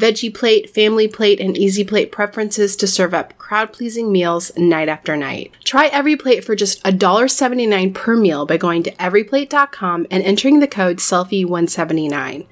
veggie 0.00 0.34
plate, 0.34 0.70
family 0.70 1.06
plate, 1.06 1.38
and 1.38 1.56
easy 1.56 1.84
plate 1.84 2.10
preferences 2.10 2.74
to 2.76 2.86
serve 2.86 3.14
up 3.14 3.36
crowd 3.38 3.72
pleasing 3.72 4.10
meals 4.10 4.50
night 4.56 4.88
after 4.88 5.16
night. 5.16 5.52
Try 5.64 5.90
EveryPlate 5.90 6.42
for 6.42 6.56
just 6.56 6.82
$1.79 6.84 7.94
per 7.94 8.16
meal 8.16 8.46
by 8.46 8.56
going 8.56 8.82
to 8.84 8.92
everyplate.com 8.92 10.06
and 10.10 10.22
entering 10.22 10.60
the 10.60 10.68
code 10.68 10.98
SELFIE179. 10.98 12.46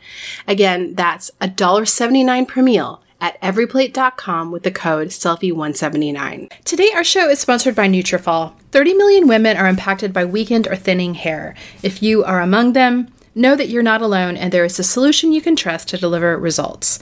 Again, 0.47 0.95
that's 0.95 1.31
$1.79 1.41 2.47
per 2.49 2.63
meal 2.63 3.03
at 3.21 3.41
everyplate.com 3.41 4.51
with 4.51 4.63
the 4.63 4.71
code 4.71 5.09
SELFIE179. 5.09 6.65
Today, 6.65 6.91
our 6.95 7.05
show 7.05 7.29
is 7.29 7.41
sponsored 7.41 7.75
by 7.75 7.89
Nutrafol. 7.89 8.53
30 8.71 8.95
million 8.95 9.27
women 9.27 9.57
are 9.57 9.67
impacted 9.67 10.13
by 10.13 10.25
weakened 10.25 10.69
or 10.69 10.77
thinning 10.77 11.15
hair. 11.15 11.55
If 11.83 12.03
you 12.03 12.23
are 12.25 12.41
among 12.41 12.75
them, 12.75 13.09
know 13.35 13.55
that 13.55 13.69
you're 13.69 13.83
not 13.83 14.03
alone 14.03 14.37
and 14.37 14.53
there 14.53 14.65
is 14.65 14.79
a 14.79 14.85
solution 14.85 15.33
you 15.33 15.41
can 15.41 15.57
trust 15.57 15.89
to 15.89 15.97
deliver 15.97 16.37
results. 16.37 16.99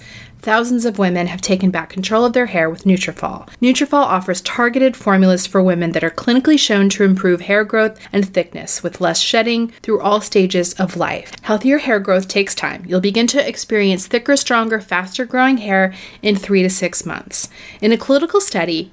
Thousands 0.47 0.85
of 0.85 0.97
women 0.97 1.27
have 1.27 1.41
taken 1.41 1.73
back 1.73 1.91
control 1.91 2.25
of 2.25 2.33
their 2.33 2.47
hair 2.47 2.71
with 2.71 2.85
Nutrafol. 2.85 3.49
Nutrafol 3.61 3.95
offers 3.95 4.41
targeted 4.43 4.97
formulas 4.97 5.45
for 5.45 5.61
women 5.61 5.91
that 5.91 6.05
are 6.05 6.09
clinically 6.11 6.57
shown 6.57 6.89
to 6.91 7.03
improve 7.03 7.41
hair 7.41 7.65
growth 7.65 7.99
and 8.13 8.33
thickness 8.33 8.81
with 8.81 9.01
less 9.01 9.19
shedding 9.19 9.73
through 9.83 10.01
all 10.01 10.21
stages 10.21 10.73
of 10.75 10.97
life. 10.97 11.33
Healthier 11.43 11.79
hair 11.79 11.99
growth 11.99 12.29
takes 12.29 12.55
time. 12.55 12.85
You'll 12.87 13.01
begin 13.01 13.27
to 13.27 13.45
experience 13.45 14.07
thicker, 14.07 14.37
stronger, 14.37 14.81
faster 14.81 15.25
growing 15.25 15.57
hair 15.57 15.93
in 16.23 16.37
3 16.37 16.63
to 16.63 16.71
6 16.71 17.05
months. 17.05 17.49
In 17.81 17.91
a 17.91 17.99
clinical 17.99 18.41
study, 18.41 18.93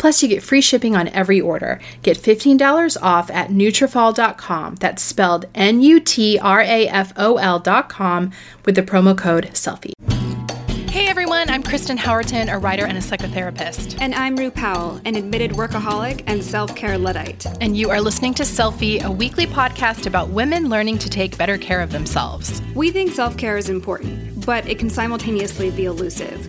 Plus, 0.00 0.22
you 0.22 0.28
get 0.30 0.42
free 0.42 0.62
shipping 0.62 0.96
on 0.96 1.08
every 1.08 1.42
order. 1.42 1.78
Get 2.02 2.16
$15 2.16 2.96
off 3.02 3.30
at 3.30 3.50
Nutrafol.com. 3.50 4.76
That's 4.76 5.02
spelled 5.02 5.44
N-U-T-R-A-F-O-L.com 5.54 6.40
with 8.64 8.76
the 8.76 8.82
promo 8.82 9.16
code 9.16 9.50
SELFIE. 9.52 9.92
Hey 10.88 11.06
everyone, 11.06 11.50
I'm 11.50 11.62
Kristen 11.62 11.98
Howerton, 11.98 12.50
a 12.50 12.56
writer 12.58 12.86
and 12.86 12.96
a 12.96 13.00
psychotherapist. 13.02 13.98
And 14.00 14.14
I'm 14.14 14.36
Rue 14.36 14.50
Powell, 14.50 15.02
an 15.04 15.16
admitted 15.16 15.50
workaholic 15.50 16.24
and 16.26 16.42
self 16.42 16.74
care 16.74 16.96
Luddite. 16.96 17.44
And 17.60 17.76
you 17.76 17.90
are 17.90 18.00
listening 18.00 18.32
to 18.34 18.44
Selfie, 18.44 19.04
a 19.04 19.10
weekly 19.10 19.46
podcast 19.46 20.06
about 20.06 20.30
women 20.30 20.70
learning 20.70 20.96
to 20.96 21.10
take 21.10 21.36
better 21.36 21.58
care 21.58 21.82
of 21.82 21.92
themselves. 21.92 22.62
We 22.74 22.90
think 22.90 23.12
self 23.12 23.36
care 23.36 23.58
is 23.58 23.68
important, 23.68 24.46
but 24.46 24.66
it 24.66 24.78
can 24.78 24.88
simultaneously 24.88 25.70
be 25.70 25.84
elusive. 25.84 26.48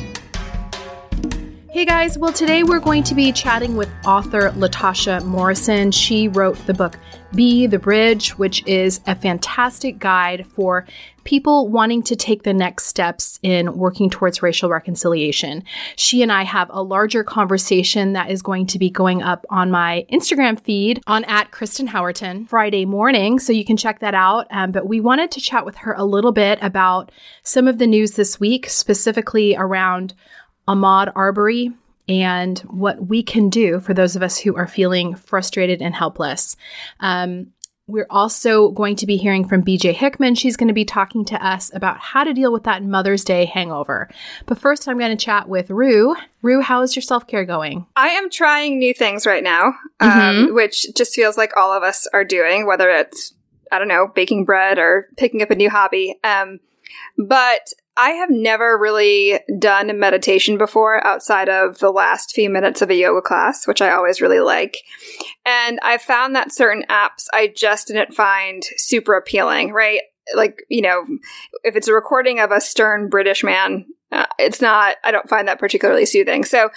Hey 1.71 1.85
guys, 1.85 2.17
well, 2.17 2.33
today 2.33 2.63
we're 2.63 2.81
going 2.81 3.03
to 3.03 3.15
be 3.15 3.31
chatting 3.31 3.77
with 3.77 3.89
author 4.05 4.49
Latasha 4.49 5.23
Morrison. 5.23 5.89
She 5.93 6.27
wrote 6.27 6.57
the 6.65 6.73
book 6.73 6.99
Be 7.33 7.65
the 7.65 7.79
Bridge, 7.79 8.37
which 8.37 8.61
is 8.67 8.99
a 9.07 9.15
fantastic 9.15 9.97
guide 9.97 10.45
for 10.53 10.85
people 11.23 11.69
wanting 11.69 12.03
to 12.03 12.15
take 12.17 12.43
the 12.43 12.53
next 12.53 12.87
steps 12.87 13.39
in 13.41 13.77
working 13.77 14.09
towards 14.09 14.41
racial 14.41 14.69
reconciliation. 14.69 15.63
She 15.95 16.21
and 16.21 16.29
I 16.29 16.43
have 16.43 16.69
a 16.73 16.83
larger 16.83 17.23
conversation 17.23 18.11
that 18.13 18.29
is 18.29 18.41
going 18.41 18.67
to 18.67 18.77
be 18.77 18.89
going 18.89 19.21
up 19.21 19.45
on 19.49 19.71
my 19.71 20.05
Instagram 20.11 20.59
feed 20.59 21.01
on 21.07 21.23
at 21.23 21.51
Kristen 21.51 21.87
Howerton 21.87 22.49
Friday 22.49 22.83
morning, 22.83 23.39
so 23.39 23.53
you 23.53 23.63
can 23.63 23.77
check 23.77 23.99
that 23.99 24.13
out. 24.13 24.45
Um, 24.51 24.73
but 24.73 24.87
we 24.87 24.99
wanted 24.99 25.31
to 25.31 25.39
chat 25.39 25.65
with 25.65 25.77
her 25.77 25.93
a 25.93 26.03
little 26.03 26.33
bit 26.33 26.59
about 26.61 27.13
some 27.43 27.69
of 27.69 27.77
the 27.77 27.87
news 27.87 28.11
this 28.11 28.41
week, 28.41 28.69
specifically 28.69 29.55
around 29.55 30.13
Ahmaud 30.67 31.11
Arbery 31.15 31.71
and 32.07 32.59
what 32.59 33.07
we 33.07 33.23
can 33.23 33.49
do 33.49 33.79
for 33.79 33.93
those 33.93 34.15
of 34.15 34.23
us 34.23 34.37
who 34.37 34.55
are 34.55 34.67
feeling 34.67 35.15
frustrated 35.15 35.81
and 35.81 35.95
helpless. 35.95 36.55
Um, 36.99 37.47
we're 37.87 38.07
also 38.09 38.69
going 38.69 38.95
to 38.97 39.05
be 39.05 39.17
hearing 39.17 39.45
from 39.45 39.63
BJ 39.63 39.93
Hickman. 39.93 40.35
She's 40.35 40.55
going 40.55 40.69
to 40.69 40.73
be 40.73 40.85
talking 40.85 41.25
to 41.25 41.45
us 41.45 41.71
about 41.73 41.99
how 41.99 42.23
to 42.23 42.33
deal 42.33 42.53
with 42.53 42.63
that 42.63 42.83
Mother's 42.83 43.23
Day 43.23 43.45
hangover. 43.45 44.09
But 44.45 44.59
first, 44.59 44.87
I'm 44.87 44.97
going 44.97 45.15
to 45.15 45.23
chat 45.23 45.49
with 45.49 45.69
Rue. 45.69 46.15
Rue, 46.41 46.61
how 46.61 46.81
is 46.83 46.95
your 46.95 47.03
self 47.03 47.27
care 47.27 47.43
going? 47.43 47.85
I 47.95 48.09
am 48.09 48.29
trying 48.29 48.79
new 48.79 48.93
things 48.93 49.25
right 49.25 49.43
now, 49.43 49.73
um, 49.99 50.09
mm-hmm. 50.09 50.55
which 50.55 50.85
just 50.95 51.13
feels 51.13 51.37
like 51.37 51.57
all 51.57 51.73
of 51.73 51.83
us 51.83 52.07
are 52.13 52.23
doing, 52.23 52.65
whether 52.65 52.89
it's, 52.89 53.33
I 53.71 53.79
don't 53.79 53.89
know, 53.89 54.07
baking 54.07 54.45
bread 54.45 54.79
or 54.79 55.09
picking 55.17 55.41
up 55.41 55.51
a 55.51 55.55
new 55.55 55.69
hobby. 55.69 56.17
Um, 56.23 56.59
but 57.17 57.73
I 57.97 58.11
have 58.11 58.29
never 58.29 58.77
really 58.77 59.39
done 59.59 59.99
meditation 59.99 60.57
before 60.57 61.05
outside 61.05 61.49
of 61.49 61.79
the 61.79 61.91
last 61.91 62.31
few 62.31 62.49
minutes 62.49 62.81
of 62.81 62.89
a 62.89 62.95
yoga 62.95 63.21
class, 63.21 63.67
which 63.67 63.81
I 63.81 63.91
always 63.91 64.21
really 64.21 64.39
like. 64.39 64.77
And 65.45 65.79
I 65.83 65.97
found 65.97 66.35
that 66.35 66.53
certain 66.53 66.85
apps 66.89 67.27
I 67.33 67.51
just 67.53 67.87
didn't 67.87 68.13
find 68.13 68.63
super 68.77 69.15
appealing, 69.15 69.73
right? 69.73 70.01
Like, 70.35 70.63
you 70.69 70.81
know, 70.81 71.03
if 71.63 71.75
it's 71.75 71.89
a 71.89 71.93
recording 71.93 72.39
of 72.39 72.51
a 72.51 72.61
stern 72.61 73.09
British 73.09 73.43
man, 73.43 73.85
uh, 74.11 74.25
it's 74.39 74.61
not, 74.61 74.95
I 75.03 75.11
don't 75.11 75.29
find 75.29 75.47
that 75.47 75.59
particularly 75.59 76.05
soothing. 76.05 76.45
So, 76.45 76.69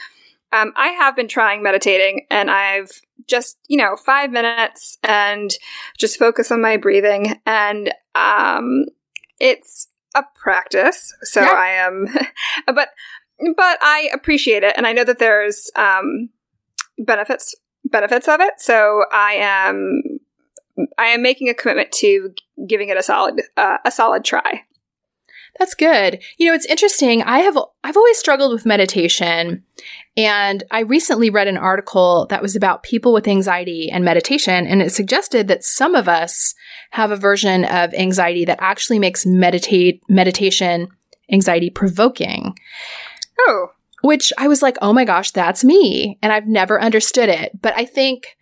um, 0.53 0.73
I 0.77 0.89
have 0.89 1.17
been 1.17 1.29
trying 1.29 1.63
meditating 1.63 2.27
and 2.31 2.51
I've 2.51 2.91
just, 3.27 3.59
you 3.69 3.77
know, 3.77 3.97
five 3.97 4.31
minutes 4.31 4.99
and 5.03 5.51
just 5.99 6.19
focus 6.19 6.51
on 6.51 6.61
my 6.61 6.77
breathing. 6.77 7.41
And, 7.47 7.93
um, 8.15 8.87
it's, 9.41 9.89
a 10.15 10.23
practice, 10.35 11.13
so 11.23 11.41
yeah. 11.41 11.51
I 11.51 11.69
am, 11.69 12.07
but 12.67 12.91
but 13.57 13.79
I 13.83 14.11
appreciate 14.13 14.63
it, 14.63 14.75
and 14.77 14.87
I 14.87 14.93
know 14.93 15.05
that 15.05 15.19
there's 15.19 15.71
um, 15.77 16.31
benefits 16.99 17.55
benefits 17.85 18.29
of 18.29 18.41
it. 18.41 18.55
So 18.59 19.05
I 19.13 19.35
am 19.35 20.03
I 20.99 21.07
am 21.07 21.23
making 21.23 21.49
a 21.49 21.55
commitment 21.55 21.93
to 21.93 22.35
giving 22.69 22.89
it 22.89 22.97
a 22.97 23.03
solid 23.03 23.43
uh, 23.57 23.79
a 23.85 23.91
solid 23.91 24.25
try. 24.25 24.65
That's 25.59 25.75
good. 25.75 26.21
You 26.37 26.49
know, 26.49 26.55
it's 26.55 26.67
interesting. 26.67 27.23
I 27.23 27.39
have 27.39 27.57
I've 27.85 27.97
always 27.97 28.19
struggled 28.19 28.53
with 28.53 28.67
meditation, 28.67 29.63
and 30.17 30.65
I 30.71 30.81
recently 30.81 31.31
read 31.31 31.47
an 31.47 31.57
article 31.57 32.27
that 32.31 32.43
was 32.43 32.57
about 32.57 32.83
people 32.83 33.13
with 33.13 33.29
anxiety 33.29 33.89
and 33.89 34.05
meditation, 34.05 34.67
and 34.67 34.83
it 34.83 34.93
suggested 34.93 35.47
that 35.49 35.63
some 35.63 35.95
of 35.95 36.09
us 36.09 36.55
have 36.95 37.11
a 37.11 37.17
version 37.17 37.65
of 37.65 37.93
anxiety 37.93 38.45
that 38.45 38.59
actually 38.61 39.01
makes 39.01 39.27
meditate 39.27 40.01
meditation 40.09 40.87
anxiety 41.33 41.69
provoking. 41.69 42.57
Oh. 43.41 43.73
Which 44.03 44.33
I 44.39 44.47
was 44.47 44.63
like, 44.63 44.77
"Oh 44.81 44.93
my 44.93 45.05
gosh, 45.05 45.33
that's 45.33 45.65
me." 45.65 46.19
And 46.23 46.33
I've 46.33 46.47
never 46.47 46.81
understood 46.81 47.29
it. 47.29 47.51
But 47.61 47.75
I 47.77 47.85
think 47.85 48.37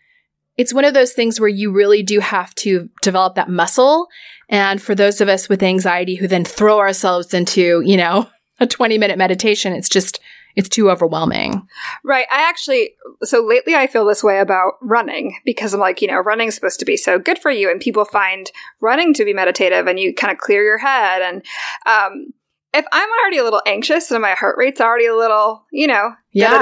it's 0.58 0.74
one 0.74 0.84
of 0.84 0.92
those 0.92 1.12
things 1.14 1.40
where 1.40 1.48
you 1.48 1.72
really 1.72 2.02
do 2.02 2.20
have 2.20 2.54
to 2.56 2.90
develop 3.00 3.36
that 3.36 3.48
muscle. 3.48 4.08
And 4.50 4.82
for 4.82 4.94
those 4.94 5.22
of 5.22 5.28
us 5.28 5.48
with 5.48 5.62
anxiety 5.62 6.16
who 6.16 6.28
then 6.28 6.44
throw 6.44 6.78
ourselves 6.78 7.32
into, 7.32 7.80
you 7.86 7.96
know, 7.96 8.28
a 8.60 8.66
20 8.66 8.98
minute 8.98 9.16
meditation, 9.16 9.72
it's 9.72 9.88
just, 9.88 10.20
it's 10.56 10.68
too 10.68 10.90
overwhelming. 10.90 11.66
Right. 12.04 12.26
I 12.30 12.48
actually, 12.48 12.94
so 13.22 13.42
lately 13.42 13.74
I 13.74 13.86
feel 13.86 14.04
this 14.04 14.24
way 14.24 14.38
about 14.38 14.74
running 14.80 15.38
because 15.44 15.74
I'm 15.74 15.80
like, 15.80 16.02
you 16.02 16.08
know, 16.08 16.18
running 16.18 16.48
is 16.48 16.54
supposed 16.54 16.78
to 16.80 16.84
be 16.84 16.96
so 16.96 17.18
good 17.18 17.38
for 17.38 17.50
you. 17.50 17.70
And 17.70 17.80
people 17.80 18.04
find 18.04 18.50
running 18.80 19.14
to 19.14 19.24
be 19.24 19.32
meditative 19.34 19.86
and 19.86 19.98
you 19.98 20.14
kind 20.14 20.32
of 20.32 20.38
clear 20.38 20.62
your 20.62 20.78
head. 20.78 21.22
And, 21.22 21.44
um, 21.86 22.32
if 22.74 22.86
I'm 22.90 23.08
already 23.20 23.36
a 23.36 23.44
little 23.44 23.60
anxious 23.66 24.10
and 24.10 24.22
my 24.22 24.30
heart 24.30 24.56
rate's 24.56 24.80
already 24.80 25.06
a 25.06 25.14
little, 25.14 25.66
you 25.70 25.86
know, 25.86 26.14
yeah, 26.32 26.52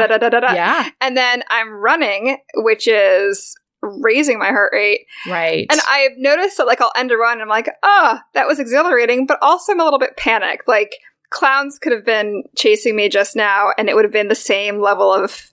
yeah, 0.54 0.90
and 1.00 1.16
then 1.16 1.44
I'm 1.48 1.70
running, 1.70 2.38
which 2.56 2.88
is 2.88 3.56
raising 3.82 4.38
my 4.38 4.48
heart 4.48 4.72
rate. 4.72 5.06
Right. 5.26 5.66
And 5.70 5.80
I've 5.88 6.12
noticed 6.18 6.56
that 6.58 6.66
like 6.66 6.80
I'll 6.80 6.92
end 6.96 7.12
a 7.12 7.16
run 7.16 7.34
and 7.34 7.42
I'm 7.42 7.48
like, 7.48 7.70
oh, 7.82 8.18
that 8.34 8.46
was 8.46 8.58
exhilarating, 8.58 9.26
but 9.26 9.38
also 9.40 9.72
I'm 9.72 9.80
a 9.80 9.84
little 9.84 9.98
bit 9.98 10.16
panicked. 10.16 10.68
Like 10.68 10.96
clowns 11.30 11.78
could 11.78 11.92
have 11.92 12.04
been 12.04 12.44
chasing 12.56 12.96
me 12.96 13.08
just 13.08 13.36
now 13.36 13.70
and 13.78 13.88
it 13.88 13.94
would 13.94 14.04
have 14.04 14.12
been 14.12 14.28
the 14.28 14.34
same 14.34 14.80
level 14.80 15.12
of 15.12 15.50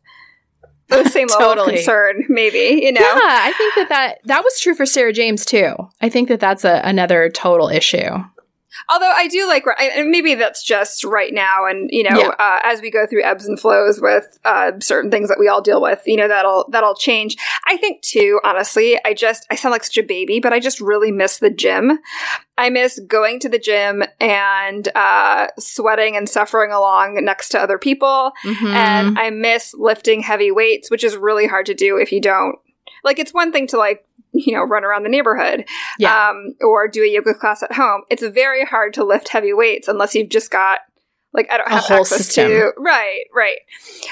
the 0.90 1.10
same 1.10 1.28
level 1.28 1.48
totally. 1.48 1.74
of 1.74 1.76
concern, 1.76 2.26
maybe, 2.30 2.82
you 2.82 2.92
know? 2.92 3.02
Yeah, 3.02 3.10
I 3.14 3.54
think 3.58 3.76
that, 3.76 3.90
that 3.90 4.18
that 4.26 4.44
was 4.44 4.60
true 4.60 4.76
for 4.76 4.86
Sarah 4.86 5.14
James 5.14 5.46
too. 5.46 5.74
I 6.02 6.10
think 6.10 6.30
that 6.30 6.40
that's 6.40 6.66
a, 6.66 6.82
another 6.84 7.30
total 7.30 7.70
issue. 7.70 8.24
Although 8.90 9.12
I 9.12 9.28
do 9.28 9.48
like, 9.48 9.66
and 9.80 10.10
maybe 10.10 10.36
that's 10.36 10.64
just 10.64 11.04
right 11.04 11.34
now, 11.34 11.66
and 11.66 11.90
you 11.92 12.04
know, 12.04 12.18
yeah. 12.18 12.32
uh, 12.40 12.60
as 12.64 12.82
we 12.82 12.92
go 12.92 13.06
through 13.06 13.24
ebbs 13.24 13.46
and 13.46 13.60
flows 13.60 14.00
with 14.02 14.38
uh, 14.46 14.74
certain 14.80 15.12
things 15.12 15.30
that 15.30 15.40
we 15.40 15.48
all 15.48 15.62
deal 15.62 15.82
with, 15.82 16.02
you 16.06 16.18
know, 16.18 16.28
that'll 16.28 16.68
that'll 16.72 16.96
change. 16.96 17.38
I 17.66 17.78
think 17.78 18.02
too, 18.02 18.40
honestly, 18.44 19.00
I 19.06 19.14
just 19.14 19.46
I 19.52 19.56
sound 19.56 19.72
like 19.72 19.84
such 19.84 19.98
a 19.98 20.04
baby, 20.04 20.40
but 20.40 20.54
I 20.54 20.60
just 20.60 20.80
really 20.80 21.12
miss 21.12 21.38
the 21.38 21.50
gym. 21.50 22.00
I 22.60 22.70
miss 22.70 23.00
going 23.08 23.40
to 23.42 23.50
the 23.50 23.60
gym 23.60 24.04
and 24.20 24.88
uh, 24.96 25.48
sweating 25.60 26.18
and 26.18 26.28
suffering 26.28 26.72
along 26.72 27.24
next 27.24 27.50
to 27.50 27.60
other 27.60 27.78
people, 27.78 28.32
mm-hmm. 28.44 28.68
and 28.68 29.20
I 29.20 29.30
miss 29.30 29.74
lifting 29.76 30.22
heavy 30.22 30.52
weights, 30.52 30.90
which 30.90 31.04
is 31.04 31.16
really 31.16 31.48
hard 31.48 31.66
to 31.68 31.74
do 31.74 31.98
if 31.98 32.12
you 32.12 32.20
don't 32.20 32.58
like 33.04 33.20
it's 33.20 33.34
one 33.34 33.52
thing 33.52 33.68
to 33.68 33.78
like 33.78 34.06
you 34.34 34.54
know, 34.54 34.64
run 34.64 34.84
around 34.84 35.04
the 35.04 35.10
neighborhood 35.10 35.66
yeah. 36.00 36.30
um, 36.30 36.54
or 36.62 36.88
do 36.88 37.04
a 37.04 37.08
yoga 37.08 37.34
class 37.34 37.64
at 37.64 37.72
home. 37.72 38.04
It's 38.10 38.24
very 38.24 38.66
hard 38.66 38.94
to 38.96 39.04
lift 39.04 39.30
heavy 39.30 39.54
weights 39.54 39.88
unless 39.88 40.16
you've 40.16 40.30
just 40.30 40.52
got 40.52 40.80
like 41.34 41.52
I 41.52 41.58
don't 41.58 41.70
have 41.70 41.90
access 41.90 42.10
system. 42.10 42.48
to 42.48 42.72
right, 42.78 43.26
right. 43.34 43.60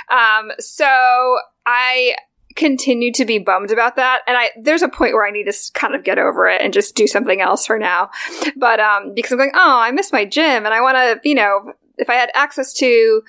Um, 0.09 0.51
so 0.59 1.37
I 1.65 2.15
continue 2.55 3.11
to 3.13 3.25
be 3.25 3.39
bummed 3.39 3.71
about 3.71 3.95
that, 3.95 4.21
and 4.27 4.37
I 4.37 4.51
there's 4.59 4.81
a 4.81 4.89
point 4.89 5.13
where 5.13 5.25
I 5.25 5.31
need 5.31 5.45
to 5.45 5.71
kind 5.73 5.95
of 5.95 6.03
get 6.03 6.19
over 6.19 6.47
it 6.47 6.61
and 6.61 6.73
just 6.73 6.95
do 6.95 7.07
something 7.07 7.41
else 7.41 7.65
for 7.65 7.79
now. 7.79 8.09
But 8.57 8.79
um, 8.79 9.13
because 9.13 9.31
I'm 9.31 9.37
going, 9.37 9.51
oh, 9.55 9.79
I 9.79 9.91
miss 9.91 10.11
my 10.11 10.25
gym, 10.25 10.65
and 10.65 10.73
I 10.73 10.81
want 10.81 10.95
to, 10.95 11.27
you 11.27 11.35
know, 11.35 11.73
if 11.97 12.09
I 12.09 12.15
had 12.15 12.31
access 12.35 12.73
to 12.73 13.23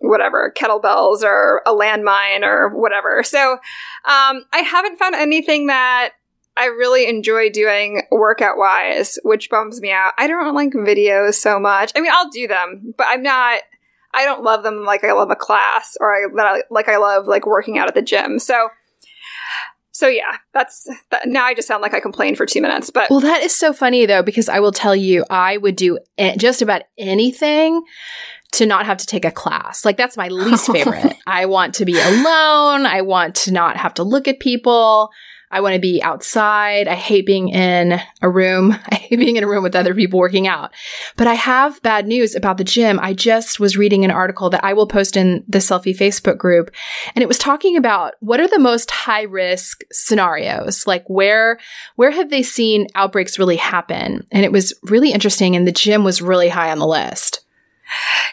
whatever 0.00 0.52
kettlebells 0.56 1.22
or 1.22 1.62
a 1.66 1.74
landmine 1.74 2.42
or 2.42 2.68
whatever. 2.68 3.22
So 3.22 3.52
um, 3.52 4.44
I 4.52 4.58
haven't 4.64 4.98
found 4.98 5.14
anything 5.14 5.66
that 5.66 6.12
I 6.56 6.66
really 6.66 7.06
enjoy 7.06 7.50
doing 7.50 8.02
workout 8.10 8.58
wise, 8.58 9.18
which 9.22 9.48
bums 9.48 9.80
me 9.80 9.92
out. 9.92 10.12
I 10.18 10.26
don't 10.26 10.54
like 10.54 10.72
videos 10.72 11.34
so 11.34 11.60
much. 11.60 11.92
I 11.94 12.00
mean, 12.00 12.10
I'll 12.12 12.30
do 12.30 12.48
them, 12.48 12.94
but 12.96 13.06
I'm 13.08 13.22
not. 13.22 13.60
I 14.14 14.24
don't 14.24 14.42
love 14.42 14.62
them 14.64 14.84
like 14.84 15.04
I 15.04 15.12
love 15.12 15.30
a 15.30 15.36
class 15.36 15.96
or 16.00 16.12
I, 16.12 16.62
like 16.70 16.88
I 16.88 16.96
love 16.96 17.26
like 17.26 17.46
working 17.46 17.78
out 17.78 17.88
at 17.88 17.94
the 17.94 18.02
gym. 18.02 18.38
So, 18.38 18.70
so 19.92 20.08
yeah, 20.08 20.38
that's 20.52 20.88
that, 21.10 21.28
now 21.28 21.44
I 21.44 21.54
just 21.54 21.68
sound 21.68 21.82
like 21.82 21.94
I 21.94 22.00
complained 22.00 22.38
for 22.38 22.46
two 22.46 22.62
minutes. 22.62 22.90
But 22.90 23.10
well, 23.10 23.20
that 23.20 23.42
is 23.42 23.54
so 23.54 23.72
funny 23.72 24.06
though 24.06 24.22
because 24.22 24.48
I 24.48 24.60
will 24.60 24.72
tell 24.72 24.96
you, 24.96 25.24
I 25.28 25.58
would 25.58 25.76
do 25.76 25.98
just 26.38 26.62
about 26.62 26.82
anything 26.96 27.82
to 28.58 28.66
not 28.66 28.86
have 28.86 28.98
to 28.98 29.06
take 29.06 29.24
a 29.24 29.30
class. 29.30 29.84
Like 29.84 29.96
that's 29.96 30.16
my 30.16 30.28
least 30.28 30.70
favorite. 30.70 31.16
I 31.26 31.46
want 31.46 31.74
to 31.76 31.84
be 31.84 31.98
alone. 31.98 32.86
I 32.86 33.02
want 33.02 33.34
to 33.36 33.52
not 33.52 33.76
have 33.76 33.94
to 33.94 34.02
look 34.02 34.28
at 34.28 34.40
people. 34.40 35.10
I 35.50 35.60
want 35.60 35.74
to 35.74 35.80
be 35.80 36.02
outside. 36.02 36.88
I 36.88 36.94
hate 36.94 37.24
being 37.24 37.48
in 37.48 38.00
a 38.20 38.28
room. 38.28 38.72
I 38.90 38.96
hate 38.96 39.18
being 39.18 39.36
in 39.36 39.44
a 39.44 39.48
room 39.48 39.62
with 39.62 39.76
other 39.76 39.94
people 39.94 40.18
working 40.18 40.46
out. 40.46 40.72
But 41.16 41.26
I 41.26 41.34
have 41.34 41.80
bad 41.82 42.06
news 42.06 42.34
about 42.34 42.58
the 42.58 42.64
gym. 42.64 42.98
I 43.00 43.14
just 43.14 43.60
was 43.60 43.76
reading 43.76 44.04
an 44.04 44.10
article 44.10 44.50
that 44.50 44.64
I 44.64 44.72
will 44.72 44.86
post 44.86 45.16
in 45.16 45.44
the 45.48 45.58
Selfie 45.58 45.96
Facebook 45.96 46.36
group, 46.36 46.70
and 47.14 47.22
it 47.22 47.28
was 47.28 47.38
talking 47.38 47.76
about 47.76 48.14
what 48.20 48.40
are 48.40 48.48
the 48.48 48.58
most 48.58 48.90
high 48.90 49.22
risk 49.22 49.82
scenarios? 49.90 50.86
Like 50.86 51.04
where 51.08 51.58
where 51.96 52.10
have 52.10 52.28
they 52.28 52.42
seen 52.42 52.88
outbreaks 52.94 53.38
really 53.38 53.56
happen? 53.56 54.26
And 54.32 54.44
it 54.44 54.52
was 54.52 54.74
really 54.82 55.12
interesting 55.12 55.56
and 55.56 55.66
the 55.66 55.72
gym 55.72 56.04
was 56.04 56.20
really 56.20 56.48
high 56.48 56.70
on 56.70 56.78
the 56.78 56.86
list. 56.86 57.44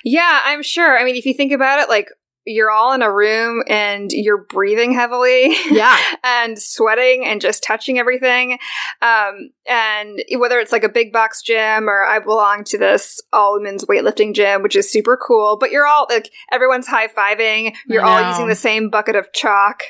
Yeah, 0.03 0.41
I'm 0.43 0.63
sure. 0.63 0.97
I 0.97 1.03
mean, 1.03 1.15
if 1.15 1.25
you 1.25 1.33
think 1.33 1.51
about 1.51 1.79
it, 1.79 1.89
like 1.89 2.09
you're 2.45 2.69
all 2.69 2.93
in 2.93 3.01
a 3.01 3.11
room 3.11 3.63
and 3.67 4.11
you're 4.11 4.45
breathing 4.45 4.93
heavily. 4.93 5.55
Yeah. 5.71 5.97
and 6.23 6.59
sweating 6.59 7.25
and 7.25 7.41
just 7.41 7.63
touching 7.63 7.97
everything. 7.97 8.59
Um, 9.01 9.49
and 9.67 10.21
whether 10.37 10.59
it's 10.59 10.71
like 10.71 10.83
a 10.83 10.89
big 10.89 11.11
box 11.11 11.41
gym 11.41 11.89
or 11.89 12.03
I 12.03 12.19
belong 12.19 12.63
to 12.65 12.77
this 12.77 13.19
all 13.33 13.53
women's 13.53 13.85
weightlifting 13.85 14.35
gym, 14.35 14.61
which 14.61 14.75
is 14.75 14.91
super 14.91 15.17
cool, 15.17 15.57
but 15.57 15.71
you're 15.71 15.87
all 15.87 16.05
like, 16.09 16.31
everyone's 16.51 16.87
high 16.87 17.07
fiving. 17.07 17.75
You're 17.87 18.05
all 18.05 18.29
using 18.29 18.47
the 18.47 18.55
same 18.55 18.89
bucket 18.89 19.15
of 19.15 19.33
chalk. 19.33 19.81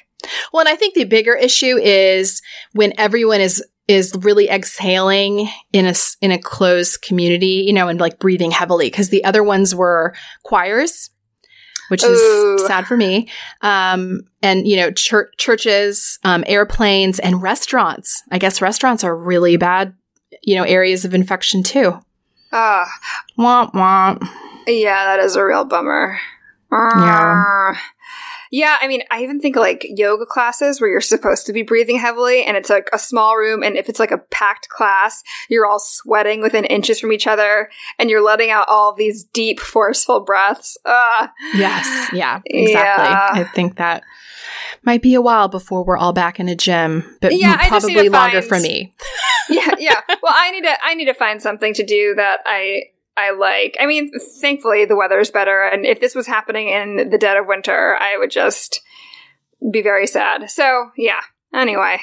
Well, 0.52 0.62
and 0.62 0.70
I 0.70 0.76
think 0.76 0.96
the 0.96 1.04
bigger 1.04 1.36
issue 1.36 1.78
is 1.78 2.42
when 2.72 2.94
everyone 2.98 3.42
is 3.42 3.64
is 3.88 4.14
really 4.22 4.50
exhaling 4.50 5.50
in 5.72 5.86
a 5.86 5.94
in 6.22 6.32
a 6.32 6.40
closed 6.40 7.02
community, 7.02 7.64
you 7.66 7.74
know, 7.74 7.88
and 7.88 8.00
like 8.00 8.20
breathing 8.20 8.52
heavily 8.52 8.88
because 8.88 9.10
the 9.10 9.24
other 9.24 9.44
ones 9.44 9.76
were 9.76 10.14
choirs 10.44 11.10
which 11.90 12.04
is 12.04 12.20
Ooh. 12.20 12.58
sad 12.66 12.88
for 12.88 12.98
me. 12.98 13.30
Um, 13.62 14.22
and 14.42 14.68
you 14.68 14.76
know, 14.76 14.92
chur- 14.92 15.30
churches, 15.38 16.20
um, 16.24 16.44
airplanes, 16.48 17.20
and 17.20 17.42
restaurants. 17.42 18.24
I 18.32 18.38
guess 18.38 18.62
restaurants 18.62 19.04
are 19.04 19.16
really 19.16 19.58
bad, 19.58 19.94
you 20.42 20.56
know, 20.56 20.64
areas 20.64 21.06
of 21.06 21.14
infection 21.14 21.64
too. 21.64 22.00
Ah, 22.52 22.84
uh, 22.84 23.42
womp 23.42 23.74
womp. 23.74 24.28
Yeah, 24.68 25.06
that 25.06 25.20
is 25.20 25.36
a 25.36 25.46
real 25.46 25.66
bummer. 25.66 26.18
Yeah. 26.72 27.76
Yeah, 28.56 28.78
I 28.80 28.88
mean, 28.88 29.02
I 29.12 29.22
even 29.22 29.42
think 29.42 29.58
like 29.58 29.86
yoga 29.86 30.26
classes 30.26 30.80
where 30.80 30.90
you're 30.90 31.02
supposed 31.02 31.46
to 31.48 31.52
be 31.52 31.62
breathing 31.62 32.00
heavily 32.00 32.46
and 32.46 32.56
it's 32.56 32.70
like 32.70 32.88
a 32.94 32.98
small 32.98 33.36
room. 33.36 33.64
And 33.64 33.76
if 33.76 33.90
it's 33.90 34.00
like 34.00 34.12
a 34.12 34.18
packed 34.18 34.70
class, 34.70 35.24
you're 35.50 35.66
all 35.66 35.78
sweating 35.78 36.42
within 36.42 36.64
inches 36.64 36.98
from 36.98 37.12
each 37.12 37.28
other 37.28 37.70
and 38.00 38.10
you're 38.10 38.24
letting 38.24 38.52
out 38.52 38.70
all 38.70 38.94
these 38.94 39.26
deep, 39.26 39.60
forceful 39.60 40.22
breaths. 40.22 40.78
Uh, 40.86 41.28
yes. 41.54 42.10
Yeah, 42.14 42.40
exactly. 42.46 43.10
Yeah. 43.10 43.30
I 43.34 43.44
think 43.44 43.76
that 43.76 44.04
might 44.84 45.02
be 45.02 45.16
a 45.16 45.22
while 45.22 45.50
before 45.50 45.84
we're 45.84 45.98
all 45.98 46.14
back 46.14 46.40
in 46.40 46.48
a 46.48 46.56
gym, 46.56 47.18
but 47.20 47.36
yeah, 47.36 47.68
probably 47.68 48.08
longer 48.08 48.42
find, 48.42 48.46
for 48.46 48.60
me. 48.62 48.96
yeah, 49.50 49.72
yeah. 49.78 50.00
Well, 50.24 50.34
I 50.34 50.52
need 50.52 50.62
to 50.62 50.78
I 50.82 50.94
need 50.94 51.06
to 51.08 51.14
find 51.14 51.42
something 51.42 51.74
to 51.74 51.84
do 51.84 52.16
that 52.16 52.40
I 52.46 52.84
I 53.18 53.32
like. 53.32 53.78
I 53.80 53.86
mean, 53.86 54.12
thankfully 54.42 54.86
the 54.86 54.96
weather's 54.96 55.32
better, 55.32 55.64
and 55.64 55.86
if 55.86 56.00
this 56.00 56.16
was 56.16 56.28
happening 56.28 56.70
in 56.70 57.10
the 57.10 57.18
dead 57.18 57.38
of 57.38 57.48
winter, 57.48 57.96
I 58.00 58.18
would 58.18 58.32
just 58.32 58.82
be 59.72 59.82
very 59.82 60.08
sad. 60.08 60.50
So 60.50 60.90
yeah. 60.98 61.22
Anyway, 61.54 62.00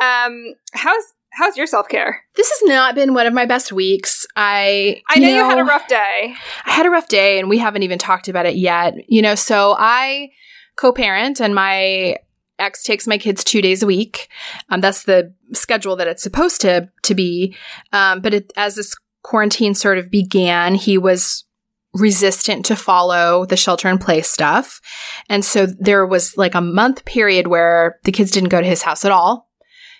um, 0.00 0.54
how's 0.72 1.04
how's 1.30 1.56
your 1.56 1.66
self 1.66 1.88
care? 1.88 2.22
This 2.34 2.50
has 2.50 2.68
not 2.68 2.94
been 2.94 3.14
one 3.14 3.26
of 3.26 3.34
my 3.34 3.46
best 3.46 3.72
weeks. 3.72 4.26
I 4.36 5.02
I 5.08 5.18
know, 5.20 5.28
you, 5.28 5.34
know, 5.36 5.42
you 5.44 5.48
had 5.50 5.58
a 5.58 5.64
rough 5.64 5.86
day. 5.86 6.34
I 6.64 6.70
had 6.70 6.86
a 6.86 6.90
rough 6.90 7.08
day, 7.08 7.38
and 7.38 7.48
we 7.48 7.58
haven't 7.58 7.84
even 7.84 7.98
talked 7.98 8.28
about 8.28 8.46
it 8.46 8.56
yet. 8.56 8.94
You 9.08 9.22
know, 9.22 9.34
so 9.34 9.76
I 9.78 10.30
co-parent, 10.76 11.40
and 11.40 11.54
my 11.54 12.16
ex 12.58 12.82
takes 12.82 13.06
my 13.06 13.18
kids 13.18 13.44
two 13.44 13.62
days 13.62 13.82
a 13.82 13.86
week. 13.86 14.28
Um, 14.68 14.80
that's 14.80 15.04
the 15.04 15.32
schedule 15.52 15.96
that 15.96 16.08
it's 16.08 16.22
supposed 16.22 16.60
to 16.62 16.90
to 17.02 17.14
be. 17.14 17.54
Um, 17.92 18.20
but 18.20 18.34
it, 18.34 18.52
as 18.56 18.74
this 18.74 18.94
quarantine 19.28 19.74
sort 19.74 19.98
of 19.98 20.10
began, 20.10 20.74
he 20.74 20.96
was 20.96 21.44
resistant 21.92 22.64
to 22.64 22.74
follow 22.74 23.44
the 23.44 23.58
shelter 23.58 23.86
in 23.90 23.98
place 23.98 24.26
stuff. 24.26 24.80
And 25.28 25.44
so 25.44 25.66
there 25.66 26.06
was 26.06 26.38
like 26.38 26.54
a 26.54 26.62
month 26.62 27.04
period 27.04 27.46
where 27.46 27.98
the 28.04 28.12
kids 28.12 28.30
didn't 28.30 28.48
go 28.48 28.58
to 28.58 28.66
his 28.66 28.80
house 28.80 29.04
at 29.04 29.12
all 29.12 29.50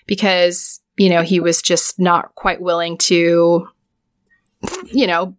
because, 0.07 0.79
you 0.97 1.11
know, 1.11 1.21
he 1.21 1.39
was 1.39 1.61
just 1.61 1.99
not 1.99 2.33
quite 2.33 2.59
willing 2.59 2.97
to, 2.97 3.67
you 4.85 5.05
know, 5.05 5.35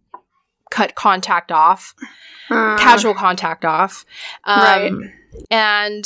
cut 0.69 0.95
contact 0.95 1.51
off, 1.51 1.93
uh, 2.49 2.77
casual 2.77 3.13
contact 3.13 3.65
off. 3.65 4.05
Um, 4.45 4.61
right. 4.61 4.93
And, 5.49 6.05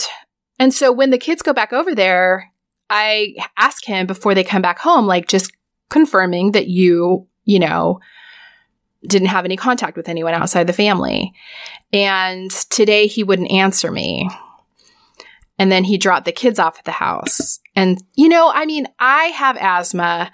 and 0.57 0.73
so 0.73 0.91
when 0.91 1.11
the 1.11 1.19
kids 1.19 1.43
go 1.43 1.53
back 1.53 1.71
over 1.71 1.93
there, 1.93 2.51
I 2.89 3.35
ask 3.57 3.85
him 3.85 4.07
before 4.07 4.33
they 4.33 4.43
come 4.43 4.63
back 4.63 4.79
home, 4.79 5.05
like 5.05 5.27
just 5.27 5.51
confirming 5.91 6.53
that 6.53 6.67
you, 6.67 7.27
you 7.45 7.59
know, 7.59 7.99
didn't 9.07 9.27
have 9.27 9.45
any 9.45 9.55
contact 9.55 9.97
with 9.97 10.09
anyone 10.09 10.33
outside 10.33 10.67
the 10.67 10.73
family. 10.73 11.33
And 11.93 12.51
today 12.69 13.07
he 13.07 13.23
wouldn't 13.23 13.51
answer 13.51 13.91
me. 13.91 14.29
And 15.57 15.71
then 15.71 15.83
he 15.83 15.97
dropped 15.97 16.25
the 16.25 16.31
kids 16.31 16.59
off 16.59 16.77
at 16.79 16.85
the 16.85 16.91
house. 16.91 17.59
And, 17.75 18.03
you 18.15 18.27
know, 18.27 18.51
I 18.53 18.65
mean, 18.65 18.87
I 18.99 19.25
have 19.27 19.57
asthma 19.57 20.31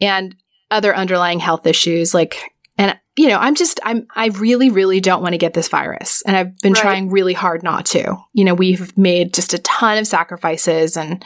and 0.00 0.36
other 0.70 0.94
underlying 0.94 1.40
health 1.40 1.66
issues. 1.66 2.14
Like, 2.14 2.52
and, 2.78 2.96
you 3.16 3.28
know, 3.28 3.38
I'm 3.38 3.54
just, 3.54 3.80
I'm, 3.82 4.06
I 4.14 4.28
really, 4.28 4.70
really 4.70 5.00
don't 5.00 5.22
want 5.22 5.32
to 5.32 5.38
get 5.38 5.54
this 5.54 5.68
virus. 5.68 6.22
And 6.26 6.36
I've 6.36 6.58
been 6.60 6.74
right. 6.74 6.82
trying 6.82 7.10
really 7.10 7.34
hard 7.34 7.62
not 7.62 7.86
to. 7.86 8.16
You 8.32 8.44
know, 8.44 8.54
we've 8.54 8.96
made 8.96 9.34
just 9.34 9.52
a 9.52 9.58
ton 9.58 9.98
of 9.98 10.06
sacrifices 10.06 10.96
and, 10.96 11.24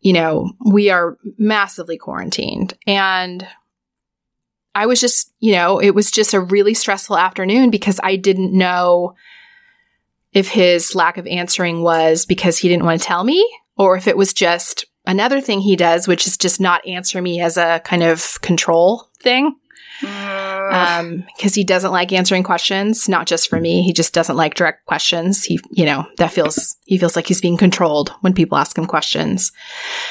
you 0.00 0.12
know, 0.12 0.50
we 0.64 0.90
are 0.90 1.16
massively 1.38 1.96
quarantined. 1.96 2.74
And, 2.86 3.46
I 4.78 4.86
was 4.86 5.00
just, 5.00 5.32
you 5.40 5.52
know, 5.52 5.80
it 5.80 5.90
was 5.90 6.08
just 6.08 6.34
a 6.34 6.40
really 6.40 6.72
stressful 6.72 7.18
afternoon 7.18 7.70
because 7.70 7.98
I 8.00 8.14
didn't 8.14 8.56
know 8.56 9.16
if 10.32 10.46
his 10.46 10.94
lack 10.94 11.16
of 11.16 11.26
answering 11.26 11.82
was 11.82 12.24
because 12.24 12.58
he 12.58 12.68
didn't 12.68 12.84
want 12.84 13.00
to 13.00 13.06
tell 13.06 13.24
me 13.24 13.44
or 13.76 13.96
if 13.96 14.06
it 14.06 14.16
was 14.16 14.32
just 14.32 14.84
another 15.04 15.40
thing 15.40 15.60
he 15.60 15.74
does, 15.74 16.06
which 16.06 16.28
is 16.28 16.36
just 16.36 16.60
not 16.60 16.86
answer 16.86 17.20
me 17.20 17.40
as 17.40 17.56
a 17.56 17.80
kind 17.84 18.04
of 18.04 18.40
control 18.40 19.08
thing 19.20 19.56
um 20.70 21.24
because 21.36 21.54
he 21.54 21.64
doesn't 21.64 21.92
like 21.92 22.12
answering 22.12 22.42
questions 22.42 23.08
not 23.08 23.26
just 23.26 23.48
for 23.48 23.60
me. 23.60 23.82
He 23.82 23.92
just 23.92 24.14
doesn't 24.14 24.36
like 24.36 24.54
direct 24.54 24.86
questions. 24.86 25.44
He 25.44 25.60
you 25.70 25.84
know 25.84 26.06
that 26.16 26.32
feels 26.32 26.76
he 26.84 26.98
feels 26.98 27.16
like 27.16 27.26
he's 27.26 27.40
being 27.40 27.56
controlled 27.56 28.10
when 28.20 28.32
people 28.32 28.58
ask 28.58 28.76
him 28.76 28.86
questions. 28.86 29.52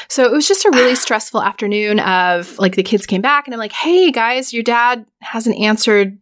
So 0.08 0.24
it 0.24 0.32
was 0.32 0.48
just 0.48 0.64
a 0.64 0.70
really 0.70 0.94
stressful 1.08 1.42
afternoon 1.42 2.00
of 2.00 2.58
like 2.58 2.76
the 2.76 2.82
kids 2.82 3.06
came 3.06 3.20
back 3.20 3.46
and 3.46 3.54
i'm 3.54 3.58
like 3.58 3.72
hey 3.72 4.10
guys 4.10 4.52
your 4.52 4.62
dad 4.62 5.06
hasn't 5.20 5.58
answered 5.58 6.18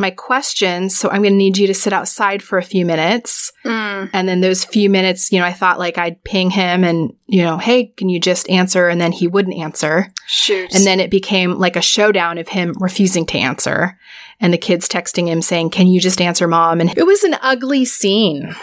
my 0.00 0.10
questions. 0.10 0.98
So 0.98 1.08
I'm 1.08 1.22
going 1.22 1.34
to 1.34 1.38
need 1.38 1.58
you 1.58 1.66
to 1.68 1.74
sit 1.74 1.92
outside 1.92 2.42
for 2.42 2.58
a 2.58 2.62
few 2.62 2.84
minutes. 2.84 3.52
Mm. 3.64 4.10
And 4.12 4.28
then 4.28 4.40
those 4.40 4.64
few 4.64 4.90
minutes, 4.90 5.30
you 5.30 5.38
know, 5.38 5.44
I 5.44 5.52
thought 5.52 5.78
like 5.78 5.98
I'd 5.98 6.24
ping 6.24 6.50
him 6.50 6.82
and, 6.82 7.14
you 7.26 7.42
know, 7.42 7.58
hey, 7.58 7.86
can 7.96 8.08
you 8.08 8.18
just 8.18 8.48
answer? 8.50 8.88
And 8.88 9.00
then 9.00 9.12
he 9.12 9.28
wouldn't 9.28 9.56
answer. 9.56 10.12
Shoot. 10.26 10.74
And 10.74 10.84
then 10.84 10.98
it 10.98 11.10
became 11.10 11.58
like 11.58 11.76
a 11.76 11.82
showdown 11.82 12.38
of 12.38 12.48
him 12.48 12.74
refusing 12.80 13.26
to 13.26 13.38
answer 13.38 13.98
and 14.40 14.52
the 14.52 14.58
kids 14.58 14.88
texting 14.88 15.28
him 15.28 15.42
saying, 15.42 15.70
can 15.70 15.86
you 15.86 16.00
just 16.00 16.20
answer 16.20 16.48
mom? 16.48 16.80
And 16.80 16.96
it 16.96 17.04
was 17.04 17.22
an 17.22 17.36
ugly 17.42 17.84
scene. 17.84 18.54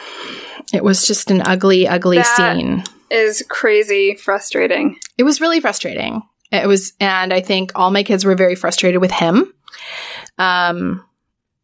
It 0.74 0.84
was 0.84 1.08
just 1.08 1.32
an 1.32 1.42
ugly, 1.42 1.88
ugly 1.88 2.18
that 2.18 2.56
scene. 2.56 2.84
Is 3.10 3.46
crazy 3.48 4.16
frustrating. 4.16 4.98
It 5.18 5.24
was 5.24 5.40
really 5.40 5.62
frustrating. 5.62 6.24
It 6.52 6.68
was, 6.68 6.94
and 7.00 7.34
I 7.34 7.42
think 7.42 7.72
all 7.76 7.92
my 7.92 8.04
kids 8.04 8.26
were 8.26 8.36
very 8.36 8.56
frustrated 8.56 9.00
with 9.00 9.12
him. 9.12 9.54
Um, 10.38 11.06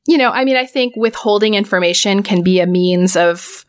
you 0.05 0.17
know, 0.17 0.31
I 0.31 0.45
mean, 0.45 0.57
I 0.57 0.65
think 0.65 0.95
withholding 0.95 1.53
information 1.53 2.24
can 2.24 2.43
be 2.43 2.60
a 2.60 2.67
means 2.67 3.15
of 3.15 3.65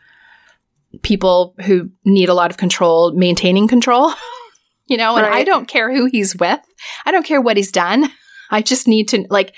people 1.02 1.54
who 1.64 1.90
need 2.04 2.28
a 2.28 2.34
lot 2.34 2.50
of 2.50 2.56
control 2.56 3.12
maintaining 3.12 3.68
control. 3.68 4.12
you 4.86 4.96
know, 4.96 5.16
and 5.16 5.26
right. 5.26 5.36
I 5.36 5.44
don't 5.44 5.68
care 5.68 5.94
who 5.94 6.06
he's 6.06 6.36
with. 6.36 6.60
I 7.06 7.10
don't 7.10 7.26
care 7.26 7.40
what 7.40 7.56
he's 7.56 7.72
done. 7.72 8.10
I 8.50 8.62
just 8.62 8.86
need 8.86 9.08
to 9.08 9.26
like 9.30 9.54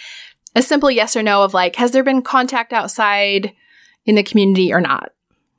a 0.55 0.63
simple 0.63 0.91
yes 0.91 1.17
or 1.17 1.23
no 1.23 1.43
of 1.43 1.55
like, 1.55 1.77
has 1.77 1.91
there 1.91 2.05
been 2.05 2.23
contact 2.23 2.73
outside 2.73 3.53
in 4.05 4.15
the 4.15 4.23
community 4.23 4.73
or 4.73 4.81
not? 4.81 5.11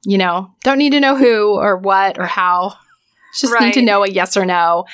You 0.04 0.18
know, 0.18 0.52
don't 0.64 0.78
need 0.78 0.92
to 0.92 1.00
know 1.00 1.16
who 1.16 1.56
or 1.56 1.78
what 1.78 2.18
or 2.18 2.26
how. 2.26 2.76
Just 3.38 3.54
right. 3.54 3.66
need 3.66 3.74
to 3.74 3.82
know 3.82 4.04
a 4.04 4.10
yes 4.10 4.36
or 4.36 4.46
no. 4.46 4.86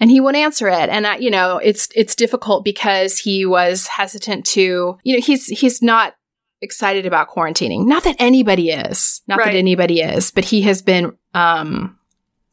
And 0.00 0.10
he 0.10 0.20
won't 0.20 0.36
answer 0.36 0.68
it. 0.68 0.88
And 0.88 1.06
I, 1.06 1.16
you 1.16 1.30
know, 1.30 1.58
it's, 1.58 1.88
it's 1.94 2.14
difficult 2.14 2.64
because 2.64 3.18
he 3.18 3.46
was 3.46 3.86
hesitant 3.86 4.44
to, 4.46 4.98
you 5.02 5.14
know, 5.14 5.20
he's, 5.20 5.46
he's 5.46 5.82
not 5.82 6.14
excited 6.60 7.06
about 7.06 7.28
quarantining. 7.28 7.86
Not 7.86 8.04
that 8.04 8.16
anybody 8.18 8.70
is, 8.70 9.22
not 9.26 9.38
right. 9.38 9.46
that 9.46 9.58
anybody 9.58 10.00
is, 10.00 10.30
but 10.30 10.44
he 10.44 10.62
has 10.62 10.82
been, 10.82 11.16
um, 11.34 11.98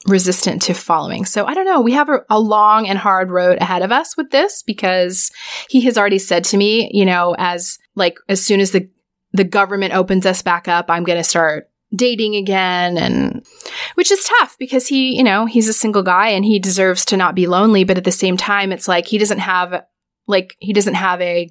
resistant 0.06 0.62
to 0.64 0.74
following. 0.74 1.26
So 1.26 1.46
I 1.46 1.54
don't 1.54 1.66
know. 1.66 1.80
We 1.80 1.94
have 1.94 2.10
a, 2.10 2.26
a, 2.30 2.40
long 2.40 2.88
and 2.88 2.98
hard 2.98 3.32
road 3.32 3.58
ahead 3.60 3.84
of 3.84 3.92
us 3.92 4.18
with 4.18 4.32
this 4.32 4.62
because 4.62 5.32
he 5.70 5.82
has 5.82 5.98
already 5.98 6.20
said 6.20 6.44
to 6.46 6.58
me, 6.58 6.92
you 6.94 7.06
know, 7.06 7.36
as 7.38 7.80
like 7.96 8.18
as 8.28 8.44
soon 8.44 8.60
as 8.60 8.72
the 8.72 8.90
the 9.32 9.44
government 9.44 9.94
opens 9.94 10.26
us 10.26 10.42
back 10.42 10.68
up, 10.68 10.86
I'm 10.90 11.04
going 11.04 11.18
to 11.18 11.24
start 11.24 11.70
dating 11.96 12.36
again 12.36 12.98
and 12.98 13.46
which 13.96 14.12
is 14.12 14.24
tough 14.40 14.58
because 14.58 14.88
he, 14.88 15.16
you 15.16 15.24
know, 15.24 15.46
he's 15.46 15.68
a 15.68 15.74
single 15.74 16.04
guy 16.04 16.30
and 16.30 16.46
he 16.46 16.60
deserves 16.60 17.06
to 17.06 17.18
not 17.18 17.36
be 17.36 17.48
lonely, 17.48 17.84
but 17.84 17.98
at 17.98 18.04
the 18.04 18.12
same 18.12 18.38
time 18.38 18.72
it's 18.72 18.88
like 18.88 19.08
he 19.08 19.18
doesn't 19.18 19.40
have 19.40 19.86
like 20.28 20.56
he 20.60 20.74
doesn't 20.74 20.96
have 20.96 21.22
a 21.22 21.50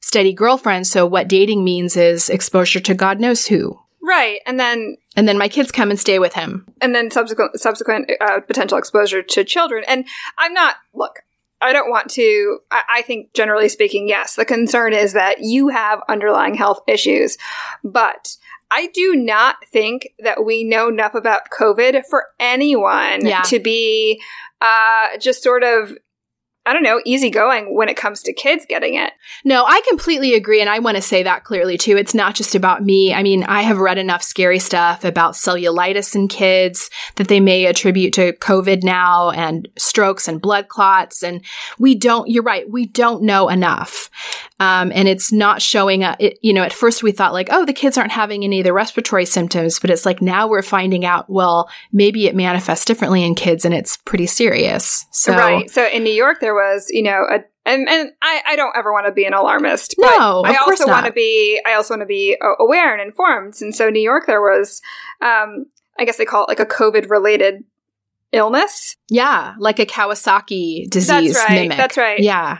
steady 0.00 0.32
girlfriend, 0.32 0.86
so 0.86 1.06
what 1.06 1.28
dating 1.28 1.62
means 1.62 1.96
is 1.96 2.30
exposure 2.30 2.80
to 2.80 2.94
God 2.94 3.20
knows 3.20 3.46
who. 3.46 3.78
Right. 4.02 4.40
And 4.46 4.58
then 4.58 4.96
and 5.16 5.28
then 5.28 5.38
my 5.38 5.48
kids 5.48 5.70
come 5.70 5.90
and 5.90 6.00
stay 6.00 6.18
with 6.18 6.34
him. 6.34 6.66
And 6.80 6.94
then 6.94 7.10
subsequent 7.10 7.60
subsequent 7.60 8.10
uh, 8.20 8.40
potential 8.40 8.78
exposure 8.78 9.22
to 9.22 9.44
children. 9.44 9.84
And 9.86 10.06
I'm 10.38 10.54
not 10.54 10.76
look, 10.94 11.20
I 11.60 11.72
don't 11.72 11.90
want 11.90 12.10
to. 12.12 12.60
I, 12.70 12.82
I, 12.96 13.02
think, 13.02 13.34
generally 13.34 13.68
speaking, 13.68 14.08
yes, 14.08 14.34
the 14.34 14.44
concern 14.44 14.94
is 14.94 15.12
that 15.12 15.40
you 15.40 15.68
have 15.68 16.00
underlying 16.08 16.54
health 16.54 16.80
issues. 16.86 17.36
But 17.84 18.36
I 18.70 18.88
do 18.94 19.14
not 19.16 19.56
think 19.72 20.10
that 20.20 20.44
we 20.44 20.64
know 20.64 20.88
enough 20.88 21.14
about 21.14 21.50
COVID 21.58 22.02
for 22.08 22.26
anyone 22.38 23.26
yeah. 23.26 23.42
to 23.42 23.58
be 23.58 24.22
uh, 24.60 25.18
just 25.18 25.42
sort 25.42 25.62
of 25.62 25.96
I 26.66 26.74
don't 26.74 26.82
know, 26.82 27.00
easygoing 27.06 27.74
when 27.74 27.88
it 27.88 27.96
comes 27.96 28.22
to 28.22 28.34
kids 28.34 28.66
getting 28.68 28.94
it. 28.94 29.14
No, 29.46 29.64
I 29.66 29.80
completely 29.88 30.34
agree. 30.34 30.60
And 30.60 30.68
I 30.68 30.78
want 30.78 30.96
to 30.96 31.02
say 31.02 31.22
that 31.22 31.42
clearly 31.42 31.78
too. 31.78 31.96
It's 31.96 32.14
not 32.14 32.34
just 32.34 32.54
about 32.54 32.84
me. 32.84 33.14
I 33.14 33.22
mean, 33.22 33.44
I 33.44 33.62
have 33.62 33.78
read 33.78 33.96
enough 33.96 34.22
scary 34.22 34.58
stuff 34.58 35.02
about 35.02 35.32
cellulitis 35.34 36.14
in 36.14 36.28
kids 36.28 36.90
that 37.16 37.28
they 37.28 37.40
may 37.40 37.64
attribute 37.64 38.12
to 38.14 38.34
COVID 38.34 38.82
now 38.82 39.30
and 39.30 39.68
strokes 39.78 40.28
and 40.28 40.40
blood 40.40 40.68
clots. 40.68 41.22
And 41.22 41.42
we 41.78 41.94
don't, 41.94 42.28
you're 42.28 42.42
right, 42.42 42.70
we 42.70 42.86
don't 42.86 43.22
know 43.22 43.48
enough. 43.48 44.10
Um, 44.60 44.92
and 44.94 45.08
it's 45.08 45.32
not 45.32 45.62
showing 45.62 46.04
up. 46.04 46.18
It, 46.20 46.38
you 46.42 46.52
know, 46.52 46.62
at 46.62 46.74
first 46.74 47.02
we 47.02 47.12
thought 47.12 47.32
like, 47.32 47.48
oh, 47.50 47.64
the 47.64 47.72
kids 47.72 47.96
aren't 47.96 48.12
having 48.12 48.44
any 48.44 48.60
of 48.60 48.64
the 48.64 48.74
respiratory 48.74 49.24
symptoms, 49.24 49.78
but 49.78 49.88
it's 49.88 50.04
like 50.04 50.20
now 50.20 50.46
we're 50.46 50.60
finding 50.60 51.06
out, 51.06 51.30
well, 51.30 51.70
maybe 51.92 52.26
it 52.26 52.36
manifests 52.36 52.84
differently 52.84 53.24
in 53.24 53.34
kids 53.34 53.64
and 53.64 53.72
it's 53.72 53.96
pretty 53.96 54.26
serious. 54.26 55.06
So, 55.12 55.32
right. 55.32 55.70
So 55.70 55.86
in 55.86 56.04
New 56.04 56.12
York, 56.12 56.40
there 56.40 56.54
was, 56.54 56.88
you 56.90 57.02
know, 57.02 57.24
a, 57.30 57.38
and, 57.64 57.88
and 57.88 58.10
I, 58.20 58.42
I 58.48 58.56
don't 58.56 58.76
ever 58.76 58.92
want 58.92 59.06
to 59.06 59.12
be 59.12 59.24
an 59.24 59.32
alarmist. 59.32 59.94
But 59.98 60.18
no, 60.18 60.42
I 60.44 60.56
also 60.56 60.86
want 60.86 61.06
to 61.06 61.12
be, 61.12 61.58
I 61.66 61.72
also 61.72 61.94
want 61.94 62.02
to 62.02 62.06
be 62.06 62.36
aware 62.58 62.92
and 62.92 63.00
informed. 63.00 63.54
And 63.62 63.74
so 63.74 63.88
New 63.88 64.02
York, 64.02 64.26
there 64.26 64.42
was, 64.42 64.82
um, 65.22 65.66
I 65.98 66.04
guess 66.04 66.18
they 66.18 66.26
call 66.26 66.44
it 66.44 66.48
like 66.48 66.60
a 66.60 66.66
COVID 66.66 67.08
related 67.08 67.64
illness. 68.32 68.96
Yeah, 69.08 69.54
like 69.58 69.78
a 69.78 69.86
Kawasaki 69.86 70.88
disease. 70.88 71.34
That's 71.34 71.48
right. 71.48 71.62
Mimic. 71.62 71.78
That's 71.78 71.96
right. 71.96 72.20
Yeah. 72.20 72.58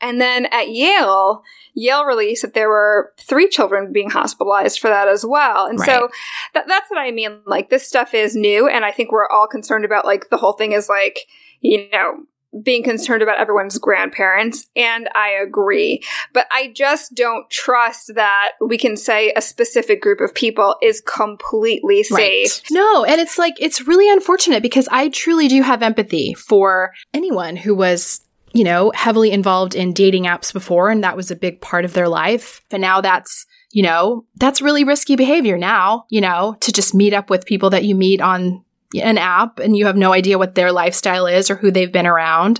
And 0.00 0.20
then 0.20 0.46
at 0.46 0.70
Yale, 0.70 1.42
Yale 1.74 2.04
released 2.04 2.42
that 2.42 2.54
there 2.54 2.68
were 2.68 3.12
three 3.18 3.48
children 3.48 3.92
being 3.92 4.10
hospitalized 4.10 4.80
for 4.80 4.88
that 4.88 5.08
as 5.08 5.24
well. 5.24 5.66
And 5.66 5.78
right. 5.78 5.86
so 5.86 6.08
th- 6.54 6.66
that's 6.66 6.90
what 6.90 6.98
I 6.98 7.10
mean. 7.10 7.40
Like 7.46 7.70
this 7.70 7.86
stuff 7.86 8.14
is 8.14 8.34
new. 8.34 8.68
And 8.68 8.84
I 8.84 8.92
think 8.92 9.12
we're 9.12 9.28
all 9.28 9.46
concerned 9.46 9.84
about 9.84 10.04
like 10.04 10.30
the 10.30 10.36
whole 10.36 10.52
thing 10.52 10.72
is 10.72 10.88
like, 10.88 11.20
you 11.60 11.88
know, 11.90 12.24
being 12.62 12.82
concerned 12.82 13.22
about 13.22 13.38
everyone's 13.38 13.78
grandparents, 13.78 14.66
and 14.74 15.08
I 15.14 15.28
agree. 15.28 16.02
But 16.32 16.46
I 16.50 16.72
just 16.74 17.14
don't 17.14 17.48
trust 17.48 18.12
that 18.14 18.52
we 18.60 18.76
can 18.76 18.96
say 18.96 19.32
a 19.36 19.40
specific 19.40 20.02
group 20.02 20.20
of 20.20 20.34
people 20.34 20.76
is 20.82 21.00
completely 21.00 22.02
safe. 22.02 22.16
Right. 22.16 22.62
No, 22.70 23.04
and 23.04 23.20
it's 23.20 23.38
like, 23.38 23.54
it's 23.60 23.86
really 23.86 24.10
unfortunate 24.10 24.62
because 24.62 24.88
I 24.90 25.10
truly 25.10 25.46
do 25.46 25.62
have 25.62 25.82
empathy 25.82 26.34
for 26.34 26.92
anyone 27.14 27.56
who 27.56 27.74
was 27.74 28.22
you 28.52 28.64
know, 28.64 28.92
heavily 28.94 29.30
involved 29.30 29.74
in 29.74 29.92
dating 29.92 30.24
apps 30.24 30.52
before, 30.52 30.90
and 30.90 31.04
that 31.04 31.16
was 31.16 31.30
a 31.30 31.36
big 31.36 31.60
part 31.60 31.84
of 31.84 31.92
their 31.92 32.08
life. 32.08 32.62
But 32.68 32.80
now 32.80 33.00
that's, 33.00 33.46
you 33.72 33.82
know, 33.82 34.24
that's 34.36 34.62
really 34.62 34.84
risky 34.84 35.16
behavior 35.16 35.56
now, 35.56 36.06
you 36.10 36.20
know, 36.20 36.56
to 36.60 36.72
just 36.72 36.94
meet 36.94 37.12
up 37.12 37.30
with 37.30 37.46
people 37.46 37.70
that 37.70 37.84
you 37.84 37.94
meet 37.94 38.20
on 38.20 38.64
an 38.94 39.18
app 39.18 39.60
and 39.60 39.76
you 39.76 39.86
have 39.86 39.96
no 39.96 40.12
idea 40.12 40.38
what 40.38 40.56
their 40.56 40.72
lifestyle 40.72 41.26
is 41.26 41.48
or 41.48 41.54
who 41.54 41.70
they've 41.70 41.92
been 41.92 42.08
around. 42.08 42.58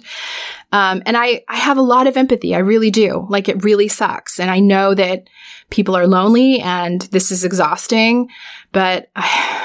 Um, 0.71 1.03
and 1.05 1.17
I, 1.17 1.43
I 1.49 1.57
have 1.57 1.77
a 1.77 1.83
lot 1.83 2.07
of 2.07 2.17
empathy. 2.17 2.55
I 2.55 2.59
really 2.59 2.93
do. 2.93 3.27
Like 3.29 3.49
it 3.49 3.65
really 3.65 3.89
sucks. 3.89 4.39
And 4.39 4.49
I 4.49 4.61
know 4.61 4.95
that 4.95 5.29
people 5.71 5.97
are 5.97 6.07
lonely 6.07 6.61
and 6.61 7.03
this 7.03 7.33
is 7.33 7.45
exhausting, 7.45 8.29
but 8.71 9.11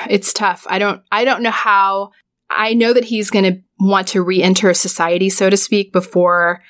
it's 0.10 0.34
tough. 0.34 0.65
I 0.67 0.79
don't, 0.79 1.03
I 1.12 1.24
don't 1.24 1.44
know 1.44 1.51
how 1.51 2.12
I 2.50 2.74
know 2.74 2.94
that 2.94 3.03
he's 3.03 3.29
going 3.29 3.46
to 3.46 3.62
want 3.79 4.08
to 4.10 4.22
re-enter 4.22 4.74
society, 4.74 5.29
so 5.29 5.50
to 5.50 5.58
speak, 5.58 5.91
before 5.91 6.62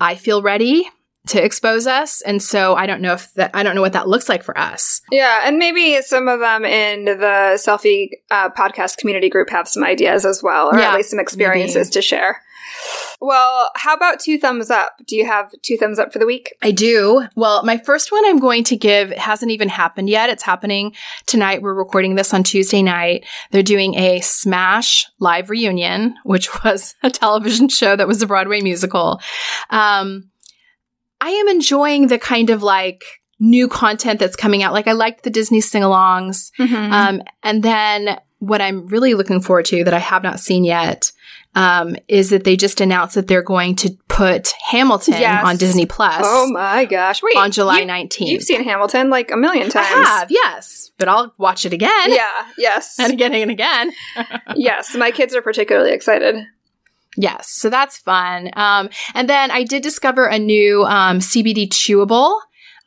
I 0.00 0.14
feel 0.14 0.42
ready 0.42 0.88
to 1.26 1.42
expose 1.42 1.86
us. 1.86 2.20
And 2.22 2.42
so 2.42 2.74
I 2.74 2.86
don't 2.86 3.00
know 3.00 3.12
if 3.12 3.32
that, 3.34 3.50
I 3.54 3.62
don't 3.62 3.74
know 3.74 3.80
what 3.80 3.92
that 3.92 4.08
looks 4.08 4.28
like 4.28 4.42
for 4.42 4.56
us. 4.56 5.00
Yeah. 5.10 5.42
And 5.44 5.58
maybe 5.58 6.00
some 6.02 6.28
of 6.28 6.40
them 6.40 6.64
in 6.64 7.04
the 7.04 7.56
selfie 7.56 8.10
uh, 8.30 8.50
podcast 8.50 8.98
community 8.98 9.28
group 9.28 9.50
have 9.50 9.68
some 9.68 9.84
ideas 9.84 10.24
as 10.24 10.42
well, 10.42 10.68
or 10.68 10.78
yeah, 10.78 10.90
at 10.90 10.94
least 10.94 11.10
some 11.10 11.20
experiences 11.20 11.88
maybe. 11.88 11.92
to 11.92 12.02
share. 12.02 12.42
Well, 13.20 13.70
how 13.74 13.94
about 13.94 14.20
two 14.20 14.38
thumbs 14.38 14.70
up? 14.70 15.00
Do 15.06 15.16
you 15.16 15.26
have 15.26 15.50
two 15.62 15.76
thumbs 15.76 15.98
up 15.98 16.12
for 16.12 16.18
the 16.18 16.26
week? 16.26 16.54
I 16.62 16.70
do. 16.70 17.26
Well, 17.34 17.64
my 17.64 17.78
first 17.78 18.12
one 18.12 18.24
I'm 18.26 18.38
going 18.38 18.64
to 18.64 18.76
give 18.76 19.10
hasn't 19.10 19.50
even 19.50 19.68
happened 19.68 20.10
yet. 20.10 20.30
It's 20.30 20.42
happening 20.42 20.94
tonight. 21.26 21.62
We're 21.62 21.74
recording 21.74 22.14
this 22.14 22.34
on 22.34 22.42
Tuesday 22.42 22.82
night. 22.82 23.24
They're 23.50 23.62
doing 23.62 23.94
a 23.94 24.20
Smash 24.20 25.06
live 25.18 25.48
reunion, 25.50 26.16
which 26.24 26.48
was 26.64 26.94
a 27.02 27.10
television 27.10 27.68
show 27.68 27.96
that 27.96 28.08
was 28.08 28.22
a 28.22 28.26
Broadway 28.26 28.60
musical. 28.60 29.20
Um, 29.70 30.30
I 31.20 31.30
am 31.30 31.48
enjoying 31.48 32.08
the 32.08 32.18
kind 32.18 32.50
of 32.50 32.62
like 32.62 33.04
new 33.38 33.68
content 33.68 34.20
that's 34.20 34.36
coming 34.36 34.62
out. 34.62 34.72
Like 34.72 34.88
I 34.88 34.92
liked 34.92 35.24
the 35.24 35.30
Disney 35.30 35.60
sing-alongs. 35.60 36.50
Mm-hmm. 36.58 36.92
Um, 36.92 37.22
and 37.42 37.62
then 37.62 38.18
what 38.38 38.60
I'm 38.60 38.86
really 38.86 39.14
looking 39.14 39.40
forward 39.40 39.64
to 39.66 39.84
that 39.84 39.94
I 39.94 39.98
have 39.98 40.22
not 40.22 40.40
seen 40.40 40.64
yet 40.64 41.12
um, 41.54 41.96
is 42.06 42.30
that 42.30 42.44
they 42.44 42.54
just 42.54 42.80
announced 42.82 43.14
that 43.14 43.26
they're 43.26 43.42
going 43.42 43.76
to 43.76 43.96
put 44.08 44.52
Hamilton 44.68 45.14
yes. 45.14 45.44
on 45.44 45.56
Disney 45.56 45.86
Plus. 45.86 46.20
Oh 46.22 46.50
my 46.52 46.84
gosh! 46.84 47.22
Wait, 47.22 47.34
on 47.36 47.50
July 47.50 47.82
nineteenth. 47.84 48.30
You've 48.30 48.42
seen 48.42 48.62
Hamilton 48.62 49.08
like 49.08 49.30
a 49.30 49.36
million 49.36 49.70
times. 49.70 49.86
I 49.88 50.18
have, 50.18 50.30
yes, 50.30 50.90
but 50.98 51.08
I'll 51.08 51.34
watch 51.38 51.64
it 51.64 51.72
again. 51.72 52.12
Yeah, 52.12 52.46
yes, 52.58 52.96
and 53.00 53.12
again 53.12 53.34
and 53.34 53.50
again. 53.50 53.92
yes, 54.54 54.94
my 54.94 55.10
kids 55.10 55.34
are 55.34 55.42
particularly 55.42 55.92
excited. 55.92 56.36
Yes, 57.16 57.50
so 57.50 57.70
that's 57.70 57.96
fun. 57.96 58.50
Um, 58.54 58.90
and 59.14 59.28
then 59.28 59.50
I 59.50 59.64
did 59.64 59.82
discover 59.82 60.26
a 60.26 60.38
new 60.38 60.84
um, 60.84 61.18
CBD 61.18 61.68
chewable 61.68 62.38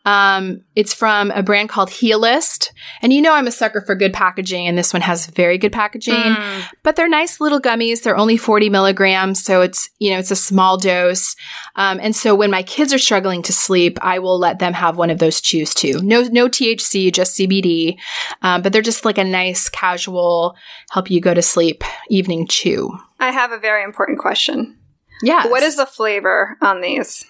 um, 0.05 0.61
it's 0.75 0.93
from 0.93 1.29
a 1.31 1.43
brand 1.43 1.69
called 1.69 1.89
Healist. 1.89 2.69
And 3.01 3.11
you 3.11 3.21
know, 3.21 3.33
I'm 3.33 3.47
a 3.47 3.51
sucker 3.51 3.81
for 3.81 3.95
good 3.95 4.13
packaging, 4.13 4.65
and 4.67 4.77
this 4.77 4.93
one 4.93 5.01
has 5.01 5.27
very 5.27 5.57
good 5.57 5.73
packaging, 5.73 6.15
mm. 6.15 6.63
but 6.83 6.95
they're 6.95 7.09
nice 7.09 7.41
little 7.41 7.59
gummies. 7.59 8.01
They're 8.01 8.17
only 8.17 8.37
40 8.37 8.69
milligrams. 8.69 9.43
So 9.43 9.61
it's, 9.61 9.89
you 9.99 10.11
know, 10.11 10.17
it's 10.17 10.31
a 10.31 10.35
small 10.35 10.77
dose. 10.77 11.35
Um, 11.75 11.99
and 12.01 12.15
so 12.15 12.33
when 12.33 12.49
my 12.49 12.63
kids 12.63 12.93
are 12.93 12.99
struggling 12.99 13.41
to 13.43 13.53
sleep, 13.53 13.99
I 14.01 14.19
will 14.19 14.39
let 14.39 14.59
them 14.59 14.73
have 14.73 14.97
one 14.97 15.09
of 15.09 15.19
those 15.19 15.41
chews 15.41 15.73
too. 15.73 15.99
No, 16.01 16.23
no 16.23 16.47
THC, 16.47 17.13
just 17.13 17.37
CBD. 17.37 17.97
Um, 18.41 18.61
but 18.61 18.71
they're 18.71 18.81
just 18.81 19.05
like 19.05 19.17
a 19.17 19.23
nice, 19.23 19.69
casual, 19.69 20.55
help 20.91 21.11
you 21.11 21.19
go 21.19 21.33
to 21.33 21.41
sleep 21.41 21.83
evening 22.09 22.47
chew. 22.47 22.97
I 23.19 23.31
have 23.31 23.51
a 23.51 23.59
very 23.59 23.83
important 23.83 24.19
question. 24.19 24.77
Yeah. 25.21 25.47
What 25.47 25.63
is 25.63 25.75
the 25.75 25.85
flavor 25.85 26.57
on 26.61 26.81
these? 26.81 27.25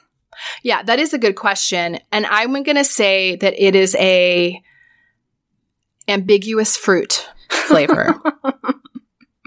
Yeah, 0.63 0.83
that 0.83 0.99
is 0.99 1.13
a 1.13 1.17
good 1.17 1.35
question. 1.35 1.99
And 2.11 2.25
I'm 2.25 2.51
going 2.63 2.77
to 2.77 2.83
say 2.83 3.35
that 3.37 3.55
it 3.57 3.75
is 3.75 3.95
a 3.95 4.61
ambiguous 6.07 6.77
fruit 6.77 7.29
flavor. 7.49 8.15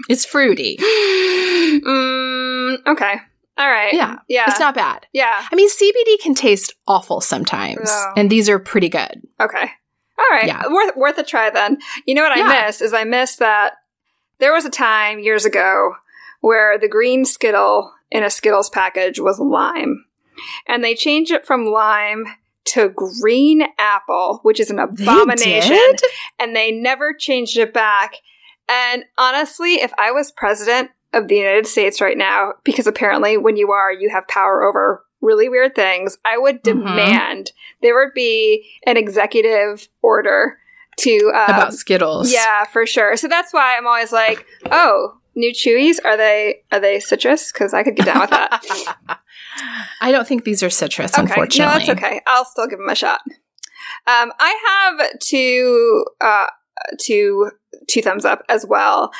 it's 0.09 0.25
fruity. 0.25 0.77
Mm, 0.77 2.77
okay. 2.87 3.15
All 3.57 3.69
right. 3.69 3.93
Yeah. 3.93 4.19
Yeah. 4.27 4.45
It's 4.47 4.59
not 4.59 4.75
bad. 4.75 5.07
Yeah. 5.13 5.45
I 5.51 5.55
mean, 5.55 5.69
CBD 5.69 6.21
can 6.21 6.33
taste 6.33 6.73
awful 6.87 7.21
sometimes, 7.21 7.89
oh. 7.89 8.13
and 8.17 8.29
these 8.29 8.49
are 8.49 8.59
pretty 8.59 8.89
good. 8.89 9.21
Okay. 9.39 9.69
All 10.17 10.25
right. 10.31 10.47
Yeah. 10.47 10.63
Worth, 10.71 10.95
worth 10.95 11.17
a 11.17 11.23
try 11.23 11.49
then. 11.49 11.77
You 12.05 12.15
know 12.15 12.23
what 12.23 12.37
yeah. 12.37 12.45
I 12.45 12.65
miss 12.65 12.81
is 12.81 12.93
I 12.93 13.03
miss 13.03 13.37
that 13.37 13.73
there 14.39 14.53
was 14.53 14.65
a 14.65 14.69
time 14.69 15.19
years 15.19 15.45
ago 15.45 15.95
where 16.43 16.77
the 16.77 16.89
green 16.89 17.23
Skittle 17.23 17.93
in 18.11 18.21
a 18.21 18.29
Skittles 18.29 18.69
package 18.69 19.17
was 19.17 19.39
lime 19.39 20.03
and 20.67 20.83
they 20.83 20.93
changed 20.93 21.31
it 21.31 21.45
from 21.45 21.67
lime 21.67 22.25
to 22.65 22.89
green 22.89 23.63
apple, 23.77 24.39
which 24.43 24.59
is 24.59 24.69
an 24.69 24.77
abomination. 24.77 25.71
They 25.71 26.07
and 26.37 26.53
they 26.53 26.69
never 26.69 27.13
changed 27.13 27.57
it 27.57 27.73
back. 27.73 28.15
And 28.67 29.05
honestly, 29.17 29.75
if 29.75 29.93
I 29.97 30.11
was 30.11 30.33
president 30.33 30.91
of 31.13 31.29
the 31.29 31.35
United 31.35 31.65
States 31.65 32.01
right 32.01 32.17
now, 32.17 32.55
because 32.65 32.87
apparently 32.87 33.37
when 33.37 33.55
you 33.55 33.71
are, 33.71 33.93
you 33.93 34.09
have 34.09 34.27
power 34.27 34.63
over 34.63 35.05
really 35.21 35.47
weird 35.47 35.75
things, 35.75 36.17
I 36.25 36.37
would 36.37 36.61
mm-hmm. 36.61 36.79
demand 36.79 37.53
there 37.81 37.95
would 37.95 38.13
be 38.13 38.69
an 38.85 38.97
executive 38.97 39.87
order 40.01 40.57
to 40.97 41.31
um, 41.33 41.55
about 41.55 41.73
Skittles. 41.73 42.33
Yeah, 42.33 42.65
for 42.65 42.85
sure. 42.85 43.15
So 43.15 43.29
that's 43.29 43.53
why 43.53 43.77
I'm 43.77 43.87
always 43.87 44.11
like, 44.11 44.45
oh, 44.71 45.19
new 45.35 45.51
Chewies 45.51 45.97
are 46.03 46.17
they 46.17 46.63
are 46.71 46.79
they 46.79 46.99
citrus? 46.99 47.51
Because 47.51 47.73
I 47.73 47.83
could 47.83 47.95
get 47.95 48.05
down 48.05 48.21
with 48.21 48.29
that. 48.29 48.63
I 50.01 50.11
don't 50.11 50.27
think 50.27 50.43
these 50.43 50.63
are 50.63 50.69
citrus, 50.69 51.13
okay. 51.13 51.21
unfortunately. 51.21 51.73
No, 51.73 51.85
that's 51.85 51.89
okay. 51.89 52.21
I'll 52.27 52.45
still 52.45 52.67
give 52.67 52.79
them 52.79 52.89
a 52.89 52.95
shot. 52.95 53.21
Um, 54.05 54.33
I 54.39 54.97
have 54.99 55.19
two, 55.19 56.05
uh, 56.19 56.47
two, 56.99 57.51
two 57.87 58.01
thumbs 58.01 58.25
up 58.25 58.43
as 58.49 58.65
well. 58.65 59.11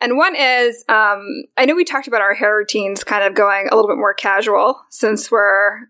And 0.00 0.16
one 0.16 0.34
is, 0.36 0.84
um, 0.88 1.26
I 1.56 1.66
know 1.66 1.74
we 1.74 1.84
talked 1.84 2.08
about 2.08 2.20
our 2.20 2.34
hair 2.34 2.56
routines 2.56 3.04
kind 3.04 3.24
of 3.24 3.34
going 3.34 3.68
a 3.70 3.74
little 3.74 3.90
bit 3.90 3.98
more 3.98 4.14
casual 4.14 4.80
since 4.90 5.30
we're 5.30 5.88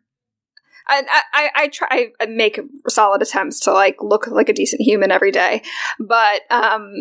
I, 0.88 1.22
I, 1.32 1.50
I 1.54 1.68
try 1.68 2.08
I 2.20 2.26
make 2.26 2.60
solid 2.88 3.22
attempts 3.22 3.60
to 3.60 3.72
like 3.72 3.96
look 4.02 4.26
like 4.26 4.48
a 4.48 4.52
decent 4.52 4.82
human 4.82 5.10
every 5.10 5.30
day, 5.30 5.62
but 6.00 6.42
um, 6.50 6.92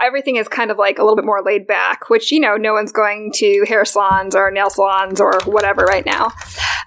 everything 0.00 0.36
is 0.36 0.48
kind 0.48 0.70
of 0.70 0.78
like 0.78 0.98
a 0.98 1.02
little 1.02 1.16
bit 1.16 1.24
more 1.24 1.42
laid 1.42 1.66
back, 1.66 2.08
which, 2.08 2.30
you 2.30 2.40
know, 2.40 2.56
no 2.56 2.72
one's 2.72 2.92
going 2.92 3.32
to 3.32 3.64
hair 3.66 3.84
salons 3.84 4.34
or 4.34 4.50
nail 4.50 4.70
salons 4.70 5.20
or 5.20 5.40
whatever 5.44 5.84
right 5.84 6.06
now. 6.06 6.32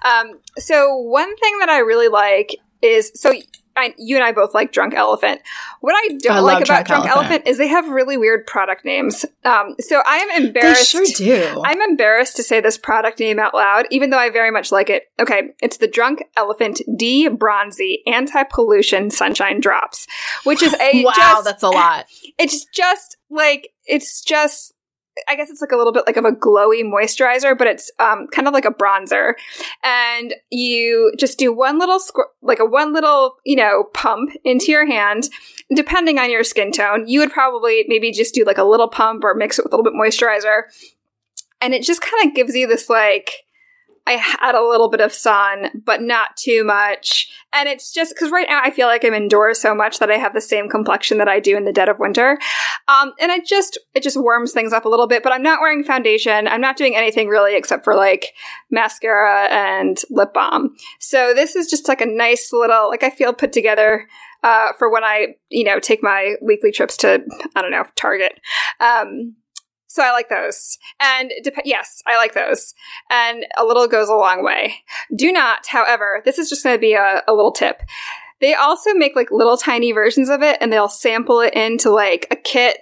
Um, 0.04 0.38
so, 0.56 0.96
one 0.96 1.34
thing 1.36 1.58
that 1.58 1.68
I 1.68 1.78
really 1.78 2.08
like 2.08 2.56
is 2.82 3.12
so 3.14 3.32
I, 3.78 3.94
you 3.96 4.16
and 4.16 4.24
I 4.24 4.32
both 4.32 4.54
like 4.54 4.72
Drunk 4.72 4.94
Elephant. 4.94 5.40
What 5.80 5.94
I 5.94 6.14
don't 6.18 6.36
I 6.36 6.40
like 6.40 6.56
about 6.64 6.66
Drunk, 6.66 6.86
Drunk 6.86 7.06
Elephant. 7.06 7.30
Elephant. 7.30 7.48
is 7.48 7.58
they 7.58 7.68
have 7.68 7.88
really 7.88 8.16
weird 8.16 8.46
product 8.46 8.84
names. 8.84 9.24
Um, 9.44 9.76
so 9.80 10.02
I 10.06 10.18
am 10.18 10.44
embarrassed. 10.44 10.92
They 10.92 11.04
sure 11.04 11.52
do. 11.52 11.62
I'm 11.64 11.80
embarrassed 11.82 12.36
to 12.36 12.42
say 12.42 12.60
this 12.60 12.76
product 12.76 13.20
name 13.20 13.38
out 13.38 13.54
loud, 13.54 13.86
even 13.90 14.10
though 14.10 14.18
I 14.18 14.30
very 14.30 14.50
much 14.50 14.72
like 14.72 14.90
it. 14.90 15.04
Okay, 15.20 15.50
it's 15.60 15.78
the 15.78 15.88
Drunk 15.88 16.22
Elephant 16.36 16.80
D 16.96 17.28
Bronzi 17.28 17.98
Anti 18.06 18.42
Pollution 18.44 19.10
Sunshine 19.10 19.60
Drops, 19.60 20.06
which 20.44 20.62
is 20.62 20.74
a 20.74 21.04
wow, 21.04 21.12
just, 21.14 21.44
that's 21.44 21.62
a 21.62 21.70
lot. 21.70 22.06
It's 22.38 22.64
just 22.66 23.16
like 23.30 23.70
it's 23.84 24.22
just 24.22 24.74
I 25.26 25.36
guess 25.36 25.50
it's 25.50 25.60
like 25.60 25.72
a 25.72 25.76
little 25.76 25.92
bit 25.92 26.04
like 26.06 26.16
of 26.16 26.24
a 26.24 26.32
glowy 26.32 26.82
moisturizer, 26.82 27.56
but 27.56 27.66
it's 27.66 27.90
um, 27.98 28.26
kind 28.28 28.46
of 28.46 28.54
like 28.54 28.64
a 28.64 28.70
bronzer. 28.70 29.34
And 29.82 30.34
you 30.50 31.12
just 31.18 31.38
do 31.38 31.52
one 31.52 31.78
little, 31.78 31.98
squ- 31.98 32.30
like 32.42 32.58
a 32.58 32.64
one 32.64 32.92
little, 32.92 33.36
you 33.44 33.56
know, 33.56 33.84
pump 33.94 34.30
into 34.44 34.70
your 34.70 34.86
hand. 34.86 35.28
Depending 35.74 36.18
on 36.18 36.30
your 36.30 36.44
skin 36.44 36.72
tone, 36.72 37.06
you 37.08 37.20
would 37.20 37.32
probably 37.32 37.84
maybe 37.88 38.12
just 38.12 38.34
do 38.34 38.44
like 38.44 38.58
a 38.58 38.64
little 38.64 38.88
pump 38.88 39.24
or 39.24 39.34
mix 39.34 39.58
it 39.58 39.64
with 39.64 39.72
a 39.72 39.76
little 39.76 39.90
bit 39.90 39.98
moisturizer. 39.98 40.62
And 41.60 41.74
it 41.74 41.82
just 41.82 42.00
kind 42.00 42.26
of 42.28 42.34
gives 42.34 42.54
you 42.54 42.66
this 42.66 42.88
like, 42.88 43.32
I 44.08 44.12
had 44.12 44.54
a 44.54 44.66
little 44.66 44.88
bit 44.88 45.02
of 45.02 45.12
sun, 45.12 45.82
but 45.84 46.00
not 46.00 46.34
too 46.38 46.64
much. 46.64 47.30
And 47.52 47.68
it's 47.68 47.92
just 47.92 48.14
because 48.14 48.30
right 48.30 48.46
now 48.48 48.62
I 48.64 48.70
feel 48.70 48.86
like 48.86 49.04
I'm 49.04 49.12
indoors 49.12 49.60
so 49.60 49.74
much 49.74 49.98
that 49.98 50.10
I 50.10 50.16
have 50.16 50.32
the 50.32 50.40
same 50.40 50.70
complexion 50.70 51.18
that 51.18 51.28
I 51.28 51.40
do 51.40 51.58
in 51.58 51.66
the 51.66 51.74
dead 51.74 51.90
of 51.90 51.98
winter. 51.98 52.38
Um, 52.88 53.12
and 53.20 53.30
it 53.30 53.44
just, 53.44 53.78
it 53.94 54.02
just 54.02 54.18
warms 54.18 54.52
things 54.52 54.72
up 54.72 54.86
a 54.86 54.88
little 54.88 55.06
bit, 55.06 55.22
but 55.22 55.32
I'm 55.32 55.42
not 55.42 55.60
wearing 55.60 55.84
foundation. 55.84 56.48
I'm 56.48 56.62
not 56.62 56.78
doing 56.78 56.96
anything 56.96 57.28
really 57.28 57.54
except 57.54 57.84
for 57.84 57.94
like 57.94 58.32
mascara 58.70 59.46
and 59.50 60.00
lip 60.08 60.32
balm. 60.32 60.74
So 61.00 61.34
this 61.34 61.54
is 61.54 61.68
just 61.68 61.86
like 61.86 62.00
a 62.00 62.06
nice 62.06 62.50
little, 62.50 62.88
like 62.88 63.02
I 63.02 63.10
feel 63.10 63.34
put 63.34 63.52
together 63.52 64.08
uh, 64.42 64.72
for 64.78 64.90
when 64.90 65.04
I, 65.04 65.34
you 65.50 65.64
know, 65.64 65.80
take 65.80 66.02
my 66.02 66.36
weekly 66.40 66.72
trips 66.72 66.96
to, 66.98 67.22
I 67.54 67.60
don't 67.60 67.72
know, 67.72 67.84
Target. 67.94 68.40
Um, 68.80 69.34
so 69.88 70.02
I 70.02 70.12
like 70.12 70.28
those. 70.28 70.78
And 71.00 71.32
dep- 71.42 71.54
yes, 71.64 72.02
I 72.06 72.16
like 72.16 72.34
those. 72.34 72.74
And 73.10 73.46
a 73.56 73.64
little 73.64 73.88
goes 73.88 74.08
a 74.08 74.14
long 74.14 74.44
way. 74.44 74.76
Do 75.16 75.32
not, 75.32 75.66
however, 75.66 76.22
this 76.24 76.38
is 76.38 76.48
just 76.48 76.62
going 76.62 76.76
to 76.76 76.80
be 76.80 76.92
a, 76.92 77.22
a 77.26 77.32
little 77.32 77.52
tip. 77.52 77.82
They 78.40 78.54
also 78.54 78.94
make 78.94 79.16
like 79.16 79.30
little 79.30 79.56
tiny 79.56 79.92
versions 79.92 80.28
of 80.28 80.42
it 80.42 80.58
and 80.60 80.72
they'll 80.72 80.88
sample 80.88 81.40
it 81.40 81.54
into 81.54 81.90
like 81.90 82.28
a 82.30 82.36
kit 82.36 82.78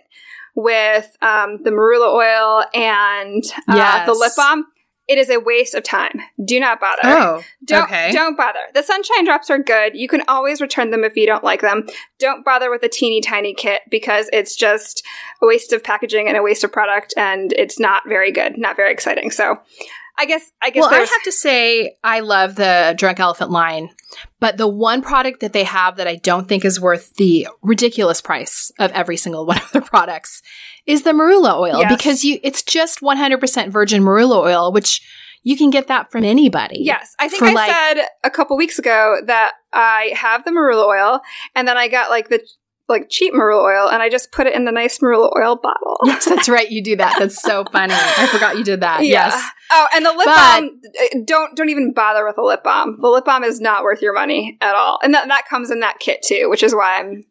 with 0.55 1.17
um, 1.23 1.63
the 1.63 1.71
marula 1.71 2.13
oil 2.13 2.65
and 2.75 3.45
uh, 3.69 3.77
yes. 3.77 4.07
the 4.07 4.13
lip 4.13 4.33
balm. 4.37 4.67
It 5.09 5.19
is 5.19 5.31
a 5.31 5.39
waste 5.39 5.75
of 5.75 5.85
time. 5.85 6.21
Do 6.45 6.59
not 6.59 6.81
bother. 6.81 7.01
Oh, 7.05 7.43
don't, 7.65 7.85
okay. 7.85 8.11
Don't 8.13 8.37
bother. 8.37 8.61
The 8.75 8.83
sunshine 8.83 9.25
drops 9.25 9.51
are 9.51 9.59
good. 9.59 9.95
You 9.95 10.09
can 10.09 10.23
always 10.27 10.61
return 10.61 10.91
them 10.91 11.05
if 11.05 11.17
you 11.17 11.27
don't 11.27 11.45
like 11.45 11.61
them. 11.61 11.87
Don't 12.19 12.45
bother 12.45 12.71
with 12.71 12.83
a 12.83 12.89
teeny 12.89 13.21
tiny 13.21 13.55
kit 13.55 13.83
because 13.91 14.29
it's 14.33 14.57
just 14.57 15.05
a 15.43 15.47
waste 15.47 15.73
of 15.73 15.85
packaging 15.85 16.29
and 16.29 16.37
a 16.37 16.43
waste 16.43 16.65
of 16.65 16.73
product 16.73 17.15
and 17.17 17.53
it's 17.53 17.79
not 17.79 18.03
very 18.09 18.33
good, 18.33 18.59
not 18.59 18.77
very 18.77 18.93
exciting. 18.93 19.31
So 19.31 19.61
I 20.19 20.25
guess 20.25 20.51
I 20.63 20.71
guess 20.71 20.81
Well, 20.83 20.95
I 20.95 20.99
have 21.01 21.23
to 21.25 21.33
say, 21.33 21.97
I 22.03 22.21
love 22.21 22.55
the 22.57 22.95
Drunk 22.97 23.21
Elephant 23.21 23.51
line, 23.51 23.91
but 24.41 24.57
the 24.57 24.67
one 24.69 25.03
product 25.03 25.41
that 25.41 25.53
they 25.53 25.65
have 25.65 25.97
that 25.97 26.09
I 26.09 26.17
don't 26.17 26.49
think 26.49 26.65
is 26.65 26.81
worth 26.81 27.15
the 27.17 27.47
ridiculous 27.63 28.21
price 28.21 28.71
of 28.79 28.91
every 28.93 29.17
single 29.17 29.45
one 29.53 29.59
of 29.59 29.71
their 29.73 29.83
products 29.83 30.41
is 30.87 31.03
the 31.03 31.11
marula 31.13 31.59
oil 31.59 31.81
Yes. 31.81 31.95
because 31.97 32.25
you 32.25 32.39
it's 32.43 32.63
just 32.63 33.01
100% 33.01 33.71
virgin 33.71 34.03
marula 34.03 34.37
oil, 34.37 34.73
which 34.73 35.03
you 35.43 35.57
can 35.57 35.71
get 35.71 35.87
that 35.89 36.11
from 36.11 36.25
anybody. 36.25 36.79
Yes, 36.81 37.15
I 37.21 37.29
think 37.29 37.43
I 37.43 37.53
like- 37.53 37.71
said 37.71 38.07
a 38.25 38.31
couple 38.31 38.57
weeks 38.57 38.79
ago 38.79 39.19
that 39.27 39.53
I 39.73 40.13
have 40.17 40.45
the 40.45 40.51
marula 40.51 40.87
oil, 40.87 41.21
and 41.55 41.69
then 41.69 41.77
I 41.77 41.89
got 41.89 42.11
like 42.11 42.29
the 42.31 42.41
like 42.89 43.09
cheap 43.11 43.35
marula 43.35 43.65
oil, 43.65 43.89
and 43.89 44.03
I 44.03 44.09
just 44.09 44.31
put 44.33 44.47
it 44.47 44.55
in 44.55 44.65
the 44.65 44.73
nice 44.73 44.99
marula 44.99 45.31
oil 45.37 45.57
bottle. 45.57 45.99
Yes, 46.05 46.25
that's 46.29 46.49
right. 46.49 46.71
You 46.71 46.83
do 46.83 46.97
that. 46.97 47.17
That's 47.19 47.41
so 47.41 47.65
funny. 47.73 47.95
I 47.95 48.27
forgot 48.33 48.57
you 48.59 48.65
did 48.65 48.81
that. 48.81 49.01
Yeah. 49.05 49.27
Yes. 49.29 49.51
Oh, 49.71 49.87
and 49.95 50.05
the 50.07 50.11
lip 50.13 50.27
But- 50.27 50.37
balm. 50.61 50.81
uh, 51.01 51.19
Don't 51.25 51.57
don't 51.57 51.69
even 51.69 51.93
bother 51.93 52.25
with 52.25 52.37
the 52.37 52.43
lip 52.43 52.63
balm. 52.63 52.97
The 53.01 53.09
lip 53.09 53.25
balm 53.25 53.43
is 53.45 53.61
not 53.61 53.83
worth 53.83 54.03
your 54.03 54.13
money 54.15 54.57
at 54.61 54.75
all, 54.75 54.99
and 55.03 55.13
that 55.15 55.29
that 55.29 55.47
comes 55.49 55.71
in 55.71 55.81
that 55.81 55.99
kit 55.99 56.23
too, 56.23 56.49
which 56.49 56.63
is 56.63 56.75
why 56.75 56.99
I'm. 57.01 57.25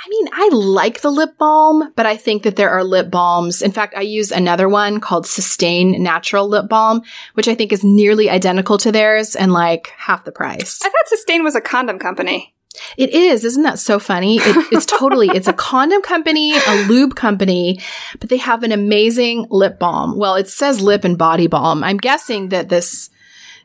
I 0.00 0.08
mean, 0.10 0.28
I 0.32 0.48
like 0.52 1.00
the 1.00 1.10
lip 1.10 1.36
balm, 1.38 1.92
but 1.96 2.06
I 2.06 2.16
think 2.16 2.44
that 2.44 2.54
there 2.54 2.70
are 2.70 2.84
lip 2.84 3.10
balms. 3.10 3.60
In 3.62 3.72
fact, 3.72 3.94
I 3.96 4.02
use 4.02 4.30
another 4.30 4.68
one 4.68 5.00
called 5.00 5.26
Sustain 5.26 6.00
Natural 6.00 6.48
Lip 6.48 6.68
Balm, 6.68 7.02
which 7.34 7.48
I 7.48 7.56
think 7.56 7.72
is 7.72 7.82
nearly 7.82 8.30
identical 8.30 8.78
to 8.78 8.92
theirs 8.92 9.34
and 9.34 9.52
like 9.52 9.88
half 9.96 10.24
the 10.24 10.30
price. 10.30 10.78
I 10.84 10.88
thought 10.88 11.08
Sustain 11.08 11.42
was 11.42 11.56
a 11.56 11.60
condom 11.60 11.98
company. 11.98 12.54
It 12.96 13.10
is, 13.10 13.44
isn't 13.44 13.62
that 13.62 13.78
so 13.78 13.98
funny? 13.98 14.36
It, 14.36 14.72
it's 14.72 14.86
totally, 14.98 15.28
it's 15.28 15.48
a 15.48 15.52
condom 15.52 16.02
company, 16.02 16.54
a 16.56 16.86
lube 16.88 17.14
company, 17.14 17.80
but 18.20 18.28
they 18.28 18.36
have 18.38 18.62
an 18.62 18.72
amazing 18.72 19.46
lip 19.50 19.78
balm. 19.78 20.16
Well, 20.18 20.34
it 20.34 20.48
says 20.48 20.80
lip 20.80 21.04
and 21.04 21.18
body 21.18 21.46
balm. 21.46 21.84
I'm 21.84 21.98
guessing 21.98 22.50
that 22.50 22.68
this 22.68 23.10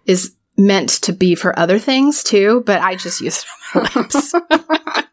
is 0.06 0.36
meant 0.58 0.90
to 0.90 1.14
be 1.14 1.36
for 1.36 1.58
other 1.58 1.80
things 1.80 2.24
too, 2.24 2.64
but 2.66 2.82
I 2.82 2.96
just 2.96 3.22
use 3.22 3.40
it 3.44 3.78
on 3.78 3.84
my 3.84 4.02
lips. 4.02 4.34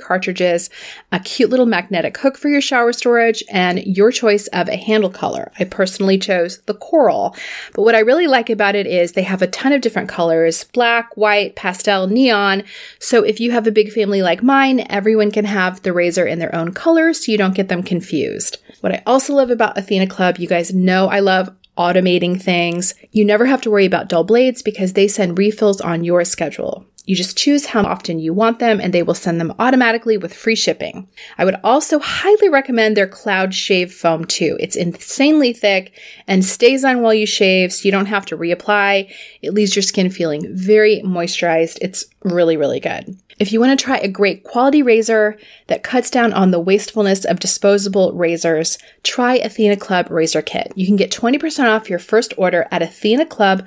cartridges, 0.00 0.70
a 1.12 1.20
cute 1.20 1.50
little 1.50 1.66
magnetic 1.66 2.16
hook 2.16 2.36
for 2.36 2.48
your 2.48 2.60
shower 2.60 2.92
storage, 2.92 3.44
and 3.50 3.84
your 3.84 4.10
choice 4.10 4.46
of 4.48 4.68
a 4.68 4.76
handle 4.76 5.10
color. 5.10 5.52
I 5.58 5.64
personally 5.64 6.18
chose 6.18 6.58
the 6.62 6.74
coral. 6.74 7.36
But 7.74 7.82
what 7.82 7.94
I 7.94 8.00
really 8.00 8.26
like 8.26 8.50
about 8.50 8.74
it 8.74 8.86
is 8.86 9.12
they 9.12 9.22
have 9.22 9.42
a 9.42 9.46
ton 9.46 9.72
of 9.72 9.80
different 9.80 10.08
colors 10.08 10.64
black, 10.64 11.16
white, 11.16 11.56
pastel, 11.56 12.06
neon. 12.06 12.62
So 12.98 13.22
if 13.22 13.40
you 13.40 13.50
have 13.52 13.66
a 13.66 13.72
big 13.72 13.92
family 13.92 14.22
like 14.22 14.42
mine, 14.42 14.86
everyone 14.88 15.30
can 15.30 15.44
have 15.44 15.82
the 15.82 15.92
razor 15.92 16.26
in 16.26 16.38
their 16.38 16.54
own 16.54 16.72
color 16.72 17.12
so 17.12 17.30
you 17.30 17.38
don't 17.38 17.54
get 17.54 17.68
them 17.68 17.82
confused. 17.82 18.58
What 18.80 18.92
I 18.92 19.02
also 19.06 19.34
love 19.34 19.50
about 19.50 19.76
Athena 19.76 20.06
Club, 20.06 20.38
you 20.38 20.48
guys 20.48 20.72
know 20.72 21.08
I 21.08 21.20
love 21.20 21.50
automating 21.76 22.40
things. 22.40 22.94
You 23.10 23.24
never 23.24 23.46
have 23.46 23.62
to 23.62 23.70
worry 23.70 23.86
about 23.86 24.08
dull 24.08 24.24
blades 24.24 24.62
because 24.62 24.92
they 24.92 25.08
send 25.08 25.38
refills 25.38 25.80
on 25.80 26.04
your 26.04 26.24
schedule. 26.24 26.86
You 27.06 27.16
just 27.16 27.36
choose 27.36 27.66
how 27.66 27.82
often 27.82 28.18
you 28.18 28.32
want 28.34 28.58
them 28.58 28.80
and 28.80 28.92
they 28.92 29.02
will 29.02 29.14
send 29.14 29.40
them 29.40 29.54
automatically 29.58 30.16
with 30.16 30.34
free 30.34 30.54
shipping. 30.54 31.08
I 31.38 31.44
would 31.44 31.56
also 31.64 31.98
highly 31.98 32.48
recommend 32.48 32.96
their 32.96 33.08
Cloud 33.08 33.54
Shave 33.54 33.92
Foam 33.92 34.24
too. 34.24 34.56
It's 34.60 34.76
insanely 34.76 35.52
thick 35.52 35.98
and 36.28 36.44
stays 36.44 36.84
on 36.84 37.02
while 37.02 37.14
you 37.14 37.26
shave 37.26 37.72
so 37.72 37.84
you 37.84 37.90
don't 37.90 38.06
have 38.06 38.26
to 38.26 38.36
reapply. 38.36 39.10
It 39.42 39.54
leaves 39.54 39.74
your 39.74 39.82
skin 39.82 40.10
feeling 40.10 40.46
very 40.54 41.00
moisturized. 41.00 41.78
It's 41.80 42.04
really, 42.22 42.56
really 42.56 42.80
good. 42.80 43.16
If 43.38 43.52
you 43.52 43.58
want 43.58 43.78
to 43.78 43.82
try 43.82 43.96
a 43.96 44.06
great 44.06 44.44
quality 44.44 44.82
razor 44.82 45.38
that 45.68 45.82
cuts 45.82 46.10
down 46.10 46.34
on 46.34 46.50
the 46.50 46.60
wastefulness 46.60 47.24
of 47.24 47.40
disposable 47.40 48.12
razors, 48.12 48.76
try 49.02 49.36
Athena 49.36 49.78
Club 49.78 50.10
Razor 50.10 50.42
Kit. 50.42 50.74
You 50.76 50.86
can 50.86 50.96
get 50.96 51.10
20% 51.10 51.64
off 51.64 51.88
your 51.88 51.98
first 51.98 52.34
order 52.36 52.68
at 52.70 52.82
athenaclub.com 52.82 53.66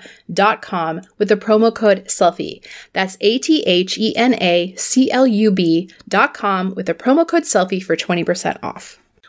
with 1.18 1.30
the 1.30 1.38
promo 1.38 1.74
code 1.74 2.10
SELFIE. 2.10 2.62
That's 2.94 3.18
A 3.22 3.38
T 3.40 3.62
H 3.64 3.98
E 3.98 4.16
N 4.16 4.34
A 4.36 4.74
C 4.76 5.12
L 5.12 5.28
U 5.28 5.52
B 5.52 5.90
dot 6.08 6.34
com 6.34 6.74
with 6.76 6.86
the 6.86 6.94
promo 6.94 7.28
code 7.28 7.46
SELFIE 7.46 7.80
for 7.80 7.96
20% 7.96 8.58
off. 8.64 9.00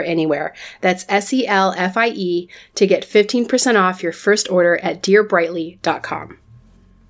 anywhere. 0.00 0.54
That's 0.80 1.04
S 1.08 1.32
E 1.32 1.46
L 1.46 1.74
F 1.76 1.96
I 1.96 2.08
E 2.08 2.48
to 2.74 2.86
get 2.86 3.06
15% 3.06 3.80
off 3.80 4.02
your 4.02 4.12
first 4.12 4.50
order 4.50 4.76
at 4.78 5.02
dearbrightly.com. 5.02 6.38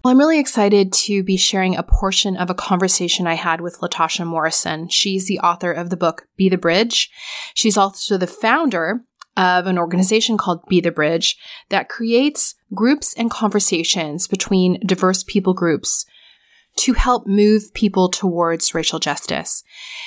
Well, 0.05 0.13
I'm 0.13 0.19
really 0.19 0.39
excited 0.39 0.93
to 0.93 1.23
be 1.23 1.39
sharing 1.39 1.77
a 1.77 1.83
portion 1.83 2.37
of 2.37 2.51
a 2.51 2.55
conversation 2.55 3.27
I 3.27 3.35
had 3.35 3.63
with 3.63 3.79
Latasha 3.79 4.27
Morrison. 4.27 4.89
She's 4.89 5.27
the 5.27 5.41
author 5.41 5.73
of 5.73 5.89
the 5.89 5.97
book 5.97 6.29
Be 6.37 6.51
the 6.51 6.59
Bridge. 6.59 7.11
She's 7.55 7.79
also 7.79 8.19
the 8.19 8.27
founder 8.27 9.01
of 9.37 9.67
an 9.67 9.79
organization 9.79 10.37
called 10.37 10.67
Be 10.69 10.81
the 10.83 10.91
Bridge 10.91 11.39
that 11.71 11.89
creates 11.89 12.55
groups 12.75 13.15
and 13.15 13.31
conversations 13.31 14.29
between 14.29 14.79
diverse 14.87 15.23
people 15.23 15.55
groups 15.55 16.05
to 16.77 16.93
help 16.95 17.27
move 17.27 17.73
people 17.75 18.09
towards 18.09 18.75
racial 18.75 18.99
justice. 18.99 19.63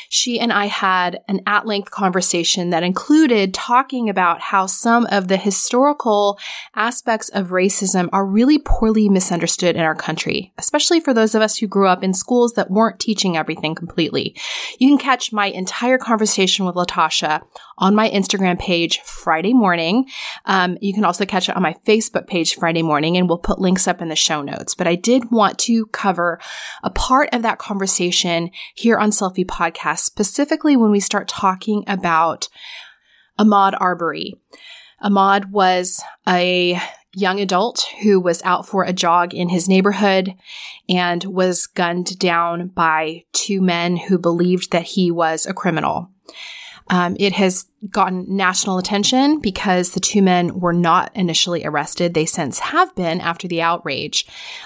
She 0.10 0.40
and 0.40 0.52
I 0.52 0.66
had 0.66 1.22
an 1.28 1.42
at 1.46 1.66
length 1.66 1.92
conversation 1.92 2.70
that 2.72 2.84
included 2.84 3.54
talking 3.54 4.10
about 4.10 4.42
how 4.42 4.66
some 4.66 5.06
of 5.08 5.28
the 5.28 5.38
historical 5.38 6.38
aspects 6.76 7.30
of 7.30 7.48
racism 7.48 8.10
are 8.12 8.26
really 8.26 8.60
poorly 8.60 9.10
misunderstood 9.10 9.76
in 9.76 9.82
our 9.82 9.96
country, 9.96 10.54
especially 10.58 11.00
for 11.00 11.14
those 11.14 11.36
of 11.36 11.42
us 11.42 11.58
who 11.58 11.68
grew 11.68 11.88
up 11.88 12.04
in 12.04 12.14
schools 12.14 12.54
that 12.54 12.72
weren't 12.72 13.00
teaching 13.00 13.38
everything 13.38 13.74
completely. 13.74 14.36
You 14.80 14.90
can 14.90 14.98
catch 14.98 15.32
my 15.32 15.48
entire 15.48 15.98
conversation 15.98 16.66
with 16.66 16.76
Latasha 16.76 17.44
on 17.78 17.96
my 17.96 18.10
Instagram 18.10 18.60
page 18.60 19.00
Friday 19.02 19.54
morning. 19.54 20.06
Um, 20.46 20.78
you 20.82 20.94
can 20.94 21.06
also 21.06 21.26
catch 21.26 21.48
it 21.50 21.56
on 21.56 21.62
my 21.62 21.76
Facebook 21.86 22.28
page 22.28 22.56
Friday 22.56 22.84
morning, 22.84 23.18
and 23.18 23.30
we'll 23.30 23.38
put 23.38 23.60
links 23.60 23.88
up 23.88 24.02
in 24.02 24.10
the 24.10 24.16
show 24.16 24.42
notes. 24.42 24.76
But 24.76 24.88
I 24.88 24.96
did 24.96 25.32
want 25.32 25.60
to 25.60 25.86
cover 25.88 26.40
a 26.84 26.90
part 26.90 27.30
of 27.34 27.42
that 27.42 27.60
conversation 27.60 28.52
here 28.76 28.98
on 28.98 29.12
Selfie 29.12 29.46
Podcast, 29.46 30.00
specifically 30.00 30.76
when 30.78 30.92
we 30.92 31.00
start 31.00 31.28
talking 31.28 31.84
about 31.88 32.50
Ahmaud 33.40 33.74
Arbery. 33.80 34.36
Ahmaud 35.04 35.50
was 35.52 36.02
a 36.28 36.80
young 37.14 37.40
adult 37.40 37.88
who 38.04 38.20
was 38.20 38.44
out 38.44 38.68
for 38.68 38.84
a 38.84 38.94
jog 38.94 39.34
in 39.34 39.50
his 39.50 39.68
neighborhood 39.68 40.36
and 40.88 41.24
was 41.24 41.68
gunned 41.68 42.18
down 42.20 42.68
by 42.68 43.24
two 43.34 43.62
men 43.62 43.98
who 43.98 44.18
believed 44.18 44.72
that 44.72 44.84
he 44.84 45.10
was 45.10 45.46
a 45.46 45.54
criminal. 45.54 46.12
Um, 46.90 47.16
it 47.20 47.34
has 47.34 47.66
gotten 47.90 48.26
national 48.36 48.78
attention 48.78 49.40
because 49.40 49.92
the 49.92 50.00
two 50.00 50.22
men 50.22 50.60
were 50.60 50.74
not 50.74 51.12
initially 51.16 51.66
arrested. 51.66 52.14
They 52.14 52.26
since 52.26 52.60
have 52.60 52.94
been 52.96 53.22
after 53.22 53.48
the 53.48 53.62
outrage. 53.62 54.26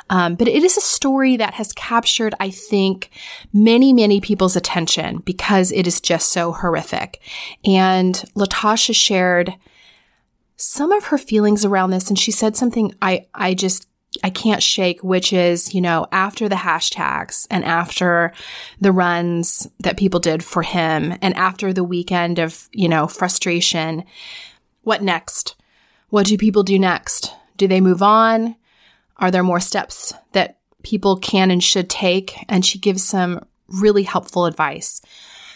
Um, 0.10 0.36
but 0.36 0.48
it 0.48 0.64
is 0.64 0.78
a 0.78 0.82
story 0.82 1.38
that 1.38 1.56
has 1.56 1.74
captured, 1.74 2.34
I 2.40 2.50
think, 2.50 3.10
many, 3.54 3.94
many 3.94 4.22
people's 4.22 4.56
attention 4.56 5.18
because 5.20 5.72
it 5.72 5.88
is 5.88 6.00
just 6.00 6.32
so 6.32 6.52
horrific. 6.52 7.22
And 7.66 8.16
Latasha 8.36 8.96
shared 8.96 9.54
some 10.56 10.92
of 10.92 11.06
her 11.06 11.18
feelings 11.18 11.66
around 11.66 11.90
this, 11.90 12.08
and 12.08 12.20
she 12.20 12.32
said 12.32 12.56
something 12.56 12.94
I, 13.02 13.26
I 13.34 13.56
just 13.56 13.88
I 14.24 14.30
can't 14.30 14.62
shake, 14.62 15.04
which 15.04 15.32
is, 15.32 15.74
you 15.74 15.80
know, 15.80 16.06
after 16.12 16.50
the 16.50 16.56
hashtags 16.56 17.48
and 17.50 17.64
after 17.64 18.34
the 18.80 18.92
runs 18.92 19.68
that 19.80 19.98
people 19.98 20.20
did 20.20 20.44
for 20.44 20.64
him 20.64 21.18
and 21.22 21.36
after 21.36 21.72
the 21.72 21.84
weekend 21.84 22.38
of, 22.38 22.68
you 22.74 22.90
know, 22.90 23.08
frustration, 23.08 24.04
what 24.82 25.02
next? 25.02 25.56
What 26.10 26.26
do 26.26 26.38
people 26.38 26.64
do 26.64 26.78
next? 26.78 27.34
Do 27.56 27.68
they 27.68 27.80
move 27.80 28.02
on? 28.02 28.56
Are 29.18 29.32
there 29.32 29.44
more 29.44 29.62
steps 29.62 30.14
that 30.34 30.58
people 30.84 31.16
can 31.18 31.50
and 31.50 31.64
should 31.64 31.90
take? 31.90 32.36
And 32.50 32.66
she 32.66 32.80
gives 32.80 33.04
some 33.04 33.46
really 33.70 34.04
helpful 34.04 34.46
advice. 34.46 35.02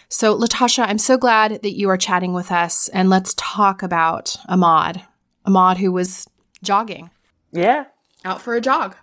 So, 0.08 0.38
Latasha, 0.38 0.88
I'm 0.88 0.98
so 0.98 1.18
glad 1.18 1.62
that 1.62 1.76
you 1.76 1.90
are 1.90 1.98
chatting 1.98 2.32
with 2.32 2.52
us 2.52 2.88
and 2.90 3.10
let's 3.10 3.34
talk 3.38 3.84
about 3.84 4.38
Ahmaud, 4.48 5.02
Ahmaud 5.46 5.78
who 5.78 5.92
was 5.92 6.26
jogging. 6.64 7.10
Yeah, 7.52 7.86
out 8.26 8.42
for 8.42 8.56
a 8.56 8.62
jog. 8.62 8.96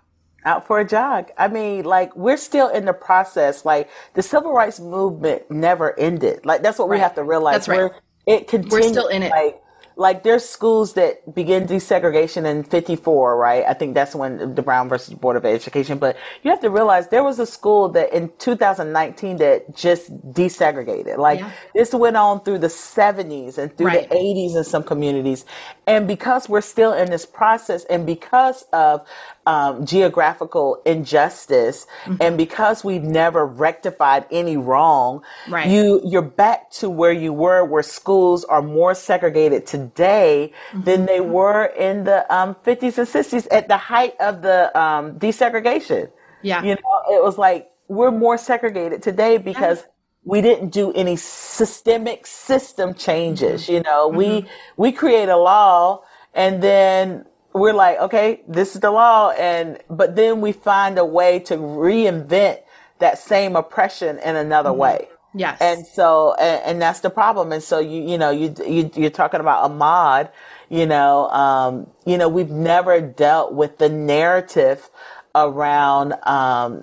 Out 0.44 0.66
for 0.66 0.80
a 0.80 0.84
jog. 0.84 1.30
I 1.38 1.48
mean, 1.48 1.84
like 1.84 2.14
we're 2.16 2.36
still 2.36 2.68
in 2.68 2.84
the 2.84 2.92
process. 2.92 3.64
Like 3.64 3.88
the 4.14 4.22
civil 4.22 4.52
rights 4.52 4.80
movement 4.80 5.50
never 5.50 5.98
ended. 5.98 6.44
Like 6.44 6.62
that's 6.62 6.78
what 6.78 6.88
right. 6.88 6.96
we 6.96 7.00
have 7.00 7.14
to 7.14 7.22
realize. 7.22 7.54
That's 7.54 7.68
right. 7.68 7.78
We're, 7.78 8.34
it 8.34 8.48
continues. 8.48 8.72
We're 8.72 8.88
still 8.88 9.06
in 9.06 9.22
it. 9.22 9.30
Like 9.30 9.62
like 9.96 10.22
there's 10.22 10.48
schools 10.48 10.94
that 10.94 11.34
begin 11.34 11.66
desegregation 11.66 12.44
in 12.44 12.62
54 12.64 13.36
right 13.36 13.64
i 13.66 13.74
think 13.74 13.94
that's 13.94 14.14
when 14.14 14.54
the 14.54 14.62
brown 14.62 14.88
versus 14.88 15.14
board 15.14 15.36
of 15.36 15.44
education 15.44 15.98
but 15.98 16.16
you 16.42 16.50
have 16.50 16.60
to 16.60 16.70
realize 16.70 17.08
there 17.08 17.24
was 17.24 17.38
a 17.38 17.46
school 17.46 17.88
that 17.88 18.12
in 18.12 18.30
2019 18.38 19.36
that 19.36 19.74
just 19.74 20.14
desegregated 20.32 21.18
like 21.18 21.40
yeah. 21.40 21.50
this 21.74 21.92
went 21.92 22.16
on 22.16 22.42
through 22.42 22.58
the 22.58 22.68
70s 22.68 23.58
and 23.58 23.76
through 23.76 23.86
right. 23.86 24.08
the 24.08 24.16
80s 24.16 24.56
in 24.56 24.64
some 24.64 24.82
communities 24.82 25.44
and 25.86 26.06
because 26.06 26.48
we're 26.48 26.60
still 26.60 26.92
in 26.92 27.10
this 27.10 27.26
process 27.26 27.84
and 27.84 28.06
because 28.06 28.64
of 28.72 29.06
um, 29.46 29.84
geographical 29.84 30.80
injustice 30.86 31.86
mm-hmm. 32.04 32.16
and 32.20 32.36
because 32.36 32.84
we've 32.84 33.02
never 33.02 33.44
rectified 33.46 34.24
any 34.30 34.56
wrong 34.56 35.22
right. 35.48 35.68
you 35.68 36.00
you're 36.04 36.22
back 36.22 36.70
to 36.70 36.88
where 36.88 37.12
you 37.12 37.32
were 37.32 37.64
where 37.64 37.82
schools 37.82 38.44
are 38.44 38.62
more 38.62 38.94
segregated 38.94 39.66
today 39.66 40.52
mm-hmm. 40.70 40.82
than 40.84 41.06
they 41.06 41.20
were 41.20 41.66
in 41.66 42.04
the 42.04 42.32
um, 42.34 42.54
50s 42.64 42.98
and 42.98 43.08
60s 43.08 43.46
at 43.50 43.68
the 43.68 43.76
height 43.76 44.14
of 44.20 44.42
the 44.42 44.76
um, 44.78 45.18
desegregation 45.18 46.10
yeah 46.42 46.62
you 46.62 46.74
know 46.74 47.02
it 47.10 47.22
was 47.22 47.38
like 47.38 47.70
we're 47.88 48.10
more 48.10 48.38
segregated 48.38 49.02
today 49.02 49.38
because 49.38 49.78
yeah 49.78 49.86
we 50.24 50.40
didn't 50.40 50.68
do 50.70 50.92
any 50.92 51.16
systemic 51.16 52.26
system 52.26 52.94
changes 52.94 53.64
mm-hmm. 53.64 53.72
you 53.72 53.80
know 53.82 54.08
mm-hmm. 54.08 54.18
we 54.18 54.46
we 54.76 54.92
create 54.92 55.28
a 55.28 55.36
law 55.36 56.00
and 56.34 56.62
then 56.62 57.24
we're 57.54 57.72
like, 57.74 57.98
okay, 57.98 58.42
this 58.48 58.74
is 58.74 58.80
the 58.80 58.90
law. 58.90 59.30
And, 59.30 59.78
but 59.90 60.16
then 60.16 60.40
we 60.40 60.52
find 60.52 60.98
a 60.98 61.04
way 61.04 61.38
to 61.40 61.56
reinvent 61.56 62.60
that 62.98 63.18
same 63.18 63.56
oppression 63.56 64.18
in 64.18 64.36
another 64.36 64.70
mm-hmm. 64.70 64.78
way. 64.78 65.08
Yes. 65.34 65.60
And 65.60 65.86
so, 65.86 66.34
and, 66.34 66.62
and, 66.64 66.82
that's 66.82 67.00
the 67.00 67.08
problem. 67.08 67.52
And 67.52 67.62
so 67.62 67.78
you, 67.78 68.02
you 68.02 68.18
know, 68.18 68.30
you, 68.30 68.54
you, 68.66 68.90
you're 68.94 69.10
talking 69.10 69.40
about 69.40 69.70
Ahmaud, 69.70 70.30
you 70.68 70.84
know, 70.84 71.28
um, 71.30 71.90
you 72.04 72.18
know, 72.18 72.28
we've 72.28 72.50
never 72.50 73.00
dealt 73.00 73.54
with 73.54 73.78
the 73.78 73.88
narrative 73.88 74.90
around, 75.34 76.12
um, 76.24 76.82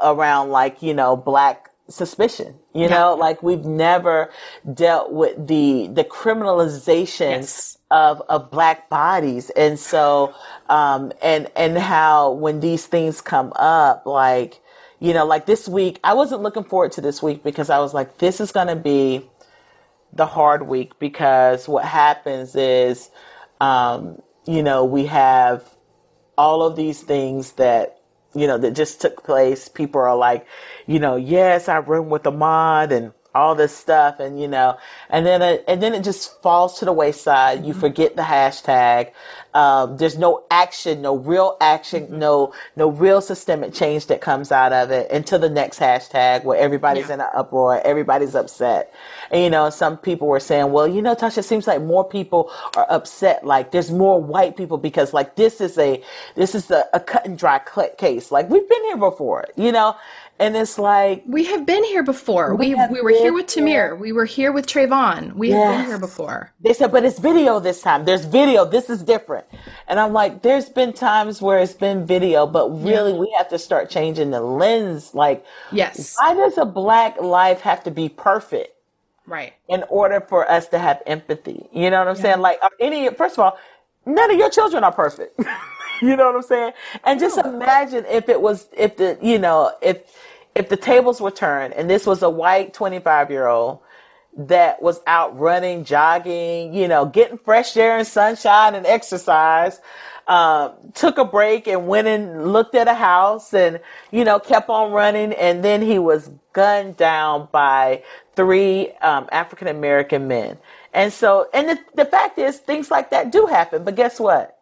around 0.00 0.50
like, 0.50 0.80
you 0.80 0.94
know, 0.94 1.16
black 1.16 1.70
suspicion. 1.88 2.54
You 2.72 2.82
yeah. 2.82 2.88
know, 2.88 3.14
like 3.14 3.42
we've 3.42 3.64
never 3.64 4.30
dealt 4.72 5.10
with 5.12 5.48
the 5.48 5.88
the 5.88 6.04
criminalization 6.04 7.30
yes 7.30 7.77
of 7.90 8.22
of 8.28 8.50
black 8.50 8.90
bodies. 8.90 9.50
And 9.50 9.78
so 9.78 10.34
um 10.68 11.12
and 11.22 11.50
and 11.56 11.78
how 11.78 12.32
when 12.32 12.60
these 12.60 12.86
things 12.86 13.20
come 13.20 13.52
up 13.56 14.06
like 14.06 14.60
you 15.00 15.14
know 15.14 15.26
like 15.26 15.46
this 15.46 15.68
week 15.68 16.00
I 16.04 16.14
wasn't 16.14 16.42
looking 16.42 16.64
forward 16.64 16.92
to 16.92 17.00
this 17.00 17.22
week 17.22 17.42
because 17.44 17.70
I 17.70 17.78
was 17.80 17.94
like 17.94 18.18
this 18.18 18.40
is 18.40 18.52
going 18.52 18.68
to 18.68 18.76
be 18.76 19.28
the 20.12 20.26
hard 20.26 20.68
week 20.68 20.98
because 20.98 21.68
what 21.68 21.84
happens 21.84 22.56
is 22.56 23.10
um 23.60 24.22
you 24.46 24.62
know 24.62 24.84
we 24.84 25.06
have 25.06 25.64
all 26.38 26.62
of 26.64 26.76
these 26.76 27.02
things 27.02 27.52
that 27.52 28.00
you 28.34 28.46
know 28.46 28.58
that 28.58 28.72
just 28.72 29.00
took 29.00 29.24
place. 29.24 29.68
People 29.68 30.00
are 30.00 30.16
like 30.16 30.46
you 30.86 30.98
know 31.00 31.16
yes 31.16 31.68
I 31.68 31.78
run 31.80 32.10
with 32.10 32.24
Ahmaud 32.24 32.92
and 32.92 33.12
all 33.38 33.54
this 33.54 33.74
stuff 33.74 34.20
and 34.20 34.40
you 34.40 34.48
know 34.48 34.76
and 35.10 35.24
then 35.24 35.40
it, 35.42 35.64
and 35.68 35.82
then 35.82 35.94
it 35.94 36.04
just 36.04 36.40
falls 36.42 36.78
to 36.78 36.84
the 36.84 36.92
wayside 36.92 37.64
you 37.64 37.72
mm-hmm. 37.72 37.80
forget 37.80 38.16
the 38.16 38.22
hashtag 38.22 39.12
um, 39.54 39.96
there's 39.96 40.18
no 40.18 40.44
action 40.50 41.00
no 41.00 41.16
real 41.16 41.56
action 41.60 42.04
mm-hmm. 42.04 42.18
no 42.18 42.52
no 42.76 42.90
real 42.90 43.20
systemic 43.20 43.72
change 43.72 44.06
that 44.06 44.20
comes 44.20 44.52
out 44.52 44.72
of 44.72 44.90
it 44.90 45.10
until 45.10 45.38
the 45.38 45.48
next 45.48 45.78
hashtag 45.80 46.44
where 46.44 46.58
everybody's 46.58 47.08
yeah. 47.08 47.14
in 47.14 47.20
an 47.20 47.28
uproar 47.34 47.80
everybody's 47.84 48.34
upset 48.34 48.92
and 49.30 49.42
you 49.42 49.50
know 49.50 49.70
some 49.70 49.96
people 49.96 50.28
were 50.28 50.40
saying 50.40 50.70
well 50.72 50.86
you 50.86 51.00
know 51.00 51.14
tasha 51.14 51.38
it 51.38 51.44
seems 51.44 51.66
like 51.66 51.80
more 51.82 52.04
people 52.04 52.50
are 52.76 52.86
upset 52.90 53.44
like 53.44 53.70
there's 53.70 53.90
more 53.90 54.20
white 54.20 54.56
people 54.56 54.76
because 54.76 55.12
like 55.12 55.36
this 55.36 55.60
is 55.60 55.78
a 55.78 56.02
this 56.34 56.54
is 56.54 56.70
a, 56.70 56.84
a 56.92 57.00
cut 57.00 57.24
and 57.24 57.38
dry 57.38 57.58
case 57.96 58.30
like 58.30 58.48
we've 58.50 58.68
been 58.68 58.84
here 58.84 58.96
before 58.96 59.46
you 59.56 59.72
know 59.72 59.94
and 60.40 60.56
it's 60.56 60.78
like 60.78 61.24
we 61.26 61.44
have 61.44 61.66
been 61.66 61.84
here 61.84 62.02
before. 62.02 62.54
We 62.54 62.74
we, 62.74 62.86
we 62.90 63.00
were 63.00 63.10
here 63.10 63.20
here 63.20 63.32
with 63.32 63.46
Tamir. 63.46 63.98
We 63.98 64.12
were 64.12 64.24
here 64.24 64.52
with 64.52 64.66
Trayvon. 64.66 65.34
We 65.34 65.50
have 65.50 65.78
been 65.78 65.86
here 65.86 65.98
before. 65.98 66.52
They 66.60 66.72
said, 66.72 66.92
but 66.92 67.04
it's 67.04 67.18
video 67.18 67.60
this 67.60 67.82
time. 67.82 68.04
There's 68.04 68.24
video. 68.24 68.64
This 68.64 68.88
is 68.90 69.02
different. 69.02 69.46
And 69.88 69.98
I'm 69.98 70.12
like, 70.12 70.42
there's 70.42 70.68
been 70.68 70.92
times 70.92 71.42
where 71.42 71.58
it's 71.58 71.72
been 71.72 72.06
video, 72.06 72.46
but 72.46 72.70
really 72.82 73.12
we 73.12 73.32
have 73.36 73.48
to 73.50 73.58
start 73.58 73.90
changing 73.90 74.30
the 74.30 74.40
lens. 74.40 75.14
Like, 75.14 75.44
Yes. 75.72 76.16
why 76.18 76.34
does 76.34 76.58
a 76.58 76.64
black 76.64 77.20
life 77.20 77.60
have 77.62 77.82
to 77.84 77.90
be 77.90 78.08
perfect 78.08 78.74
Right. 79.26 79.54
in 79.68 79.84
order 79.88 80.20
for 80.20 80.50
us 80.50 80.68
to 80.68 80.78
have 80.78 81.02
empathy? 81.06 81.68
You 81.72 81.90
know 81.90 81.98
what 81.98 82.08
I'm 82.08 82.16
saying? 82.16 82.40
Like, 82.40 82.60
any, 82.80 83.08
first 83.10 83.34
of 83.34 83.40
all, 83.40 83.58
none 84.06 84.30
of 84.30 84.38
your 84.38 84.50
children 84.50 84.84
are 84.84 84.92
perfect. 84.92 85.38
you 86.02 86.16
know 86.16 86.26
what 86.26 86.36
I'm 86.36 86.42
saying? 86.42 86.72
And 87.04 87.18
just 87.20 87.38
imagine 87.38 88.04
if 88.08 88.28
it 88.28 88.40
was, 88.40 88.68
if 88.76 88.96
the, 88.96 89.18
you 89.22 89.38
know, 89.38 89.72
if, 89.82 89.98
if 90.54 90.68
the 90.68 90.76
tables 90.76 91.20
were 91.20 91.30
turned 91.30 91.74
and 91.74 91.88
this 91.88 92.06
was 92.06 92.22
a 92.22 92.30
white 92.30 92.74
25 92.74 93.30
year 93.30 93.46
old 93.46 93.80
that 94.36 94.80
was 94.80 95.00
out 95.06 95.36
running, 95.38 95.84
jogging, 95.84 96.72
you 96.72 96.88
know, 96.88 97.06
getting 97.06 97.38
fresh 97.38 97.76
air 97.76 97.98
and 97.98 98.06
sunshine 98.06 98.74
and 98.74 98.86
exercise, 98.86 99.80
um, 100.28 100.72
took 100.94 101.18
a 101.18 101.24
break 101.24 101.66
and 101.66 101.88
went 101.88 102.06
and 102.06 102.52
looked 102.52 102.74
at 102.74 102.86
a 102.86 102.94
house 102.94 103.52
and, 103.54 103.80
you 104.12 104.24
know, 104.24 104.38
kept 104.38 104.68
on 104.68 104.92
running. 104.92 105.32
And 105.32 105.64
then 105.64 105.82
he 105.82 105.98
was 105.98 106.30
gunned 106.52 106.96
down 106.96 107.48
by 107.50 108.04
three 108.36 108.92
um, 109.02 109.28
African 109.32 109.68
American 109.68 110.28
men. 110.28 110.58
And 110.94 111.12
so, 111.12 111.48
and 111.52 111.68
the, 111.70 111.78
the 111.94 112.04
fact 112.04 112.38
is, 112.38 112.58
things 112.58 112.90
like 112.90 113.10
that 113.10 113.32
do 113.32 113.46
happen. 113.46 113.84
But 113.84 113.96
guess 113.96 114.20
what? 114.20 114.58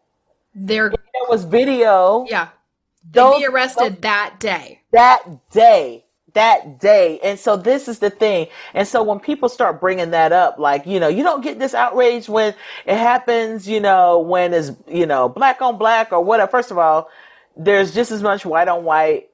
They're 0.55 0.91
There 0.91 1.29
was 1.29 1.45
video 1.45 2.27
yeah. 2.31 2.49
Those- 3.11 3.39
be 3.39 3.47
arrested 3.47 4.03
that 4.03 4.39
day. 4.41 4.81
that 4.93 5.51
day. 5.51 6.05
That 6.35 6.79
day. 6.81 7.19
And 7.23 7.39
so 7.39 7.57
this 7.57 7.89
is 7.89 7.99
the 7.99 8.11
thing. 8.11 8.49
And 8.75 8.87
so 8.87 9.03
when 9.03 9.21
people 9.21 9.49
start 9.49 9.81
bringing 9.81 10.11
that 10.11 10.33
up 10.33 10.59
like 10.59 10.85
you 10.87 11.01
know 11.01 11.09
you 11.09 11.23
don't 11.23 11.41
get 11.43 11.59
this 11.59 11.73
outrage 11.73 12.29
when 12.29 12.55
it 12.85 12.97
happens 12.99 13.67
you 13.67 13.81
know 13.81 14.19
when 14.21 14.53
it's 14.53 14.71
you 14.87 15.07
know 15.07 15.31
black 15.31 15.63
on 15.63 15.79
black 15.79 16.13
or 16.13 16.23
whatever. 16.23 16.51
First 16.51 16.71
of 16.71 16.77
all 16.79 17.09
there's 17.57 17.95
just 17.95 18.11
as 18.11 18.23
much 18.23 18.45
white 18.45 18.69
on 18.69 18.85
white 18.85 19.31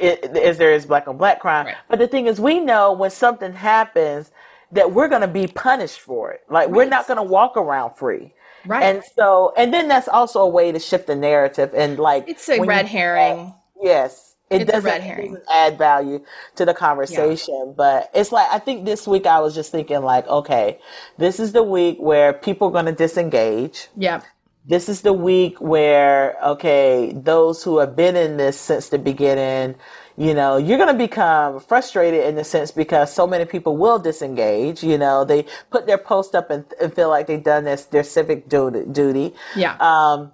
as 0.00 0.58
there 0.58 0.72
is 0.72 0.86
black 0.86 1.08
on 1.08 1.16
black 1.16 1.40
crime. 1.40 1.66
Right. 1.66 1.76
but 1.88 1.98
the 1.98 2.06
thing 2.06 2.26
is 2.26 2.40
we 2.40 2.60
know 2.60 2.92
when 2.92 3.10
something 3.10 3.52
happens 3.52 4.30
that 4.70 4.92
we're 4.92 5.08
going 5.08 5.20
to 5.22 5.28
be 5.28 5.46
punished 5.48 6.00
for 6.00 6.30
it. 6.32 6.42
Like 6.48 6.68
we're 6.68 6.84
not 6.86 7.06
going 7.08 7.16
to 7.18 7.22
walk 7.24 7.56
around 7.56 7.96
free 7.96 8.32
Right. 8.66 8.82
and 8.82 9.02
so 9.16 9.52
and 9.56 9.72
then 9.72 9.88
that's 9.88 10.08
also 10.08 10.40
a 10.40 10.48
way 10.48 10.72
to 10.72 10.78
shift 10.78 11.06
the 11.06 11.16
narrative 11.16 11.72
and 11.74 11.98
like 11.98 12.28
It's 12.28 12.48
a 12.48 12.60
red 12.60 12.86
herring. 12.86 13.54
Yes. 13.80 14.36
It 14.50 14.66
doesn't, 14.66 14.84
red 14.84 15.00
it 15.00 15.04
herring. 15.04 15.32
doesn't 15.34 15.48
add 15.50 15.78
value 15.78 16.22
to 16.56 16.64
the 16.66 16.74
conversation, 16.74 17.74
but 17.76 18.10
it's 18.14 18.32
like 18.32 18.48
I 18.50 18.58
think 18.58 18.84
this 18.84 19.06
week 19.08 19.26
I 19.26 19.40
was 19.40 19.54
just 19.54 19.72
thinking 19.72 20.02
like, 20.02 20.26
okay, 20.28 20.78
this 21.16 21.40
is 21.40 21.52
the 21.52 21.62
week 21.62 21.96
where 21.98 22.32
people 22.34 22.68
are 22.68 22.70
going 22.70 22.84
to 22.86 22.92
disengage. 22.92 23.88
Yeah. 23.96 24.20
This 24.64 24.88
is 24.88 25.00
the 25.00 25.12
week 25.12 25.60
where 25.60 26.36
okay, 26.44 27.12
those 27.16 27.64
who 27.64 27.78
have 27.78 27.96
been 27.96 28.14
in 28.14 28.36
this 28.36 28.60
since 28.60 28.90
the 28.90 28.98
beginning, 28.98 29.74
you 30.16 30.34
know, 30.34 30.56
you're 30.58 30.78
going 30.78 30.92
to 30.92 30.98
become 30.98 31.60
frustrated 31.60 32.24
in 32.26 32.34
the 32.36 32.44
sense 32.44 32.70
because 32.70 33.12
so 33.12 33.26
many 33.26 33.44
people 33.44 33.76
will 33.76 33.98
disengage. 33.98 34.82
You 34.82 34.98
know, 34.98 35.24
they 35.24 35.46
put 35.70 35.86
their 35.86 35.98
post 35.98 36.34
up 36.34 36.50
and, 36.50 36.64
and 36.80 36.94
feel 36.94 37.08
like 37.08 37.26
they've 37.26 37.42
done 37.42 37.64
this 37.64 37.84
their 37.86 38.04
civic 38.04 38.48
duty. 38.48 39.34
Yeah. 39.56 39.76
um, 39.80 40.32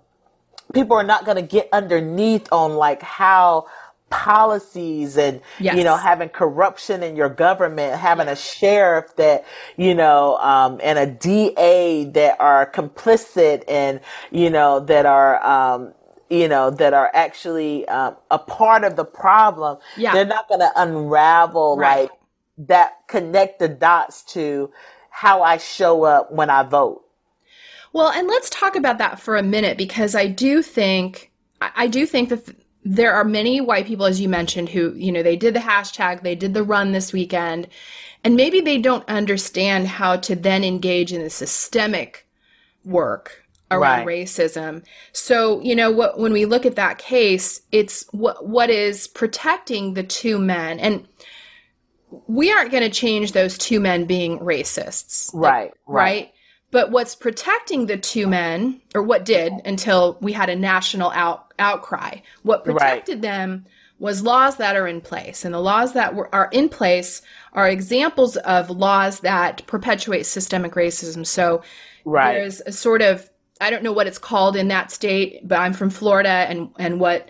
people 0.75 0.97
are 0.97 1.05
not 1.05 1.25
going 1.25 1.37
to 1.37 1.43
get 1.43 1.69
underneath 1.73 2.49
on 2.53 2.75
like 2.75 3.03
how 3.03 3.67
policies 4.11 5.19
and 5.19 5.41
Yes. 5.61 5.77
you 5.77 5.85
know 5.85 5.97
having 5.97 6.31
corruption 6.31 7.03
in 7.03 7.15
your 7.15 7.29
government 7.29 7.99
having 8.01 8.27
a 8.29 8.37
sheriff 8.37 9.15
that 9.17 9.45
you 9.77 9.95
know 9.95 10.37
um, 10.39 10.81
and 10.83 10.99
a 10.99 11.07
da 11.07 12.05
that 12.13 12.37
are 12.41 12.71
complicit 12.71 13.65
and 13.69 14.01
you 14.31 14.49
know 14.49 14.81
that 14.81 15.05
are 15.07 15.45
um, 15.45 15.93
you 16.31 16.49
know 16.49 16.71
that 16.71 16.95
are 16.95 17.11
actually 17.15 17.87
um, 17.89 18.17
a 18.31 18.39
part 18.39 18.85
of 18.85 18.97
the 18.97 19.05
problem 19.05 19.79
Yeah. 19.97 20.13
they're 20.13 20.25
not 20.27 20.49
going 20.49 20.61
to 20.61 20.71
unravel 20.77 21.77
Right. 21.77 22.03
like 22.03 22.11
that 22.69 22.95
connect 23.09 23.59
the 23.61 23.69
dots 23.69 24.23
to 24.35 24.71
how 25.11 25.43
i 25.43 25.57
show 25.59 26.05
up 26.05 26.33
when 26.33 26.51
i 26.51 26.63
vote 26.63 27.03
Well, 27.93 28.11
and 28.11 28.29
let's 28.29 28.51
talk 28.51 28.77
about 28.77 28.99
that 28.99 29.19
for 29.21 29.37
a 29.37 29.43
minute 29.43 29.79
because 29.79 30.15
I 30.15 30.27
do 30.29 30.63
think 30.63 31.31
I 31.61 31.71
I 31.85 31.87
do 31.89 32.07
think 32.07 32.29
that 32.29 32.45
th- 32.47 32.59
there 32.85 33.13
are 33.13 33.25
many 33.25 33.61
white 33.61 33.87
people, 33.87 34.07
as 34.07 34.21
you 34.21 34.29
mentioned, 34.29 34.69
who 34.71 34.93
you 34.95 35.11
know 35.13 35.23
they 35.23 35.37
did 35.37 35.55
the 35.55 35.61
hashtag, 35.61 36.23
they 36.23 36.35
did 36.35 36.55
the 36.55 36.63
run 36.63 36.93
this 36.93 37.13
weekend, 37.13 37.69
and 38.25 38.37
maybe 38.37 38.61
they 38.61 38.79
don't 38.79 39.09
understand 39.09 39.89
how 39.89 40.17
to 40.17 40.37
then 40.37 40.63
engage 40.65 41.13
in 41.13 41.23
the 41.23 41.31
systemic 41.31 42.27
work 42.85 43.45
around 43.71 44.05
Right. 44.07 44.07
racism. 44.07 44.85
So 45.13 45.61
you 45.61 45.75
know 45.77 45.91
what 45.91 46.19
when 46.19 46.33
we 46.33 46.45
look 46.47 46.67
at 46.67 46.77
that 46.77 46.99
case, 46.99 47.61
it's 47.73 48.07
what 48.13 48.47
what 48.47 48.71
is 48.71 49.09
protecting 49.09 49.95
the 49.95 50.05
two 50.05 50.39
men 50.39 50.79
and. 50.81 51.07
We 52.27 52.51
aren't 52.53 52.71
going 52.71 52.83
to 52.85 52.91
change 52.91 53.33
those 53.33 53.59
two 53.59 53.81
men 53.81 54.07
being 54.07 54.39
racists 54.39 55.31
right 55.33 55.73
right? 55.87 56.33
But 56.71 56.91
what's 56.91 57.15
protecting 57.15 57.87
the 57.87 57.97
two 57.99 58.27
men, 58.27 58.81
or 58.95 59.03
what 59.03 59.25
did 59.25 59.53
until 59.65 60.19
we 60.21 60.33
had 60.33 60.49
a 60.51 60.57
national 60.57 61.11
out, 61.13 61.53
outcry, 61.59 62.19
what 62.43 62.65
Right. 62.65 62.75
protected 62.79 63.23
them 63.23 63.67
was 63.99 64.23
laws 64.23 64.57
that 64.57 64.77
are 64.77 64.87
in 64.87 65.01
place. 65.01 65.45
And 65.45 65.55
the 65.55 65.61
laws 65.61 65.93
that 65.95 66.15
were, 66.15 66.35
are 66.35 66.49
in 66.53 66.69
place 66.69 67.23
are 67.53 67.69
examples 67.69 68.37
of 68.39 68.71
laws 68.71 69.21
that 69.21 69.67
perpetuate 69.67 70.25
systemic 70.25 70.73
racism. 70.75 71.27
So 71.27 71.63
Right. 72.05 72.35
there's 72.35 72.61
a 72.67 72.73
sort 72.73 73.03
of, 73.03 73.29
I 73.61 73.71
don't 73.71 73.83
know 73.83 73.93
what 73.93 74.07
it's 74.07 74.19
called 74.19 74.57
in 74.57 74.69
that 74.69 74.91
state, 74.91 75.47
but 75.47 75.59
I'm 75.59 75.73
from 75.73 75.91
Florida 75.91 76.29
and, 76.29 76.71
and 76.79 77.01
what 77.01 77.29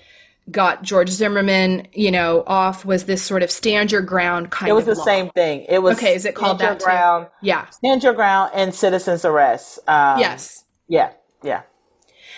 got 0.50 0.82
George 0.82 1.10
Zimmerman, 1.10 1.86
you 1.92 2.10
know, 2.10 2.42
off 2.46 2.84
was 2.84 3.04
this 3.04 3.22
sort 3.22 3.42
of 3.42 3.50
stand 3.50 3.92
your 3.92 4.00
ground 4.00 4.50
kind 4.50 4.70
of 4.70 4.74
It 4.74 4.76
was 4.76 4.86
the 4.86 4.94
law. 4.94 5.04
same 5.04 5.30
thing. 5.30 5.66
It 5.68 5.80
was 5.80 5.98
Okay, 5.98 6.14
is 6.14 6.24
it 6.24 6.34
called 6.34 6.58
stand 6.58 6.60
that 6.60 6.80
your 6.84 6.90
too? 6.90 6.96
ground, 6.96 7.26
Yeah. 7.42 7.68
stand 7.70 8.02
your 8.02 8.14
ground, 8.14 8.52
and 8.54 8.74
citizens 8.74 9.24
arrest. 9.24 9.78
Um, 9.88 10.18
yes. 10.18 10.64
Yeah. 10.88 11.10
Yeah. 11.42 11.62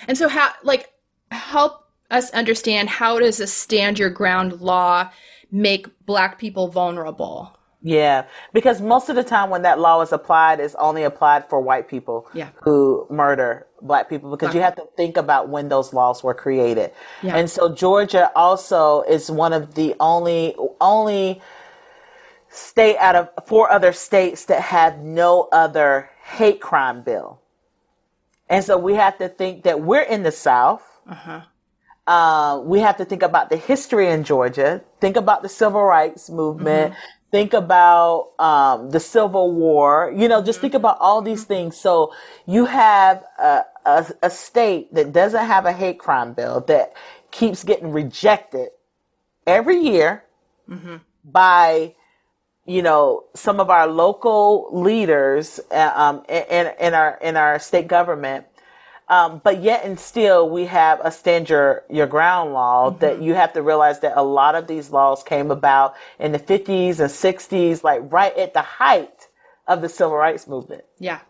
And 0.09 0.19
so 0.19 0.29
how 0.29 0.51
like 0.65 0.93
help 1.31 1.85
us 2.11 2.31
understand 2.33 2.89
how 2.89 3.21
does 3.21 3.39
a 3.39 3.47
stand 3.47 3.99
your 3.99 4.11
ground 4.11 4.61
law 4.61 5.11
make 5.53 5.87
black 6.07 6.39
people 6.39 6.67
vulnerable? 6.69 7.57
Yeah. 7.83 8.25
Because 8.53 8.81
most 8.81 9.09
of 9.09 9.17
the 9.17 9.25
time 9.25 9.49
when 9.51 9.63
that 9.63 9.79
law 9.79 10.01
is 10.03 10.13
applied, 10.13 10.61
it's 10.61 10.75
only 10.75 11.03
applied 11.05 11.49
for 11.49 11.61
white 11.61 11.89
people 11.89 12.29
Yeah. 12.35 12.49
who 12.63 13.07
murder 13.11 13.67
black 13.81 14.11
people 14.11 14.31
because 14.31 14.55
you 14.55 14.61
have 14.61 14.77
to 14.77 14.85
think 14.97 15.17
about 15.17 15.49
when 15.49 15.69
those 15.71 15.95
laws 15.95 16.23
were 16.23 16.35
created. 16.35 16.93
Yeah. 17.23 17.37
And 17.37 17.51
so 17.51 17.75
Georgia 17.75 18.31
also 18.37 19.03
is 19.03 19.31
one 19.31 19.55
of 19.55 19.75
the 19.75 19.95
only 19.99 20.55
only 20.81 21.41
state 22.51 22.97
out 22.99 23.17
of 23.17 23.29
four 23.47 23.71
other 23.71 23.93
states 23.93 24.45
that 24.47 24.61
have 24.61 24.99
no 24.99 25.49
other 25.53 26.11
hate 26.25 26.61
crime 26.61 27.03
bill. 27.03 27.41
And 28.49 28.65
so 28.65 28.77
we 28.77 28.95
have 28.95 29.17
to 29.19 29.29
think 29.29 29.63
that 29.63 29.81
we're 29.81 30.03
in 30.03 30.23
the 30.25 30.33
South. 30.33 30.83
Uh, 32.07 32.61
we 32.65 32.81
have 32.81 32.97
to 32.97 33.05
think 33.05 33.23
about 33.23 33.49
the 33.51 33.57
history 33.57 34.11
in 34.11 34.25
Georgia, 34.25 34.83
think 35.01 35.17
about 35.17 35.43
the 35.43 35.49
civil 35.49 35.83
rights 35.85 36.29
movement, 36.29 36.93
think 37.31 37.55
about 37.55 38.33
um, 38.39 38.91
the 38.91 39.01
Civil 39.01 39.53
War, 39.53 40.13
you 40.17 40.29
know, 40.29 40.43
just 40.43 40.61
think 40.61 40.75
about 40.75 40.99
all 41.01 41.23
these 41.23 41.45
things. 41.45 41.77
So 41.79 42.15
you 42.47 42.67
have 42.67 43.25
a, 43.39 43.63
a, 43.87 44.07
a 44.25 44.31
state 44.31 44.95
that 44.95 45.13
doesn't 45.13 45.47
have 45.47 45.67
a 45.67 45.73
hate 45.73 45.99
crime 45.99 46.35
bill 46.35 46.61
that 46.63 46.95
keeps 47.31 47.65
getting 47.65 47.93
rejected 47.93 48.71
every 49.47 49.79
year 49.79 50.25
by 51.25 51.95
you 52.67 52.83
know 52.83 53.25
some 53.35 53.61
of 53.61 53.71
our 53.71 53.87
local 53.89 54.69
leaders 54.73 55.61
uh, 55.73 55.93
um, 55.95 56.25
in, 56.29 56.73
in 56.81 56.95
our 56.95 57.19
in 57.23 57.37
our 57.37 57.59
state 57.59 57.89
government 57.89 58.47
um, 59.11 59.43
but 59.45 59.63
yet 59.63 59.85
and 59.85 60.01
still 60.01 60.51
we 60.51 60.67
have 60.67 61.01
a 61.05 61.13
stand 61.13 61.51
your 61.51 61.85
your 61.91 62.09
ground 62.09 62.55
law 62.55 62.93
that 62.93 63.23
you 63.23 63.35
have 63.35 63.55
to 63.55 63.63
realize 63.63 64.01
that 64.01 64.15
a 64.17 64.25
lot 64.25 64.57
of 64.57 64.69
these 64.69 64.91
laws 64.93 65.25
came 65.25 65.53
about 65.53 65.97
in 66.21 66.33
the 66.33 66.41
50s 66.41 67.01
and 67.01 67.11
60s 67.11 67.85
like 67.85 68.03
right 68.13 68.37
at 68.39 68.55
the 68.55 68.63
height 68.63 69.29
of 69.69 69.83
the 69.83 69.91
civil 69.91 70.17
rights 70.17 70.49
movement 70.49 70.85
Yeah. 71.01 71.21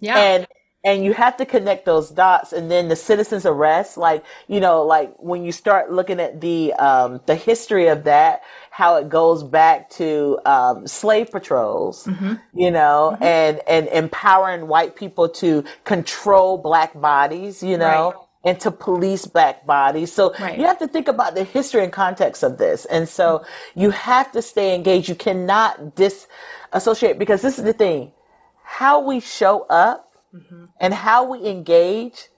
Yeah. 0.00 0.18
and 0.18 0.46
and 0.84 1.04
you 1.04 1.14
have 1.14 1.36
to 1.38 1.46
connect 1.46 1.86
those 1.86 2.10
dots 2.10 2.52
and 2.52 2.70
then 2.70 2.88
the 2.88 2.96
citizens 2.96 3.46
arrest 3.46 3.96
like 3.96 4.24
you 4.48 4.60
know 4.60 4.82
like 4.84 5.14
when 5.18 5.44
you 5.44 5.50
start 5.52 5.90
looking 5.90 6.20
at 6.20 6.40
the 6.40 6.72
um 6.74 7.20
the 7.26 7.34
history 7.34 7.88
of 7.88 8.04
that 8.04 8.42
how 8.70 8.96
it 8.96 9.08
goes 9.08 9.42
back 9.42 9.88
to 9.90 10.38
um 10.44 10.86
slave 10.86 11.30
patrols 11.30 12.08
you 12.54 12.70
know 12.70 13.16
and 13.20 13.60
and 13.66 13.88
empowering 13.88 14.68
white 14.68 14.94
people 14.94 15.28
to 15.28 15.64
control 15.84 16.58
black 16.58 16.98
bodies 17.00 17.62
you 17.62 17.78
know 17.78 18.26
and 18.44 18.60
to 18.60 18.70
police 18.70 19.26
black 19.26 19.64
bodies. 19.66 20.12
So 20.12 20.34
Right. 20.38 20.58
you 20.58 20.66
have 20.66 20.78
to 20.80 20.86
think 20.86 21.08
about 21.08 21.34
the 21.34 21.44
history 21.44 21.82
and 21.82 21.92
context 21.92 22.42
of 22.42 22.58
this. 22.58 22.84
And 22.84 23.08
so 23.08 23.42
you 23.74 23.90
have 23.90 24.30
to 24.32 24.42
stay 24.42 24.74
engaged. 24.74 25.08
You 25.08 25.14
cannot 25.14 25.96
disassociate 25.96 27.18
because 27.18 27.40
this 27.40 27.58
is 27.58 27.64
the 27.64 27.72
thing. 27.72 28.12
How 28.62 29.00
we 29.00 29.20
show 29.20 29.62
up 29.70 30.03
and 30.80 30.94
how 30.94 31.24
we 31.30 31.48
engage 31.48 32.28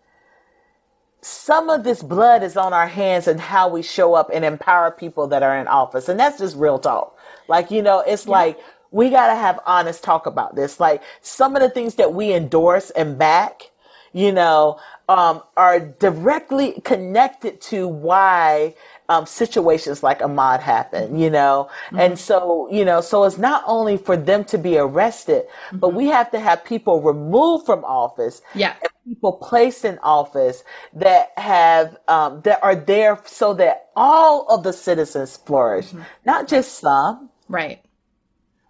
some 1.23 1.71
of 1.71 1.83
this 1.83 2.03
blood 2.03 2.43
is 2.45 2.57
on 2.57 2.73
our 2.73 2.87
hands 2.87 3.27
and 3.27 3.41
how 3.41 3.69
we 3.69 3.83
show 3.83 4.15
up 4.15 4.31
and 4.33 4.45
empower 4.45 4.93
people 4.93 5.27
that 5.29 5.43
are 5.43 5.59
in 5.59 5.67
office. 5.67 6.09
And 6.09 6.21
that's 6.21 6.39
just 6.39 6.57
real 6.57 6.79
talk. 6.79 7.19
Like, 7.49 7.71
you 7.73 7.83
know, 7.83 8.01
it's 8.01 8.29
like 8.29 8.59
we 8.93 9.11
got 9.11 9.29
to 9.29 9.35
have 9.35 9.59
honest 9.67 10.05
talk 10.05 10.27
about 10.27 10.55
this. 10.55 10.79
Like 10.79 11.03
some 11.23 11.57
of 11.57 11.63
the 11.63 11.71
things 11.71 11.97
that 11.97 12.15
we 12.15 12.33
endorse 12.33 12.91
and 12.91 13.19
back, 13.19 13.73
you 14.13 14.33
know, 14.33 14.79
um, 15.09 15.43
are 15.57 15.81
directly 15.81 16.81
connected 16.85 17.61
to 17.63 17.89
why 17.89 18.75
um, 19.09 19.27
situations 19.27 20.03
like 20.03 20.21
Ahmaud 20.21 20.61
happen, 20.61 21.19
you 21.19 21.31
know? 21.31 21.71
And 21.97 22.19
so, 22.19 22.69
you 22.71 22.85
know, 22.85 23.01
so 23.01 23.25
it's 23.25 23.39
not 23.39 23.65
only 23.67 23.97
for 23.99 24.17
them 24.17 24.45
to 24.47 24.59
be 24.59 24.79
arrested, 24.79 25.45
but 25.81 25.91
we 25.95 26.07
have 26.09 26.31
to 26.33 26.41
have 26.41 26.65
people 26.65 27.03
removed 27.03 27.67
from 27.67 27.85
office 27.85 28.43
Yeah. 28.55 28.75
and 28.83 28.91
people 29.07 29.35
placed 29.35 29.85
in 29.85 29.99
office 30.03 30.65
that 30.95 31.31
have 31.39 31.97
um, 32.09 32.43
that 32.43 32.63
are 32.63 32.77
there 32.77 33.21
so 33.27 33.55
that 33.55 33.89
all 33.97 34.47
of 34.49 34.65
the 34.65 34.73
citizens 34.73 35.37
flourish, 35.39 35.95
not 36.27 36.49
just 36.49 36.79
some, 36.79 37.31
Right. 37.49 37.81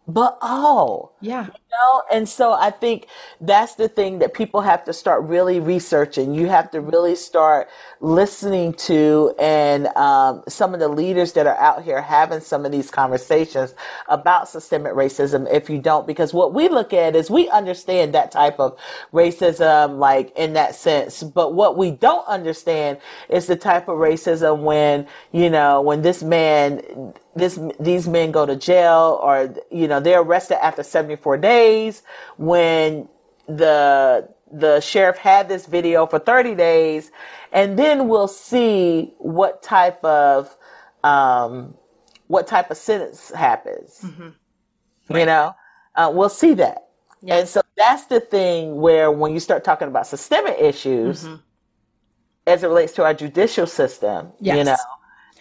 but 0.09 0.39
all. 0.43 1.16
Yeah. 1.27 1.47
know? 1.77 2.03
And 2.13 2.29
so 2.29 2.53
I 2.53 2.71
think 2.71 3.07
that's 3.41 3.75
the 3.75 3.89
thing 3.89 4.19
that 4.21 4.35
people 4.35 4.61
have 4.61 4.85
to 4.85 4.93
start 4.93 5.25
really 5.25 5.61
researching. 5.61 6.35
You 6.35 6.49
have 6.49 6.71
to 6.73 6.81
really 6.81 7.17
start 7.17 7.69
listening 8.01 8.75
to 8.75 9.35
and 9.39 9.89
um, 9.97 10.43
some 10.49 10.75
of 10.75 10.81
the 10.81 10.89
leaders 10.89 11.33
that 11.35 11.47
are 11.47 11.57
out 11.57 11.83
here 11.83 12.01
having 12.01 12.41
some 12.41 12.65
of 12.65 12.73
these 12.73 12.91
conversations 12.91 13.75
about 14.09 14.49
systemic 14.49 14.93
racism. 14.93 15.53
If 15.53 15.69
you 15.71 15.81
don't, 15.81 16.07
because 16.07 16.33
what 16.33 16.55
we 16.55 16.69
look 16.69 16.93
at 16.93 17.17
is 17.17 17.31
we 17.31 17.49
understand 17.51 18.15
that 18.15 18.31
type 18.31 18.59
of 18.61 18.79
racism, 19.13 19.99
like 19.99 20.33
in 20.37 20.53
that 20.55 20.75
sense. 20.75 21.23
But 21.23 21.55
what 21.55 21.77
we 21.77 21.91
don't 21.91 22.27
understand 22.29 22.99
is 23.29 23.47
the 23.47 23.57
type 23.57 23.89
of 23.89 23.99
racism 23.99 24.63
when 24.63 25.07
you 25.33 25.51
know 25.51 25.81
when 25.81 26.03
this 26.03 26.23
man 26.23 27.13
this 27.37 27.59
these 27.79 28.09
men 28.09 28.31
go 28.33 28.47
to 28.47 28.57
jail 28.57 29.21
or 29.23 29.55
you 29.71 29.87
know 29.87 30.01
they're 30.01 30.23
arrested 30.23 30.63
after 30.65 30.83
74 31.17 31.39
days 31.39 32.03
when 32.37 33.09
the 33.47 34.29
the 34.53 34.81
sheriff 34.81 35.17
had 35.17 35.49
this 35.49 35.67
video 35.67 36.07
for 36.07 36.19
30 36.19 36.55
days 36.55 37.11
and 37.53 37.79
then 37.79 38.09
we'll 38.09 38.29
see 38.29 39.15
what 39.19 39.63
type 39.63 40.03
of 40.05 40.57
um 41.03 41.75
what 42.29 42.47
type 42.47 42.71
of 42.71 42.77
sentence 42.77 43.31
happens. 43.31 44.05
You 45.21 45.27
know? 45.27 45.55
Uh, 45.95 46.11
we'll 46.13 46.29
see 46.29 46.55
that. 46.55 46.89
And 47.29 47.49
so 47.49 47.61
that's 47.77 48.07
the 48.07 48.21
thing 48.21 48.77
where 48.81 49.11
when 49.13 49.33
you 49.33 49.41
start 49.41 49.63
talking 49.65 49.89
about 49.89 50.07
systemic 50.07 50.57
issues 50.59 51.25
as 52.47 52.63
it 52.63 52.67
relates 52.67 52.93
to 52.95 53.05
our 53.05 53.15
judicial 53.15 53.67
system 53.67 54.33
you 54.59 54.65
know 54.65 54.77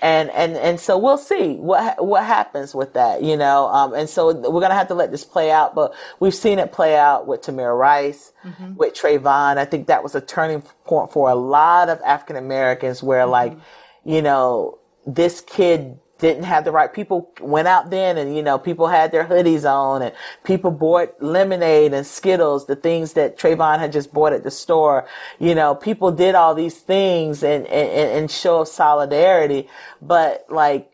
and 0.02 0.30
and 0.32 0.58
and 0.58 0.80
so 0.80 0.98
we'll 0.98 1.18
see 1.18 1.56
what 1.56 2.06
what 2.06 2.24
happens 2.26 2.76
with 2.76 2.94
that, 2.94 3.24
you 3.24 3.38
know. 3.38 3.68
Um, 3.68 3.94
and 3.94 4.10
so 4.10 4.34
we're 4.34 4.62
gonna 4.62 4.76
have 4.76 4.90
to 4.90 4.94
let 4.96 5.12
this 5.12 5.24
play 5.26 5.52
out, 5.52 5.74
but 5.76 5.94
we've 6.20 6.36
seen 6.36 6.60
it 6.60 6.72
play 6.72 6.98
out 6.98 7.28
with 7.28 7.42
Tamir 7.42 7.78
Rice, 7.78 8.34
with 8.78 8.94
Trayvon. 8.94 9.58
I 9.58 9.66
think 9.66 9.88
that 9.88 10.04
was 10.04 10.16
a 10.16 10.22
turning 10.22 10.62
point 10.86 11.12
for 11.12 11.30
a 11.30 11.36
lot 11.36 11.90
of 11.90 12.02
African 12.02 12.36
Americans, 12.36 13.02
where 13.02 13.26
like, 13.26 13.58
you 14.04 14.22
know, 14.22 14.80
this 15.08 15.42
kid 15.42 16.00
didn't 16.20 16.44
have 16.44 16.64
the 16.66 16.72
right 16.72 16.94
people 16.94 17.32
went 17.42 17.68
out 17.68 17.90
then 17.90 18.18
and 18.18 18.36
you 18.36 18.42
know 18.44 18.58
people 18.58 18.88
had 18.88 19.12
their 19.12 19.26
hoodies 19.26 19.70
on 19.70 20.02
and 20.02 20.14
people 20.46 20.72
bought 20.72 21.10
lemonade 21.22 21.94
and 21.94 22.08
skittles 22.08 22.68
the 22.68 22.76
things 22.76 23.14
that 23.14 23.38
Trayvon 23.38 23.80
had 23.80 23.92
just 23.92 24.14
bought 24.14 24.34
at 24.34 24.44
the 24.44 24.52
store 24.52 25.08
you 25.40 25.56
know 25.56 25.76
people 25.76 26.12
did 26.12 26.36
all 26.36 26.56
these 26.56 26.80
things 26.80 27.44
and 27.44 27.66
and, 27.68 27.90
and 28.12 28.32
show 28.32 28.62
of 28.62 28.68
solidarity 28.70 29.68
but 30.02 30.46
like 30.50 30.92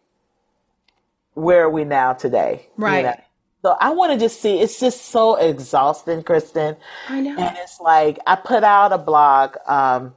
where 1.33 1.63
are 1.63 1.69
we 1.69 1.83
now 1.85 2.13
today 2.13 2.67
You 2.77 2.83
Right. 2.83 3.03
know? 3.03 3.15
so 3.63 3.77
I 3.79 3.91
want 3.91 4.13
to 4.13 4.19
just 4.19 4.41
see 4.41 4.59
it's 4.59 4.79
just 4.79 5.07
so 5.07 5.35
exhausting 5.35 6.23
Kristen 6.23 6.77
I 7.09 7.21
know. 7.21 7.37
and 7.37 7.57
it's 7.57 7.79
like 7.79 8.19
I 8.27 8.35
put 8.35 8.63
out 8.63 8.91
a 8.93 8.97
blog 8.97 9.55
um, 9.67 10.13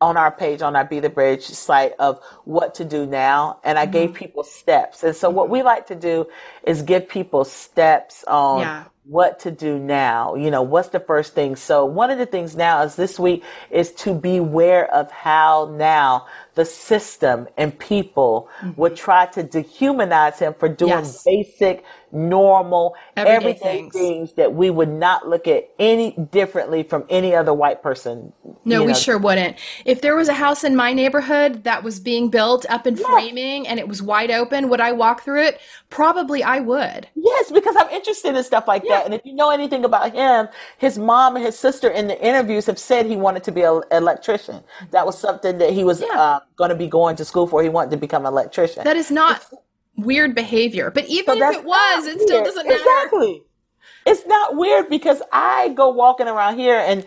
on 0.00 0.16
our 0.16 0.30
page 0.30 0.62
on 0.62 0.76
our 0.76 0.84
Be 0.84 1.00
the 1.00 1.10
Bridge 1.10 1.44
site 1.44 1.92
of 1.98 2.20
what 2.44 2.74
to 2.76 2.84
do 2.84 3.06
now, 3.06 3.58
and 3.64 3.78
I 3.78 3.86
gave 3.86 4.10
mm-hmm. 4.10 4.18
people 4.18 4.44
steps. 4.44 5.02
And 5.02 5.14
so 5.14 5.28
what 5.30 5.48
we 5.50 5.62
like 5.62 5.86
to 5.88 5.94
do 5.94 6.26
is 6.62 6.82
give 6.82 7.08
people 7.08 7.44
steps 7.44 8.24
on 8.24 8.60
Yeah. 8.60 8.84
what 9.04 9.40
to 9.40 9.50
do 9.50 9.78
now. 9.78 10.34
You 10.34 10.50
know, 10.50 10.62
what's 10.62 10.88
the 10.90 11.00
first 11.00 11.34
thing? 11.34 11.56
So 11.56 11.84
one 11.84 12.10
of 12.10 12.18
the 12.18 12.26
things 12.26 12.54
now 12.56 12.82
is 12.82 12.94
this 12.94 13.18
week 13.18 13.42
is 13.70 13.92
to 13.94 14.14
beware 14.14 14.92
of 14.94 15.10
how 15.10 15.74
now 15.76 16.26
the 16.58 16.64
system 16.64 17.46
and 17.56 17.78
people 17.78 18.48
would 18.76 18.96
try 18.96 19.26
to 19.26 19.44
dehumanize 19.44 20.40
him 20.40 20.52
for 20.58 20.68
doing 20.68 20.90
Yes. 20.90 21.22
basic, 21.24 21.84
normal, 22.10 22.96
Everyday 23.16 23.36
everyday 23.36 23.60
things. 23.60 23.92
things 23.94 24.32
that 24.32 24.54
we 24.54 24.68
would 24.68 24.88
not 24.88 25.28
look 25.28 25.46
at 25.46 25.68
any 25.78 26.10
differently 26.32 26.82
from 26.82 27.04
any 27.08 27.32
other 27.32 27.54
white 27.54 27.80
person. 27.80 28.32
No, 28.64 28.80
we 28.82 28.88
know. 28.88 28.92
sure 28.94 29.18
wouldn't. 29.18 29.56
If 29.84 30.00
there 30.00 30.16
was 30.16 30.28
a 30.28 30.32
house 30.32 30.64
in 30.64 30.74
my 30.74 30.92
neighborhood 30.92 31.62
that 31.62 31.84
was 31.84 32.00
being 32.00 32.28
built 32.28 32.66
up 32.68 32.88
in 32.88 32.96
framing 32.96 33.68
and 33.68 33.78
it 33.78 33.86
was 33.86 34.02
wide 34.02 34.32
open, 34.32 34.68
would 34.68 34.80
I 34.80 34.90
walk 34.90 35.22
through 35.22 35.44
it? 35.44 35.60
Probably 35.90 36.42
I 36.42 36.58
would. 36.58 37.06
Yes, 37.14 37.52
because 37.52 37.76
I'm 37.78 37.88
interested 37.90 38.34
in 38.34 38.42
stuff 38.42 38.66
like 38.66 38.82
that. 38.88 39.04
And 39.04 39.14
if 39.14 39.20
you 39.24 39.32
know 39.34 39.50
anything 39.50 39.84
about 39.84 40.12
him, 40.12 40.48
his 40.78 40.98
mom 40.98 41.36
and 41.36 41.44
his 41.44 41.56
sister 41.56 41.88
in 41.88 42.08
the 42.08 42.20
interviews 42.20 42.66
have 42.66 42.80
said 42.80 43.06
he 43.06 43.14
wanted 43.16 43.44
to 43.44 43.52
be 43.52 43.62
an 43.62 43.82
electrician. 43.92 44.64
That 44.90 45.06
was 45.06 45.16
something 45.16 45.58
that 45.58 45.70
he 45.70 45.84
was 45.84 46.02
Yeah. 46.02 46.18
uh, 46.20 46.40
going 46.56 46.70
to 46.70 46.76
be 46.76 46.88
going 46.88 47.16
to 47.16 47.24
school 47.24 47.46
for. 47.46 47.62
He 47.62 47.68
wanted 47.68 47.90
to 47.92 47.96
become 47.96 48.26
an 48.26 48.32
electrician. 48.32 48.84
That 48.84 48.96
is 48.96 49.10
not 49.10 49.42
weird 49.96 50.34
behavior. 50.34 50.90
But 50.90 51.06
even 51.06 51.38
So 51.38 51.50
if 51.50 51.56
it 51.56 51.64
was, 51.64 52.06
it 52.06 52.20
still 52.20 52.44
doesn't 52.44 52.66
matter. 52.66 52.78
Exactly. 52.80 53.42
It's 54.06 54.26
not 54.26 54.56
weird 54.56 54.88
because 54.88 55.22
I 55.32 55.70
go 55.70 55.90
walking 55.90 56.28
around 56.28 56.58
here 56.58 56.78
and 56.78 57.06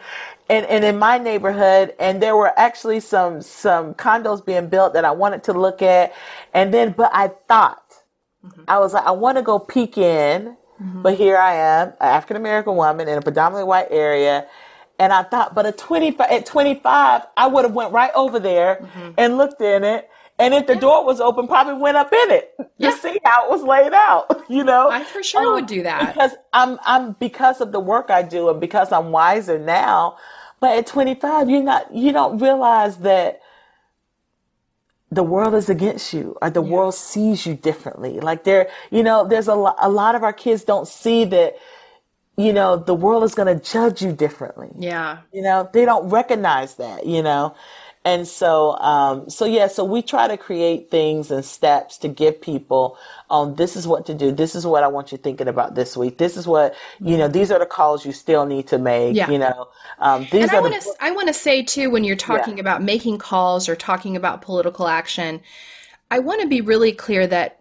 and, 0.50 0.66
and 0.68 0.84
in 0.86 1.00
my 1.00 1.18
neighborhood 1.18 1.96
and 2.00 2.22
there 2.22 2.36
were 2.36 2.58
actually 2.60 3.00
some 3.00 3.42
some 3.42 3.96
condos 3.96 4.46
being 4.46 4.68
built 4.68 4.94
that 4.94 5.06
I 5.06 5.12
wanted 5.12 5.44
to 5.46 5.54
look 5.54 5.82
at 5.82 6.14
and 6.54 6.74
then 6.74 6.92
but 6.94 7.12
I 7.14 7.30
thought 7.48 7.84
Mm-hmm. 8.46 8.64
I 8.68 8.80
was 8.80 8.94
like 8.94 9.06
I 9.06 9.12
want 9.12 9.38
to 9.38 9.44
go 9.44 9.60
peek 9.60 9.98
in 9.98 10.58
but 11.04 11.16
here 11.16 11.38
I 11.38 11.56
am 11.56 11.89
an 11.89 11.96
African 12.02 12.38
American 12.38 12.76
woman 12.76 13.08
in 13.08 13.18
a 13.18 13.22
predominantly 13.22 13.66
white 13.68 13.88
area 13.92 14.48
and 15.02 15.14
I 15.14 15.24
thought 15.24 15.56
but 15.56 15.66
at 15.68 15.78
25 15.80 16.32
at 16.32 16.45
25 16.47 17.24
I 17.38 17.47
would 17.47 17.66
have 17.66 17.76
went 17.76 17.93
right 17.93 18.14
over 18.16 18.39
there 18.39 18.74
Mm-hmm. 18.84 19.12
and 19.18 19.38
looked 19.38 19.62
in 19.62 19.84
it 19.86 20.10
and 20.39 20.54
if 20.56 20.68
the 20.68 20.76
door 20.78 21.06
was 21.06 21.22
open 21.22 21.47
probably 21.47 21.76
went 21.76 21.97
up 21.97 22.14
in 22.14 22.32
it 22.32 22.56
Yeah. 22.78 22.91
to 22.91 22.97
see 23.04 23.20
how 23.26 23.45
it 23.47 23.52
was 23.52 23.64
laid 23.64 23.93
out 23.93 24.26
you 24.49 24.64
know 24.66 24.91
I 24.91 25.04
for 25.06 25.24
sure 25.24 25.41
Um, 25.49 25.56
would 25.56 25.68
do 25.68 25.84
that. 25.84 26.16
because 26.18 26.34
I'm 26.54 26.80
I'm 26.86 27.14
because 27.14 27.62
of 27.62 27.74
the 27.74 27.82
work 27.82 28.12
I 28.12 28.24
do 28.24 28.49
and 28.52 28.62
because 28.62 28.91
I'm 28.93 29.12
wiser 29.12 29.60
now. 29.60 30.18
But 30.62 30.78
at 30.80 30.88
25, 30.88 31.49
you're 31.52 31.64
not 31.64 31.93
you 31.95 32.12
don't 32.14 32.39
realize 32.39 32.97
that 32.99 33.41
the 35.12 35.24
world 35.24 35.56
is 35.56 35.70
against 35.70 36.14
you 36.14 36.38
or 36.41 36.49
the 36.52 36.62
world 36.62 36.95
sees 36.95 37.45
you 37.47 37.56
differently. 37.56 38.20
Like 38.22 38.45
there, 38.45 38.70
you 38.91 39.04
know, 39.04 39.28
there's 39.28 39.47
a 39.49 39.56
lot, 39.56 39.78
a 39.82 39.89
lot 39.89 40.16
of 40.16 40.24
our 40.24 40.34
kids 40.34 40.64
don't 40.66 40.88
see 40.88 41.26
that, 41.26 41.56
you 42.42 42.54
know, 42.54 42.78
the 42.78 42.94
world 42.96 43.24
is 43.24 43.36
going 43.36 43.58
to 43.58 43.64
judge 43.64 44.02
you 44.02 44.12
differently. 44.12 44.70
Yeah. 44.78 45.20
You 45.32 45.42
know, 45.42 45.70
they 45.74 45.86
don't 45.86 46.10
recognize 46.10 46.76
that, 46.76 47.06
you 47.06 47.22
know. 47.22 47.56
And 48.04 48.28
so, 48.28 48.78
um, 48.80 49.30
so 49.30 49.46
yeah, 49.46 49.68
so 49.68 49.86
we 49.86 50.02
try 50.02 50.28
to 50.28 50.36
create 50.36 50.89
things 50.89 51.30
and 51.30 51.46
steps 51.46 52.00
to 52.00 52.08
give 52.08 52.42
people, 52.42 52.98
um, 53.30 53.54
this 53.56 53.76
is 53.76 53.88
what 53.88 54.08
to 54.08 54.16
do. 54.16 54.32
This 54.32 54.56
is 54.56 54.66
what 54.66 54.84
I 54.84 54.88
want 54.88 55.12
you 55.12 55.20
thinking 55.20 55.48
about 55.48 55.76
this 55.76 55.96
week. 55.96 56.18
This 56.18 56.36
is 56.36 56.48
what, 56.48 56.74
you 57.00 57.16
know, 57.16 57.28
these 57.28 57.52
are 57.52 57.60
the 57.60 57.68
calls 57.68 58.04
you 58.04 58.12
still 58.12 58.48
need 58.48 58.68
to 58.70 58.80
make, 58.80 59.16
Yeah. 59.16 59.30
you 59.30 59.38
know. 59.38 59.68
Um, 60.00 60.28
these 60.32 60.50
And 60.50 60.52
I 60.52 60.60
want 60.62 60.74
the, 60.74 60.80
to 60.80 60.96
I 61.00 61.12
want 61.12 61.28
to 61.28 61.34
say 61.34 61.62
too 61.62 61.92
when 61.92 62.04
you're 62.04 62.16
talking 62.16 62.60
about 62.60 62.82
making 62.82 63.20
calls 63.20 63.70
or 63.70 63.76
talking 63.76 64.16
about 64.16 64.42
political 64.42 64.88
action, 64.88 65.39
I 66.10 66.20
want 66.20 66.42
to 66.42 66.48
be 66.48 66.62
really 66.62 66.94
clear 66.94 67.28
that 67.28 67.61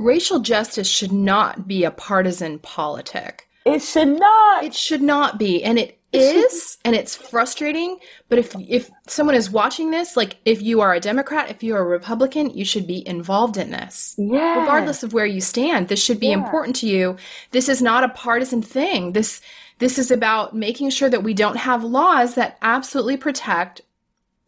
racial 0.00 0.40
justice 0.40 0.88
should 0.88 1.12
not 1.12 1.68
be 1.68 1.84
a 1.84 1.90
partisan 1.90 2.58
politic. 2.58 3.48
it 3.64 3.82
should 3.82 4.08
not. 4.08 4.64
It 4.64 4.74
should 4.74 5.02
not 5.02 5.38
be, 5.38 5.62
and 5.62 5.78
it 5.78 5.98
is, 6.12 6.78
and 6.84 6.96
it's 6.96 7.14
frustrating. 7.14 7.98
But 8.28 8.38
if 8.38 8.54
if 8.58 8.90
someone 9.06 9.36
is 9.36 9.50
watching 9.50 9.90
this, 9.90 10.16
like 10.16 10.38
if 10.44 10.62
you 10.62 10.80
are 10.80 10.94
a 10.94 11.00
Democrat, 11.00 11.50
if 11.50 11.62
you 11.62 11.76
are 11.76 11.80
a 11.80 11.84
Republican, 11.84 12.50
you 12.50 12.64
should 12.64 12.86
be 12.86 13.06
involved 13.06 13.56
in 13.56 13.70
this. 13.70 14.14
yeah. 14.18 14.60
Regardless 14.60 15.02
of 15.02 15.12
where 15.12 15.26
you 15.26 15.40
stand, 15.40 15.88
this 15.88 16.02
should 16.02 16.18
be 16.18 16.32
important 16.32 16.76
to 16.76 16.88
you. 16.88 17.16
This 17.50 17.68
is 17.68 17.80
not 17.82 18.02
a 18.02 18.08
partisan 18.08 18.62
thing. 18.62 19.12
This 19.12 19.40
this 19.78 19.98
is 19.98 20.10
about 20.10 20.54
making 20.54 20.90
sure 20.90 21.08
that 21.08 21.22
we 21.22 21.34
don't 21.34 21.56
have 21.56 21.84
laws 21.84 22.34
that 22.34 22.58
absolutely 22.62 23.16
protect 23.16 23.82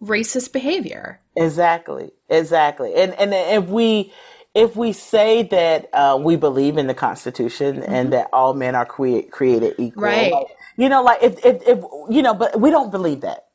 racist 0.03 0.53
behavior. 0.53 1.21
Exactly, 1.37 2.11
exactly. 2.29 2.95
And 2.95 3.13
and 3.15 3.33
if 3.33 3.69
we 3.69 4.13
if 4.55 4.77
we 4.77 4.93
say 4.93 5.43
that 5.45 5.89
uh, 5.93 6.19
we 6.21 6.37
believe 6.37 6.77
in 6.77 6.87
the 6.87 6.95
Constitution 6.95 7.77
mm-hmm. 7.77 7.93
and 7.93 8.13
that 8.13 8.29
all 8.33 8.55
men 8.55 8.75
are 8.75 8.87
cre- 8.87 9.29
created 9.31 9.75
equal, 9.79 10.03
right? 10.03 10.33
Like, 10.33 10.47
you 10.77 10.89
know, 10.89 11.03
like 11.03 11.23
if, 11.23 11.45
if 11.45 11.63
if 11.67 11.85
you 12.11 12.23
know, 12.23 12.35
but 12.35 12.61
we 12.61 12.71
don't 12.71 12.91
believe 12.91 13.23
that. 13.23 13.47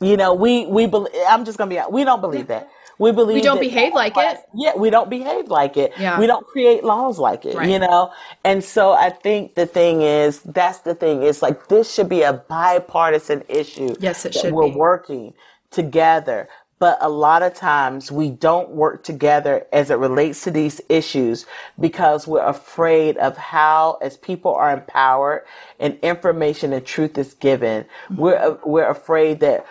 You 0.00 0.16
know, 0.16 0.34
we 0.34 0.66
we 0.66 0.86
believe. 0.86 1.12
I'm 1.28 1.44
just 1.44 1.58
gonna 1.58 1.70
be. 1.70 1.80
We 1.90 2.04
don't 2.04 2.20
believe 2.20 2.46
that. 2.48 2.70
We 2.98 3.12
believe 3.12 3.36
we 3.36 3.42
don't 3.42 3.60
behave 3.60 3.94
like 3.94 4.16
it. 4.16 4.38
Yeah, 4.54 4.76
we 4.76 4.90
don't 4.90 5.08
behave 5.08 5.48
like 5.48 5.76
it. 5.76 5.92
Yeah. 5.98 6.18
We 6.18 6.26
don't 6.26 6.46
create 6.46 6.82
laws 6.82 7.18
like 7.18 7.44
it, 7.44 7.54
right. 7.54 7.68
you 7.68 7.78
know? 7.78 8.12
And 8.44 8.62
so 8.62 8.92
I 8.92 9.10
think 9.10 9.54
the 9.54 9.66
thing 9.66 10.02
is, 10.02 10.40
that's 10.42 10.80
the 10.80 10.96
thing. 10.96 11.22
It's 11.22 11.40
like 11.40 11.68
this 11.68 11.92
should 11.92 12.08
be 12.08 12.22
a 12.22 12.32
bipartisan 12.32 13.44
issue. 13.48 13.94
Yes, 14.00 14.24
it 14.24 14.34
should 14.34 14.52
We're 14.52 14.70
be. 14.70 14.74
working 14.74 15.34
together. 15.70 16.48
But 16.78 16.98
a 17.00 17.08
lot 17.08 17.42
of 17.42 17.54
times 17.54 18.12
we 18.12 18.30
don't 18.30 18.70
work 18.70 19.02
together 19.02 19.66
as 19.72 19.90
it 19.90 19.98
relates 19.98 20.42
to 20.44 20.50
these 20.50 20.80
issues 20.88 21.44
because 21.78 22.26
we're 22.26 22.44
afraid 22.44 23.16
of 23.16 23.36
how, 23.36 23.98
as 24.00 24.16
people 24.16 24.54
are 24.54 24.72
empowered 24.72 25.44
and 25.80 25.98
information 26.02 26.72
and 26.72 26.86
truth 26.86 27.18
is 27.18 27.34
given, 27.34 27.84
we're, 28.14 28.36
uh, 28.36 28.56
we're 28.64 28.88
afraid 28.88 29.40
that 29.40 29.66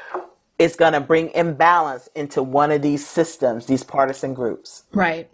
it's 0.59 0.75
going 0.75 0.93
to 0.93 1.01
bring 1.01 1.29
imbalance 1.31 2.09
into 2.15 2.43
one 2.43 2.71
of 2.71 2.81
these 2.81 3.05
systems, 3.07 3.67
these 3.67 3.83
partisan 3.83 4.33
groups. 4.33 4.83
Right. 4.91 5.29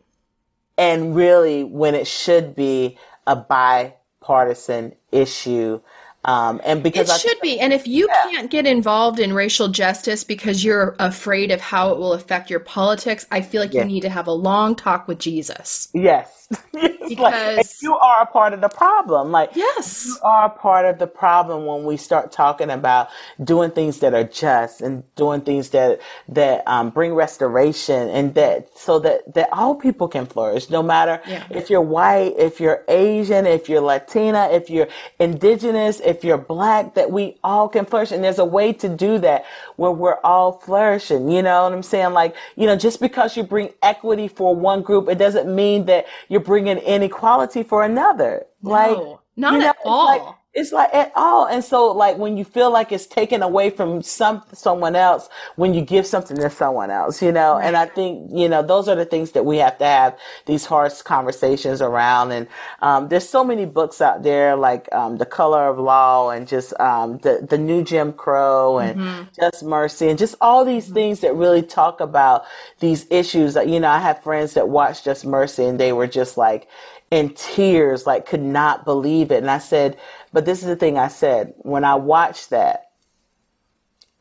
And 0.78 1.16
really, 1.16 1.64
when 1.64 1.96
it 1.96 2.08
should 2.08 2.56
be 2.56 2.98
a 3.26 3.36
bipartisan 3.36 4.96
issue 5.12 5.82
um, 6.26 6.62
and 6.64 6.82
because 6.82 7.10
it 7.10 7.14
I, 7.14 7.18
should 7.18 7.40
be, 7.42 7.60
and 7.60 7.74
if 7.74 7.88
you 7.88 8.08
yeah. 8.08 8.32
can't 8.32 8.52
get 8.52 8.66
involved 8.66 9.20
in 9.20 9.34
racial 9.34 9.68
justice 9.68 10.24
because 10.24 10.64
you're 10.64 10.96
afraid 11.00 11.52
of 11.52 11.60
how 11.60 11.92
it 11.92 11.98
will 11.98 12.14
affect 12.14 12.50
your 12.50 12.60
politics, 12.60 13.26
I 13.32 13.42
feel 13.42 13.62
like 13.62 13.74
yeah. 13.74 13.82
you 13.82 13.88
need 13.88 14.02
to 14.02 14.10
have 14.10 14.28
a 14.28 14.32
long 14.32 14.76
talk 14.76 15.08
with 15.08 15.20
Jesus. 15.20 15.90
Yes, 15.94 16.48
because 16.72 17.58
like, 17.58 17.66
you 17.82 17.96
are 17.96 18.22
a 18.22 18.26
part 18.26 18.54
of 18.54 18.62
the 18.62 18.70
problem. 18.70 19.32
Like 19.32 19.52
yes, 19.56 20.06
you 20.06 20.18
are 20.24 20.46
a 20.46 20.50
part 20.50 20.86
of 20.86 21.00
the 21.00 21.08
problem 21.08 21.66
when 21.66 21.84
we 21.84 21.98
start 21.98 22.32
talking 22.32 22.70
about 22.70 23.10
doing 23.44 23.72
things 23.72 24.00
that 24.00 24.14
are 24.14 24.24
just 24.24 24.82
and 24.82 25.04
doing 25.16 25.42
things 25.42 25.70
that 25.70 26.00
that 26.30 26.68
um, 26.68 26.90
bring 26.90 27.14
restoration 27.14 28.08
and 28.10 28.34
that 28.36 28.70
so 28.78 29.00
that 29.00 29.34
that 29.34 29.50
all 29.52 29.76
people 29.76 30.08
can 30.08 30.26
flourish, 30.26 30.70
no 30.70 30.84
matter 30.84 31.22
yeah. 31.28 31.46
if 31.50 31.70
you're 31.70 31.82
white, 31.82 32.34
if 32.38 32.60
you're 32.60 32.84
Asian, 32.88 33.46
if 33.46 33.68
you're 33.68 33.82
Latina, 33.82 34.48
if 34.52 34.70
you're 34.70 34.88
indigenous. 35.20 36.00
If 36.00 36.13
if 36.14 36.24
you're 36.24 36.38
black, 36.38 36.94
that 36.96 37.12
we 37.12 37.38
all 37.44 37.68
can 37.68 37.86
flourish. 37.86 38.12
And 38.12 38.24
there's 38.24 38.40
a 38.40 38.46
way 38.46 38.74
to 38.74 38.90
do 38.90 39.18
that 39.20 39.46
where 39.76 39.92
we're 39.92 40.20
all 40.24 40.54
flourishing. 40.54 41.30
You 41.30 41.42
know 41.42 41.64
what 41.64 41.74
I'm 41.74 41.84
saying? 41.84 42.14
Like, 42.14 42.36
you 42.56 42.68
know, 42.68 42.76
just 42.76 43.00
because 43.00 43.36
you 43.36 43.44
bring 43.44 43.70
equity 43.82 44.28
for 44.28 44.56
one 44.56 44.82
group, 44.82 45.10
it 45.10 45.18
doesn't 45.18 45.54
mean 45.54 45.86
that 45.86 46.06
you're 46.30 46.40
bringing 46.40 46.78
inequality 46.78 47.64
for 47.64 47.84
another. 47.84 48.46
No, 48.62 48.70
like, 48.72 48.98
not 49.36 49.54
you 49.54 49.60
know, 49.60 49.70
at 49.70 49.78
all. 49.84 50.06
Like, 50.06 50.36
it's 50.54 50.72
like 50.72 50.94
at 50.94 51.12
all. 51.16 51.48
And 51.48 51.64
so 51.64 51.92
like 51.92 52.18
when 52.18 52.38
you 52.38 52.44
feel 52.44 52.72
like 52.72 52.92
it's 52.92 53.08
taken 53.08 53.42
away 53.42 53.72
from 53.72 54.04
some 54.04 54.44
someone 54.54 54.96
else, 54.96 55.28
when 55.56 55.74
you 55.74 55.82
give 55.82 56.06
something 56.06 56.38
to 56.38 56.50
someone 56.50 56.92
else, 56.92 57.24
you 57.24 57.32
know, 57.32 57.58
and 57.58 57.76
I 57.76 57.88
think, 57.88 58.30
you 58.32 58.48
know, 58.48 58.62
those 58.62 58.88
are 58.88 58.96
the 58.96 59.06
things 59.06 59.32
that 59.32 59.46
we 59.46 59.58
have 59.58 59.80
to 59.80 59.86
have 59.86 60.18
these 60.46 60.66
harsh 60.66 61.02
conversations 61.02 61.82
around. 61.82 62.32
And 62.32 62.48
um, 62.82 63.08
there's 63.08 63.28
so 63.28 63.44
many 63.44 63.66
books 63.66 64.00
out 64.00 64.22
there 64.22 64.56
like 64.56 64.88
um, 64.94 65.18
The 65.18 65.26
Color 65.26 65.70
of 65.70 65.80
Law 65.80 66.30
and 66.30 66.48
just 66.48 66.80
um, 66.80 67.18
the, 67.20 67.46
the 67.50 67.58
New 67.58 67.84
Jim 67.84 68.14
Crow 68.14 68.78
and 68.78 69.00
mm-hmm. 69.00 69.24
Just 69.36 69.64
Mercy 69.64 70.10
and 70.10 70.20
just 70.20 70.36
all 70.40 70.64
these 70.64 70.86
mm-hmm. 70.86 70.94
things 70.94 71.20
that 71.22 71.34
really 71.34 71.64
talk 71.64 72.00
about 72.00 72.46
these 72.80 73.08
issues. 73.10 73.56
You 73.56 73.80
know, 73.80 73.90
I 73.90 73.98
have 73.98 74.22
friends 74.22 74.54
that 74.54 74.70
watch 74.70 75.04
Just 75.04 75.26
Mercy 75.26 75.66
and 75.66 75.80
they 75.80 75.94
were 75.94 76.08
just 76.08 76.38
like, 76.38 76.68
in 77.14 77.30
tears, 77.36 78.08
like 78.08 78.26
could 78.26 78.42
not 78.42 78.86
believe 78.86 79.32
it. 79.32 79.38
And 79.38 79.52
I 79.52 79.60
said, 79.60 80.00
but 80.32 80.46
this 80.46 80.62
is 80.62 80.66
the 80.66 80.76
thing 80.76 80.98
I 80.98 81.10
said 81.10 81.54
when 81.60 81.84
I 81.84 81.94
watched 81.94 82.50
that. 82.50 82.90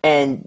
And 0.05 0.47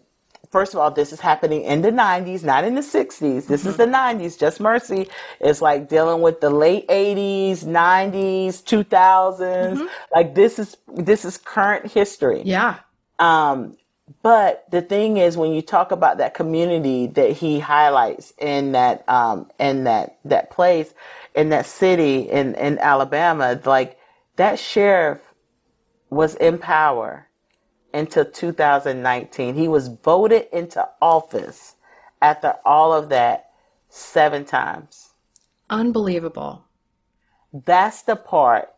first 0.51 0.75
of 0.75 0.79
all, 0.79 0.91
this 0.91 1.11
is 1.11 1.19
happening 1.19 1.63
in 1.63 1.81
the 1.81 1.89
90s, 1.89 2.43
not 2.43 2.63
in 2.63 2.75
the 2.75 2.81
60s. 2.81 3.47
This 3.47 3.61
mm-hmm. 3.61 3.69
is 3.69 3.77
the 3.77 3.87
90s. 3.87 4.37
Just 4.37 4.59
Mercy 4.59 5.09
is 5.39 5.59
like 5.59 5.89
dealing 5.89 6.21
with 6.21 6.39
the 6.39 6.51
late 6.51 6.87
80s, 6.87 7.63
90s, 7.63 8.61
2000s. 8.61 9.39
Mm-hmm. 9.39 9.85
Like 10.13 10.35
this 10.35 10.59
is 10.59 10.77
this 10.93 11.25
is 11.25 11.39
current 11.39 11.91
history. 11.91 12.43
Yeah. 12.45 12.75
Um 13.17 13.75
but 14.21 14.69
the 14.69 14.83
thing 14.83 15.17
is 15.17 15.35
when 15.35 15.51
you 15.51 15.63
talk 15.63 15.91
about 15.91 16.19
that 16.19 16.35
community 16.35 17.07
that 17.07 17.31
he 17.31 17.59
highlights 17.59 18.33
in 18.37 18.73
that 18.73 19.03
um 19.09 19.49
in 19.59 19.85
that 19.85 20.19
that 20.25 20.51
place 20.51 20.93
in 21.36 21.49
that 21.49 21.65
city 21.65 22.21
in, 22.21 22.55
in 22.55 22.79
Alabama, 22.79 23.59
like 23.65 23.97
that 24.38 24.59
sheriff 24.59 25.21
was 26.09 26.36
in 26.36 26.57
power 26.57 27.27
until 27.93 28.25
2019. 28.25 29.55
He 29.55 29.67
was 29.67 29.88
voted 29.88 30.47
into 30.51 30.88
office 31.01 31.75
after 32.21 32.55
all 32.65 32.93
of 32.93 33.09
that 33.09 33.49
seven 33.89 34.45
times. 34.45 35.13
Unbelievable. 35.69 36.65
That's 37.53 38.01
the 38.03 38.15
part 38.15 38.69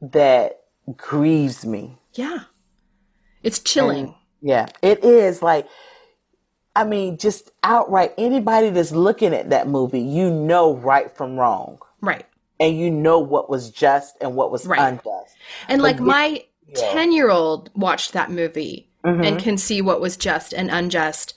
that 0.00 0.60
grieves 0.96 1.64
me. 1.64 1.98
Yeah. 2.12 2.44
It's 3.42 3.58
chilling. 3.58 4.06
And, 4.06 4.14
yeah, 4.42 4.66
it 4.82 5.04
is 5.04 5.42
like 5.42 5.66
I 6.76 6.84
mean, 6.84 7.18
just 7.18 7.50
outright, 7.62 8.14
anybody 8.18 8.70
that's 8.70 8.92
looking 8.92 9.32
at 9.32 9.50
that 9.50 9.68
movie, 9.68 10.00
you 10.00 10.30
know 10.30 10.74
right 10.74 11.10
from 11.10 11.36
wrong. 11.36 11.78
Right. 12.00 12.26
And 12.60 12.78
you 12.78 12.90
know 12.90 13.18
what 13.18 13.48
was 13.48 13.70
just 13.70 14.16
and 14.20 14.34
what 14.34 14.50
was 14.50 14.66
right. 14.66 14.80
unjust. 14.80 15.36
And 15.68 15.82
like 15.82 16.00
my 16.00 16.44
10 16.74 17.12
year 17.12 17.30
old 17.30 17.70
watched 17.74 18.12
that 18.12 18.30
movie 18.30 18.88
mm-hmm. 19.04 19.22
and 19.22 19.40
can 19.40 19.56
see 19.58 19.82
what 19.82 20.00
was 20.00 20.16
just 20.16 20.52
and 20.52 20.70
unjust. 20.70 21.34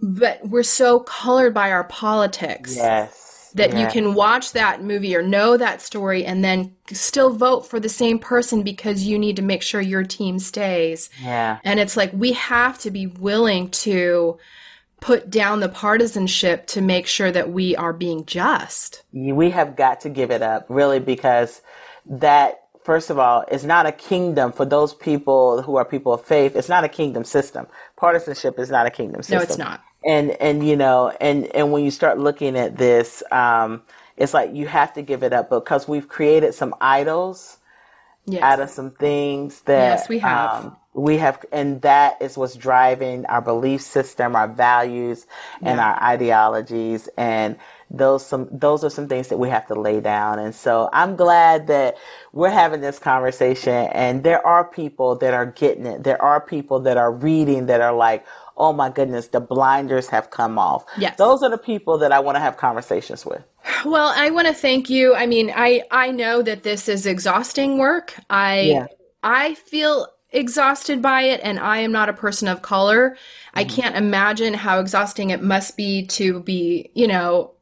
But 0.00 0.46
we're 0.46 0.62
so 0.62 1.00
colored 1.00 1.54
by 1.54 1.70
our 1.70 1.84
politics. 1.84 2.76
Yes 2.76 3.25
that 3.56 3.72
yeah. 3.72 3.80
you 3.80 3.86
can 3.88 4.14
watch 4.14 4.52
that 4.52 4.82
movie 4.82 5.16
or 5.16 5.22
know 5.22 5.56
that 5.56 5.80
story 5.80 6.24
and 6.24 6.44
then 6.44 6.74
still 6.92 7.34
vote 7.34 7.66
for 7.66 7.80
the 7.80 7.88
same 7.88 8.18
person 8.18 8.62
because 8.62 9.04
you 9.04 9.18
need 9.18 9.36
to 9.36 9.42
make 9.42 9.62
sure 9.62 9.80
your 9.80 10.04
team 10.04 10.38
stays. 10.38 11.08
Yeah. 11.22 11.58
And 11.64 11.80
it's 11.80 11.96
like 11.96 12.12
we 12.12 12.32
have 12.32 12.78
to 12.80 12.90
be 12.90 13.06
willing 13.06 13.70
to 13.70 14.38
put 15.00 15.30
down 15.30 15.60
the 15.60 15.68
partisanship 15.68 16.66
to 16.66 16.82
make 16.82 17.06
sure 17.06 17.32
that 17.32 17.50
we 17.50 17.74
are 17.76 17.92
being 17.92 18.26
just. 18.26 19.02
We 19.12 19.50
have 19.50 19.74
got 19.74 20.00
to 20.02 20.10
give 20.10 20.30
it 20.30 20.42
up, 20.42 20.66
really, 20.68 21.00
because 21.00 21.62
that 22.04 22.60
first 22.84 23.10
of 23.10 23.18
all, 23.18 23.44
is 23.50 23.64
not 23.64 23.84
a 23.84 23.90
kingdom 23.90 24.52
for 24.52 24.64
those 24.64 24.94
people 24.94 25.60
who 25.62 25.74
are 25.74 25.84
people 25.84 26.12
of 26.12 26.24
faith. 26.24 26.54
It's 26.54 26.68
not 26.68 26.84
a 26.84 26.88
kingdom 26.88 27.24
system. 27.24 27.66
Partisanship 27.96 28.60
is 28.60 28.70
not 28.70 28.86
a 28.86 28.90
kingdom 28.90 29.22
system. 29.22 29.38
No, 29.38 29.42
it's 29.42 29.58
not 29.58 29.82
and 30.06 30.30
and 30.32 30.66
you 30.66 30.76
know 30.76 31.12
and 31.20 31.46
and 31.54 31.72
when 31.72 31.84
you 31.84 31.90
start 31.90 32.18
looking 32.18 32.56
at 32.56 32.76
this 32.78 33.22
um 33.32 33.82
it's 34.16 34.32
like 34.32 34.54
you 34.54 34.66
have 34.66 34.92
to 34.94 35.02
give 35.02 35.22
it 35.22 35.32
up 35.32 35.50
because 35.50 35.86
we've 35.88 36.08
created 36.08 36.54
some 36.54 36.74
idols 36.80 37.58
yes. 38.26 38.42
out 38.42 38.60
of 38.60 38.70
some 38.70 38.90
things 38.92 39.60
that 39.62 39.98
yes 39.98 40.08
we 40.08 40.18
have 40.18 40.64
um, 40.64 40.76
we 40.94 41.18
have 41.18 41.44
and 41.52 41.82
that 41.82 42.20
is 42.22 42.38
what's 42.38 42.54
driving 42.54 43.26
our 43.26 43.42
belief 43.42 43.82
system 43.82 44.34
our 44.34 44.48
values 44.48 45.26
and 45.62 45.76
yeah. 45.76 45.90
our 45.90 46.02
ideologies 46.02 47.08
and 47.18 47.56
those 47.90 48.24
some 48.24 48.48
those 48.50 48.82
are 48.82 48.90
some 48.90 49.06
things 49.06 49.28
that 49.28 49.38
we 49.38 49.48
have 49.48 49.66
to 49.66 49.74
lay 49.74 50.00
down 50.00 50.38
and 50.38 50.54
so 50.54 50.88
i'm 50.92 51.14
glad 51.14 51.66
that 51.66 51.96
we're 52.32 52.50
having 52.50 52.80
this 52.80 52.98
conversation 52.98 53.88
and 53.92 54.24
there 54.24 54.44
are 54.44 54.64
people 54.64 55.14
that 55.14 55.34
are 55.34 55.46
getting 55.46 55.86
it 55.86 56.02
there 56.02 56.20
are 56.20 56.40
people 56.40 56.80
that 56.80 56.96
are 56.96 57.12
reading 57.12 57.66
that 57.66 57.80
are 57.80 57.94
like 57.94 58.24
oh 58.56 58.72
my 58.72 58.88
goodness, 58.88 59.28
the 59.28 59.40
blinders 59.40 60.08
have 60.08 60.30
come 60.30 60.58
off. 60.58 60.84
Yes. 60.98 61.16
Those 61.16 61.42
are 61.42 61.50
the 61.50 61.58
people 61.58 61.98
that 61.98 62.12
I 62.12 62.20
want 62.20 62.36
to 62.36 62.40
have 62.40 62.56
conversations 62.56 63.26
with. 63.26 63.42
Well, 63.84 64.12
I 64.14 64.30
want 64.30 64.48
to 64.48 64.54
thank 64.54 64.88
you. 64.88 65.14
I 65.14 65.26
mean, 65.26 65.52
I 65.54 65.82
I 65.90 66.10
know 66.10 66.42
that 66.42 66.62
this 66.62 66.88
is 66.88 67.06
exhausting 67.06 67.78
work. 67.78 68.14
I 68.30 68.60
yeah. 68.60 68.86
I 69.22 69.54
feel 69.54 70.08
exhausted 70.30 71.00
by 71.00 71.22
it 71.22 71.40
and 71.42 71.58
I 71.58 71.78
am 71.78 71.92
not 71.92 72.08
a 72.08 72.12
person 72.12 72.48
of 72.48 72.62
color. 72.62 73.10
Mm-hmm. 73.10 73.58
I 73.58 73.64
can't 73.64 73.96
imagine 73.96 74.54
how 74.54 74.80
exhausting 74.80 75.30
it 75.30 75.42
must 75.42 75.76
be 75.76 76.06
to 76.08 76.40
be, 76.40 76.90
you 76.94 77.06
know, 77.06 77.52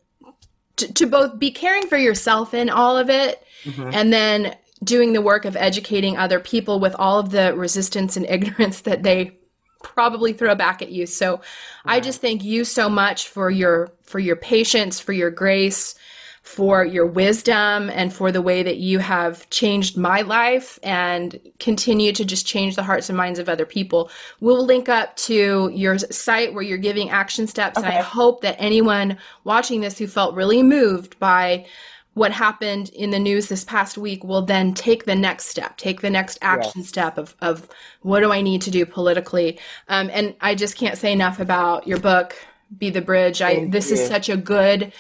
to, 0.76 0.92
to 0.94 1.06
both 1.06 1.38
be 1.38 1.50
caring 1.50 1.86
for 1.86 1.96
yourself 1.96 2.52
in 2.52 2.68
all 2.68 2.96
of 2.96 3.10
it 3.10 3.42
mm-hmm. 3.64 3.90
and 3.92 4.12
then 4.12 4.56
doing 4.82 5.12
the 5.12 5.22
work 5.22 5.44
of 5.44 5.56
educating 5.56 6.16
other 6.16 6.40
people 6.40 6.80
with 6.80 6.94
all 6.98 7.18
of 7.18 7.30
the 7.30 7.54
resistance 7.54 8.16
and 8.16 8.26
ignorance 8.28 8.80
that 8.82 9.02
they 9.02 9.38
probably 9.84 10.32
throw 10.32 10.56
back 10.56 10.82
at 10.82 10.90
you. 10.90 11.06
So 11.06 11.40
I 11.84 12.00
just 12.00 12.20
thank 12.20 12.42
you 12.42 12.64
so 12.64 12.88
much 12.88 13.28
for 13.28 13.50
your 13.50 13.92
for 14.02 14.18
your 14.18 14.34
patience, 14.34 14.98
for 14.98 15.12
your 15.12 15.30
grace, 15.30 15.94
for 16.42 16.84
your 16.84 17.06
wisdom 17.06 17.88
and 17.90 18.12
for 18.12 18.30
the 18.30 18.42
way 18.42 18.62
that 18.62 18.76
you 18.76 18.98
have 18.98 19.48
changed 19.48 19.96
my 19.96 20.20
life 20.22 20.78
and 20.82 21.40
continue 21.58 22.12
to 22.12 22.24
just 22.24 22.46
change 22.46 22.76
the 22.76 22.82
hearts 22.82 23.08
and 23.08 23.16
minds 23.16 23.38
of 23.38 23.48
other 23.48 23.64
people. 23.64 24.10
We'll 24.40 24.64
link 24.64 24.88
up 24.88 25.16
to 25.16 25.70
your 25.72 25.98
site 25.98 26.52
where 26.52 26.62
you're 26.62 26.76
giving 26.76 27.08
action 27.08 27.46
steps. 27.46 27.78
Okay. 27.78 27.86
And 27.86 27.96
I 27.96 28.02
hope 28.02 28.42
that 28.42 28.56
anyone 28.58 29.16
watching 29.44 29.80
this 29.80 29.96
who 29.96 30.06
felt 30.06 30.34
really 30.34 30.62
moved 30.62 31.18
by 31.18 31.66
what 32.14 32.32
happened 32.32 32.88
in 32.90 33.10
the 33.10 33.18
news 33.18 33.48
this 33.48 33.64
past 33.64 33.98
week 33.98 34.24
will 34.24 34.42
then 34.42 34.72
take 34.72 35.04
the 35.04 35.14
next 35.14 35.46
step, 35.46 35.76
take 35.76 36.00
the 36.00 36.10
next 36.10 36.38
action 36.40 36.80
yeah. 36.80 36.86
step 36.86 37.18
of, 37.18 37.36
of 37.40 37.68
what 38.02 38.20
do 38.20 38.32
I 38.32 38.40
need 38.40 38.62
to 38.62 38.70
do 38.70 38.86
politically. 38.86 39.58
Um, 39.88 40.10
and 40.12 40.34
I 40.40 40.54
just 40.54 40.76
can't 40.76 40.96
say 40.96 41.12
enough 41.12 41.40
about 41.40 41.86
your 41.86 41.98
book, 41.98 42.36
Be 42.78 42.90
the 42.90 43.02
Bridge. 43.02 43.42
I, 43.42 43.66
this 43.66 43.90
you. 43.90 43.96
is 43.96 44.06
such 44.06 44.28
a 44.28 44.36
good, 44.36 44.92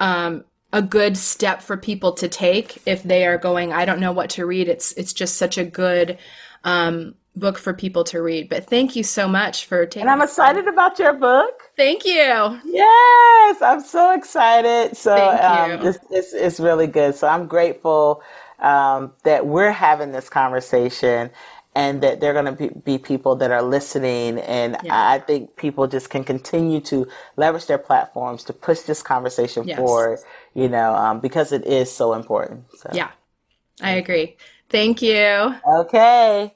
um, 0.00 0.44
a 0.72 0.82
good 0.82 1.16
step 1.16 1.62
for 1.62 1.76
people 1.76 2.12
to 2.14 2.28
take 2.28 2.82
if 2.86 3.04
they 3.04 3.24
are 3.24 3.38
going, 3.38 3.72
I 3.72 3.84
don't 3.84 4.00
know 4.00 4.12
what 4.12 4.30
to 4.30 4.44
read. 4.44 4.68
It's, 4.68 4.92
it's 4.92 5.12
just 5.12 5.36
such 5.36 5.58
a 5.58 5.64
good, 5.64 6.18
um, 6.64 7.14
book 7.38 7.58
for 7.58 7.72
people 7.72 8.04
to 8.04 8.20
read. 8.20 8.48
But 8.48 8.66
thank 8.66 8.96
you 8.96 9.02
so 9.02 9.28
much 9.28 9.66
for 9.66 9.86
taking. 9.86 10.02
And 10.02 10.10
I'm 10.10 10.22
excited 10.22 10.68
about 10.68 10.98
your 10.98 11.12
book. 11.12 11.70
Thank 11.76 12.04
you. 12.04 12.60
Yes, 12.64 13.62
I'm 13.62 13.80
so 13.80 14.14
excited. 14.14 14.96
So 14.96 15.14
um, 15.16 15.82
this, 15.82 15.98
this 16.10 16.32
is 16.32 16.60
really 16.60 16.86
good. 16.86 17.14
So 17.14 17.28
I'm 17.28 17.46
grateful 17.46 18.22
um, 18.58 19.12
that 19.24 19.46
we're 19.46 19.72
having 19.72 20.12
this 20.12 20.28
conversation. 20.28 21.30
And 21.74 22.02
that 22.02 22.18
they're 22.18 22.32
going 22.32 22.46
to 22.46 22.52
be, 22.52 22.68
be, 22.70 22.98
people 22.98 23.36
that 23.36 23.52
are 23.52 23.62
listening. 23.62 24.40
And 24.40 24.76
yeah. 24.82 25.10
I 25.10 25.20
think 25.20 25.54
people 25.54 25.86
just 25.86 26.10
can 26.10 26.24
continue 26.24 26.80
to 26.80 27.06
leverage 27.36 27.66
their 27.66 27.78
platforms 27.78 28.42
to 28.44 28.52
push 28.52 28.80
this 28.80 29.00
conversation 29.00 29.68
yes. 29.68 29.78
forward, 29.78 30.18
you 30.54 30.68
know, 30.68 30.92
um, 30.94 31.20
because 31.20 31.52
it 31.52 31.64
is 31.64 31.94
so 31.94 32.14
important. 32.14 32.64
So. 32.78 32.90
Yeah, 32.92 33.10
I 33.80 33.92
agree. 33.92 34.36
Thank 34.70 35.02
you. 35.02 35.54
Okay. 35.66 36.52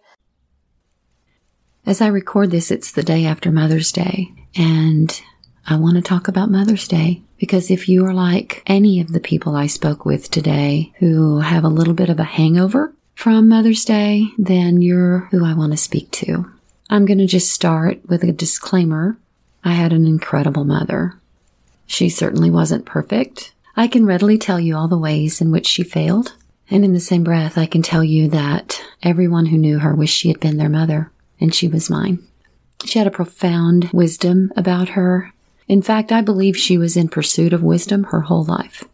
As 1.85 2.01
I 2.01 2.07
record 2.07 2.53
this, 2.53 2.71
it's 2.71 2.93
the 2.93 3.03
day 3.03 3.27
after 3.27 3.51
Mother's 3.51 3.91
Day, 3.91 4.31
and 4.55 5.21
I 5.67 5.75
want 5.75 5.97
to 5.97 6.03
talk 6.03 6.29
about 6.29 6.49
Mother's 6.49 6.87
Day 6.87 7.23
because 7.39 7.73
if 7.73 7.89
you 7.89 8.07
are 8.07 8.15
like 8.15 8.63
any 8.69 9.01
of 9.01 9.13
the 9.13 9.19
people 9.19 9.57
I 9.57 9.67
spoke 9.67 10.05
with 10.05 10.31
today 10.31 10.93
who 10.99 11.41
have 11.41 11.65
a 11.65 11.69
little 11.69 11.93
bit 11.93 12.09
of 12.09 12.21
a 12.21 12.25
hangover 12.25 12.95
from 13.17 13.49
Mother's 13.49 13.85
Day, 13.85 14.29
then 14.39 14.81
you're 14.81 15.27
who 15.33 15.45
I 15.45 15.55
want 15.55 15.73
to 15.73 15.77
speak 15.77 16.13
to. 16.13 16.49
I'm 16.89 17.05
going 17.05 17.19
to 17.19 17.27
just 17.27 17.53
start 17.53 18.09
with 18.09 18.23
a 18.23 18.31
disclaimer. 18.31 19.19
I 19.65 19.73
had 19.73 19.93
an 19.93 20.07
incredible 20.07 20.65
mother. 20.65 21.19
She 21.87 22.09
certainly 22.09 22.49
wasn't 22.49 22.87
perfect. 22.87 23.55
I 23.77 23.89
can 23.89 24.07
readily 24.07 24.39
tell 24.39 24.61
you 24.61 24.77
all 24.77 24.87
the 24.87 24.97
ways 24.97 25.41
in 25.41 25.51
which 25.51 25.67
she 25.67 25.83
failed. 25.83 26.37
And 26.71 26.85
in 26.85 26.93
the 26.93 27.01
same 27.01 27.25
breath, 27.25 27.59
I 27.59 27.67
can 27.67 27.83
tell 27.83 28.05
you 28.05 28.29
that 28.29 28.81
everyone 29.03 29.47
who 29.47 29.59
knew 29.59 29.81
her 29.81 29.97
wished 29.97 30.17
she 30.17 30.29
had 30.29 30.39
been 30.39 30.59
their 30.59 30.69
mother 30.69 31.12
and 31.43 31.55
she 31.55 31.69
was 31.69 31.91
mine. 31.91 32.21
She 32.85 32.99
had 32.99 33.09
a 33.09 33.11
profound 33.11 33.91
wisdom 33.93 34.53
about 34.57 34.91
her. 34.91 35.33
In 35.69 35.83
fact, 35.83 36.13
I 36.13 36.21
believe 36.21 36.57
she 36.57 36.79
was 36.79 36.97
in 36.97 37.09
pursuit 37.09 37.53
of 37.53 37.63
wisdom 37.63 38.05
her 38.05 38.23
whole 38.23 38.45
life. 38.45 38.85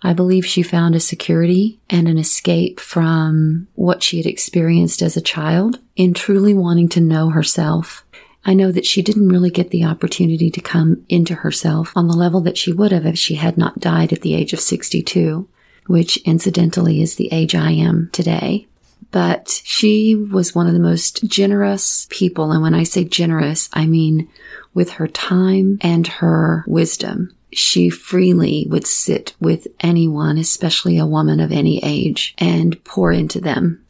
I 0.00 0.12
believe 0.12 0.46
she 0.46 0.62
found 0.62 0.94
a 0.94 1.00
security 1.00 1.80
and 1.90 2.06
an 2.06 2.18
escape 2.18 2.78
from 2.78 3.66
what 3.74 4.02
she 4.02 4.18
had 4.18 4.26
experienced 4.26 5.02
as 5.02 5.16
a 5.16 5.20
child 5.20 5.80
in 5.96 6.14
truly 6.14 6.54
wanting 6.54 6.88
to 6.90 7.00
know 7.00 7.30
herself. 7.30 8.04
I 8.44 8.54
know 8.54 8.70
that 8.70 8.86
she 8.86 9.02
didn't 9.02 9.28
really 9.28 9.50
get 9.50 9.70
the 9.70 9.84
opportunity 9.84 10.50
to 10.52 10.60
come 10.60 11.04
into 11.08 11.34
herself 11.34 11.92
on 11.96 12.06
the 12.06 12.16
level 12.16 12.40
that 12.42 12.56
she 12.56 12.72
would 12.72 12.92
have 12.92 13.06
if 13.06 13.18
she 13.18 13.34
had 13.34 13.58
not 13.58 13.80
died 13.80 14.12
at 14.12 14.20
the 14.20 14.34
age 14.34 14.52
of 14.52 14.60
62, 14.60 15.48
which 15.88 16.16
incidentally 16.18 17.02
is 17.02 17.16
the 17.16 17.32
age 17.32 17.56
I 17.56 17.72
am 17.72 18.08
today 18.12 18.68
but 19.10 19.62
she 19.64 20.14
was 20.14 20.54
one 20.54 20.66
of 20.66 20.74
the 20.74 20.78
most 20.78 21.24
generous 21.24 22.06
people. 22.10 22.52
And 22.52 22.62
when 22.62 22.74
I 22.74 22.82
say 22.82 23.04
generous, 23.04 23.68
I 23.72 23.86
mean 23.86 24.28
with 24.74 24.92
her 24.92 25.08
time 25.08 25.78
and 25.80 26.06
her 26.06 26.64
wisdom. 26.66 27.34
She 27.50 27.88
freely 27.88 28.66
would 28.68 28.86
sit 28.86 29.34
with 29.40 29.66
anyone, 29.80 30.36
especially 30.36 30.98
a 30.98 31.06
woman 31.06 31.40
of 31.40 31.50
any 31.50 31.82
age, 31.82 32.34
and 32.38 32.82
pour 32.84 33.10
into 33.10 33.40
them. 33.40 33.82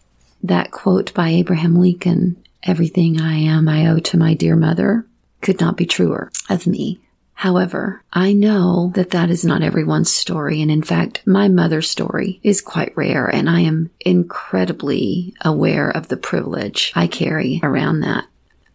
That 0.43 0.71
quote 0.71 1.13
by 1.15 1.31
Abraham 1.31 1.75
Lincoln, 1.75 2.37
everything 2.63 3.21
I 3.21 3.35
am 3.35 3.69
I 3.69 3.89
owe 3.89 3.99
to 3.99 4.17
my 4.17 4.35
dear 4.35 4.55
mother, 4.55 5.07
could 5.41 5.61
not 5.61 5.77
be 5.77 5.87
truer 5.87 6.31
of 6.49 6.67
me. 6.67 7.01
However, 7.39 8.03
I 8.13 8.33
know 8.33 8.91
that 8.97 9.11
that 9.11 9.31
is 9.31 9.45
not 9.45 9.63
everyone's 9.63 10.13
story. 10.13 10.61
And 10.61 10.73
in 10.73 10.83
fact, 10.83 11.23
my 11.25 11.47
mother's 11.47 11.89
story 11.89 12.41
is 12.43 12.61
quite 12.61 12.97
rare. 12.97 13.29
And 13.29 13.49
I 13.49 13.61
am 13.61 13.91
incredibly 14.01 15.35
aware 15.45 15.89
of 15.89 16.09
the 16.09 16.17
privilege 16.17 16.93
I 16.97 17.07
carry 17.07 17.61
around 17.63 18.01
that. 18.01 18.25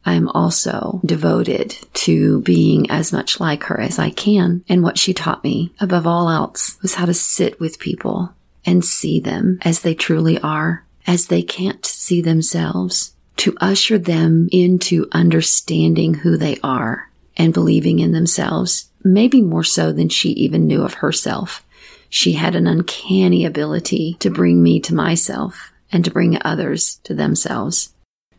I 0.06 0.14
am 0.14 0.30
also 0.30 1.02
devoted 1.06 1.78
to 2.06 2.40
being 2.44 2.90
as 2.90 3.12
much 3.12 3.42
like 3.42 3.64
her 3.64 3.82
as 3.82 4.00
I 4.00 4.12
can. 4.12 4.64
And 4.70 4.82
what 4.82 4.98
she 4.98 5.14
taught 5.14 5.44
me 5.44 5.74
above 5.82 6.08
all 6.08 6.30
else 6.30 6.78
was 6.82 6.94
how 6.94 7.06
to 7.06 7.14
sit 7.14 7.60
with 7.60 7.80
people 7.80 8.34
and 8.66 8.86
see 8.86 9.20
them 9.20 9.60
as 9.64 9.82
they 9.82 9.94
truly 9.94 10.40
are, 10.40 10.86
as 11.06 11.28
they 11.28 11.42
can't 11.42 11.86
see 11.86 12.22
themselves, 12.22 13.14
to 13.36 13.58
usher 13.60 13.98
them 13.98 14.48
into 14.54 15.10
understanding 15.12 16.14
who 16.14 16.38
they 16.38 16.58
are 16.64 17.10
and 17.38 17.54
believing 17.54 18.00
in 18.00 18.12
themselves, 18.12 18.90
maybe 19.04 19.42
more 19.42 19.64
so 19.64 19.92
than 19.92 20.10
she 20.10 20.30
even 20.30 20.68
knew 20.68 20.84
of 20.84 20.96
herself. 20.96 21.66
She 22.10 22.34
had 22.34 22.56
an 22.56 22.68
uncanny 22.68 23.46
ability 23.46 24.18
to 24.20 24.30
bring 24.30 24.62
me 24.62 24.80
to 24.82 24.94
myself 24.94 25.72
and 25.92 26.06
to 26.06 26.12
bring 26.12 26.38
others 26.44 27.00
to 27.04 27.14
themselves. 27.14 27.94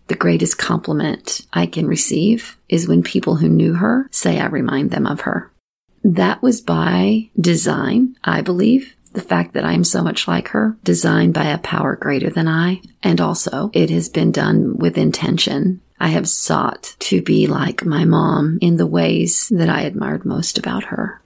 The 0.07 0.15
greatest 0.15 0.59
compliment 0.59 1.41
I 1.53 1.67
can 1.67 1.87
receive 1.87 2.59
is 2.69 2.87
when 2.87 3.03
people 3.03 3.37
who 3.37 3.49
knew 3.49 3.75
her 3.75 4.07
say 4.11 4.39
I 4.39 4.47
remind 4.47 4.91
them 4.91 5.07
of 5.07 5.23
her. 5.23 5.51
That 6.05 6.43
was 6.43 6.61
by 6.61 7.31
design, 7.41 8.17
I 8.23 8.43
believe. 8.43 8.95
The 9.15 9.23
fact 9.23 9.55
that 9.55 9.65
I'm 9.65 9.85
so 9.85 10.03
much 10.03 10.29
like 10.29 10.49
her, 10.49 10.77
designed 10.85 11.35
by 11.35 11.47
a 11.47 11.59
power 11.59 11.97
greater 11.97 12.31
than 12.31 12.49
I, 12.49 12.83
and 13.03 13.21
also 13.21 13.71
it 13.73 13.89
has 13.91 14.09
been 14.09 14.33
done 14.33 14.77
with 14.77 14.99
intention 14.99 15.81
I 16.05 16.09
have 16.09 16.29
sought 16.29 16.97
to 16.99 17.23
be 17.23 17.47
like 17.47 17.87
my 17.87 18.05
mom 18.05 18.59
in 18.61 18.77
the 18.77 18.87
ways 18.87 19.49
that 19.49 19.71
I 19.71 19.85
admired 19.85 20.27
most 20.27 20.59
about 20.59 20.85
her. 20.85 21.23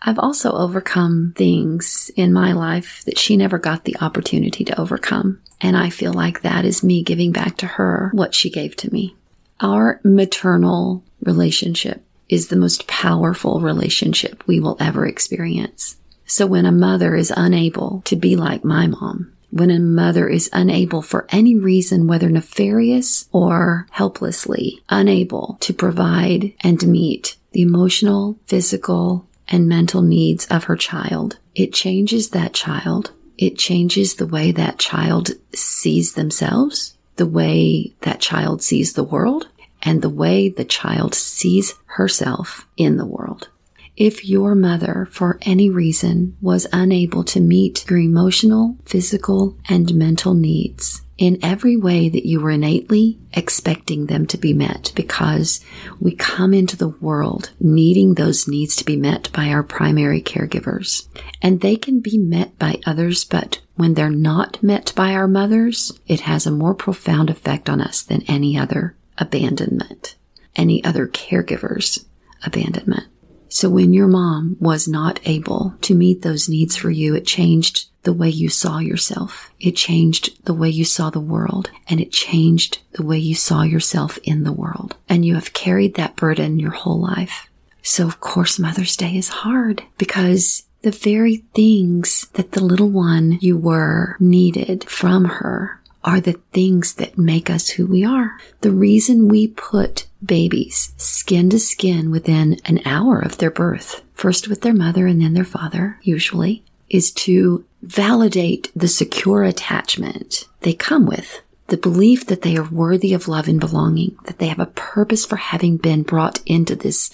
I've 0.00 0.18
also 0.18 0.52
overcome 0.52 1.34
things 1.36 2.10
in 2.16 2.32
my 2.32 2.52
life 2.52 3.02
that 3.04 3.18
she 3.18 3.36
never 3.36 3.58
got 3.58 3.84
the 3.84 3.98
opportunity 4.00 4.64
to 4.64 4.80
overcome. 4.80 5.42
And 5.60 5.76
I 5.76 5.90
feel 5.90 6.14
like 6.14 6.40
that 6.40 6.64
is 6.64 6.82
me 6.82 7.02
giving 7.02 7.30
back 7.30 7.58
to 7.58 7.66
her 7.66 8.10
what 8.14 8.34
she 8.34 8.48
gave 8.48 8.74
to 8.76 8.90
me. 8.90 9.14
Our 9.60 10.00
maternal 10.02 11.04
relationship 11.20 12.02
is 12.30 12.48
the 12.48 12.56
most 12.56 12.86
powerful 12.86 13.60
relationship 13.60 14.46
we 14.46 14.60
will 14.60 14.78
ever 14.80 15.06
experience. 15.06 15.98
So 16.24 16.46
when 16.46 16.64
a 16.64 16.72
mother 16.72 17.14
is 17.14 17.30
unable 17.36 18.00
to 18.06 18.16
be 18.16 18.36
like 18.36 18.64
my 18.64 18.86
mom, 18.86 19.31
when 19.52 19.70
a 19.70 19.78
mother 19.78 20.28
is 20.28 20.48
unable 20.52 21.02
for 21.02 21.26
any 21.28 21.54
reason, 21.54 22.06
whether 22.06 22.30
nefarious 22.30 23.28
or 23.32 23.86
helplessly 23.90 24.82
unable 24.88 25.58
to 25.60 25.74
provide 25.74 26.54
and 26.60 26.86
meet 26.86 27.36
the 27.52 27.60
emotional, 27.60 28.38
physical, 28.46 29.28
and 29.48 29.68
mental 29.68 30.00
needs 30.00 30.46
of 30.46 30.64
her 30.64 30.76
child. 30.76 31.38
It 31.54 31.74
changes 31.74 32.30
that 32.30 32.54
child. 32.54 33.12
It 33.36 33.58
changes 33.58 34.14
the 34.14 34.26
way 34.26 34.52
that 34.52 34.78
child 34.78 35.32
sees 35.54 36.14
themselves, 36.14 36.96
the 37.16 37.26
way 37.26 37.94
that 38.00 38.20
child 38.20 38.62
sees 38.62 38.94
the 38.94 39.04
world, 39.04 39.48
and 39.82 40.00
the 40.00 40.08
way 40.08 40.48
the 40.48 40.64
child 40.64 41.14
sees 41.14 41.74
herself 41.86 42.66
in 42.78 42.96
the 42.96 43.06
world. 43.06 43.50
If 43.96 44.24
your 44.24 44.54
mother, 44.54 45.06
for 45.10 45.38
any 45.42 45.68
reason, 45.68 46.36
was 46.40 46.66
unable 46.72 47.24
to 47.24 47.40
meet 47.40 47.88
your 47.90 47.98
emotional, 47.98 48.78
physical, 48.84 49.58
and 49.68 49.94
mental 49.94 50.32
needs 50.32 51.02
in 51.18 51.38
every 51.42 51.76
way 51.76 52.08
that 52.08 52.26
you 52.26 52.40
were 52.40 52.50
innately 52.50 53.18
expecting 53.34 54.06
them 54.06 54.26
to 54.26 54.38
be 54.38 54.54
met, 54.54 54.92
because 54.96 55.62
we 56.00 56.16
come 56.16 56.54
into 56.54 56.76
the 56.76 56.88
world 56.88 57.50
needing 57.60 58.14
those 58.14 58.48
needs 58.48 58.74
to 58.76 58.84
be 58.84 58.96
met 58.96 59.30
by 59.32 59.48
our 59.48 59.62
primary 59.62 60.22
caregivers. 60.22 61.06
And 61.42 61.60
they 61.60 61.76
can 61.76 62.00
be 62.00 62.16
met 62.16 62.58
by 62.58 62.80
others, 62.86 63.24
but 63.24 63.60
when 63.76 63.94
they're 63.94 64.10
not 64.10 64.62
met 64.62 64.92
by 64.96 65.12
our 65.12 65.28
mothers, 65.28 65.92
it 66.06 66.20
has 66.20 66.46
a 66.46 66.50
more 66.50 66.74
profound 66.74 67.28
effect 67.28 67.68
on 67.68 67.80
us 67.80 68.02
than 68.02 68.22
any 68.22 68.56
other 68.56 68.96
abandonment, 69.18 70.16
any 70.56 70.82
other 70.82 71.06
caregiver's 71.06 72.06
abandonment. 72.44 73.04
So 73.52 73.68
when 73.68 73.92
your 73.92 74.08
mom 74.08 74.56
was 74.60 74.88
not 74.88 75.20
able 75.26 75.74
to 75.82 75.94
meet 75.94 76.22
those 76.22 76.48
needs 76.48 76.74
for 76.74 76.88
you, 76.88 77.14
it 77.14 77.26
changed 77.26 77.90
the 78.02 78.14
way 78.14 78.30
you 78.30 78.48
saw 78.48 78.78
yourself. 78.78 79.50
It 79.60 79.76
changed 79.76 80.42
the 80.46 80.54
way 80.54 80.70
you 80.70 80.86
saw 80.86 81.10
the 81.10 81.20
world 81.20 81.70
and 81.86 82.00
it 82.00 82.10
changed 82.10 82.78
the 82.92 83.04
way 83.04 83.18
you 83.18 83.34
saw 83.34 83.62
yourself 83.62 84.18
in 84.24 84.44
the 84.44 84.54
world. 84.54 84.96
And 85.06 85.26
you 85.26 85.34
have 85.34 85.52
carried 85.52 85.96
that 85.96 86.16
burden 86.16 86.58
your 86.58 86.70
whole 86.70 86.98
life. 86.98 87.50
So 87.82 88.06
of 88.06 88.20
course 88.20 88.58
Mother's 88.58 88.96
Day 88.96 89.18
is 89.18 89.28
hard 89.28 89.82
because 89.98 90.62
the 90.80 90.90
very 90.90 91.44
things 91.54 92.28
that 92.32 92.52
the 92.52 92.64
little 92.64 92.88
one 92.88 93.36
you 93.42 93.58
were 93.58 94.16
needed 94.18 94.84
from 94.84 95.26
her 95.26 95.78
are 96.04 96.20
the 96.20 96.40
things 96.52 96.94
that 96.94 97.18
make 97.18 97.48
us 97.48 97.68
who 97.68 97.86
we 97.86 98.04
are. 98.04 98.38
The 98.60 98.70
reason 98.70 99.28
we 99.28 99.48
put 99.48 100.06
babies 100.24 100.92
skin 100.96 101.50
to 101.50 101.58
skin 101.58 102.10
within 102.10 102.58
an 102.64 102.80
hour 102.84 103.20
of 103.20 103.38
their 103.38 103.50
birth, 103.50 104.02
first 104.14 104.48
with 104.48 104.62
their 104.62 104.74
mother 104.74 105.06
and 105.06 105.20
then 105.20 105.34
their 105.34 105.44
father, 105.44 105.98
usually, 106.02 106.64
is 106.88 107.10
to 107.10 107.64
validate 107.82 108.70
the 108.76 108.88
secure 108.88 109.42
attachment 109.42 110.46
they 110.60 110.74
come 110.74 111.06
with. 111.06 111.42
The 111.68 111.76
belief 111.76 112.26
that 112.26 112.42
they 112.42 112.56
are 112.56 112.68
worthy 112.68 113.14
of 113.14 113.28
love 113.28 113.48
and 113.48 113.58
belonging, 113.58 114.16
that 114.24 114.38
they 114.38 114.48
have 114.48 114.60
a 114.60 114.66
purpose 114.66 115.24
for 115.24 115.36
having 115.36 115.78
been 115.78 116.02
brought 116.02 116.42
into 116.44 116.76
this 116.76 117.10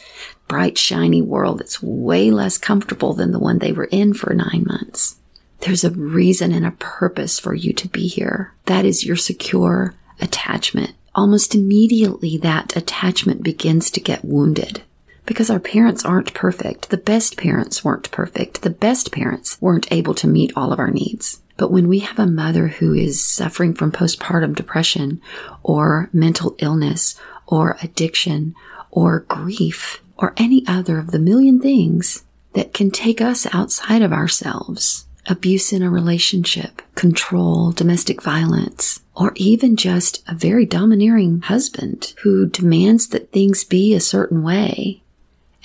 bright, 0.48 0.76
shiny 0.76 1.22
world 1.22 1.60
that's 1.60 1.82
way 1.82 2.30
less 2.30 2.58
comfortable 2.58 3.14
than 3.14 3.30
the 3.30 3.38
one 3.38 3.58
they 3.58 3.72
were 3.72 3.84
in 3.84 4.14
for 4.14 4.34
nine 4.34 4.64
months. 4.66 5.16
There's 5.60 5.84
a 5.84 5.90
reason 5.90 6.52
and 6.52 6.66
a 6.66 6.72
purpose 6.72 7.38
for 7.38 7.54
you 7.54 7.72
to 7.74 7.88
be 7.88 8.06
here. 8.06 8.54
That 8.66 8.84
is 8.84 9.04
your 9.04 9.16
secure 9.16 9.94
attachment. 10.20 10.94
Almost 11.14 11.54
immediately, 11.54 12.36
that 12.38 12.76
attachment 12.76 13.42
begins 13.42 13.90
to 13.90 14.00
get 14.00 14.24
wounded 14.24 14.82
because 15.26 15.50
our 15.50 15.60
parents 15.60 16.04
aren't 16.04 16.32
perfect. 16.32 16.88
The 16.88 16.96
best 16.96 17.36
parents 17.36 17.84
weren't 17.84 18.10
perfect. 18.10 18.62
The 18.62 18.70
best 18.70 19.12
parents 19.12 19.60
weren't 19.60 19.90
able 19.92 20.14
to 20.14 20.26
meet 20.26 20.52
all 20.56 20.72
of 20.72 20.78
our 20.78 20.90
needs. 20.90 21.42
But 21.58 21.72
when 21.72 21.88
we 21.88 21.98
have 21.98 22.18
a 22.18 22.26
mother 22.26 22.68
who 22.68 22.94
is 22.94 23.22
suffering 23.22 23.74
from 23.74 23.92
postpartum 23.92 24.54
depression 24.54 25.20
or 25.62 26.08
mental 26.12 26.54
illness 26.60 27.20
or 27.46 27.76
addiction 27.82 28.54
or 28.90 29.20
grief 29.20 30.02
or 30.16 30.34
any 30.36 30.64
other 30.66 30.98
of 30.98 31.10
the 31.10 31.18
million 31.18 31.60
things 31.60 32.24
that 32.54 32.72
can 32.72 32.90
take 32.90 33.20
us 33.20 33.46
outside 33.52 34.02
of 34.02 34.12
ourselves, 34.12 35.04
abuse 35.28 35.72
in 35.72 35.82
a 35.82 35.90
relationship, 35.90 36.82
control, 36.94 37.72
domestic 37.72 38.22
violence, 38.22 39.00
or 39.14 39.32
even 39.36 39.76
just 39.76 40.22
a 40.28 40.34
very 40.34 40.64
domineering 40.64 41.40
husband 41.42 42.14
who 42.22 42.46
demands 42.46 43.08
that 43.08 43.30
things 43.32 43.64
be 43.64 43.94
a 43.94 44.00
certain 44.00 44.42
way. 44.42 45.02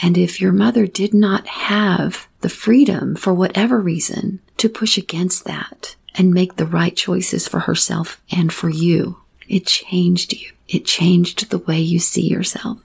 And 0.01 0.17
if 0.17 0.41
your 0.41 0.51
mother 0.51 0.85
did 0.85 1.13
not 1.13 1.47
have 1.47 2.27
the 2.41 2.49
freedom 2.49 3.15
for 3.15 3.33
whatever 3.33 3.79
reason 3.79 4.39
to 4.57 4.67
push 4.69 4.97
against 4.97 5.45
that 5.45 5.95
and 6.15 6.33
make 6.33 6.55
the 6.55 6.65
right 6.65 6.95
choices 6.95 7.47
for 7.47 7.61
herself 7.61 8.21
and 8.31 8.51
for 8.51 8.69
you, 8.69 9.17
it 9.47 9.65
changed 9.65 10.33
you. 10.33 10.51
It 10.67 10.85
changed 10.85 11.49
the 11.49 11.59
way 11.59 11.79
you 11.79 11.99
see 11.99 12.27
yourself. 12.27 12.79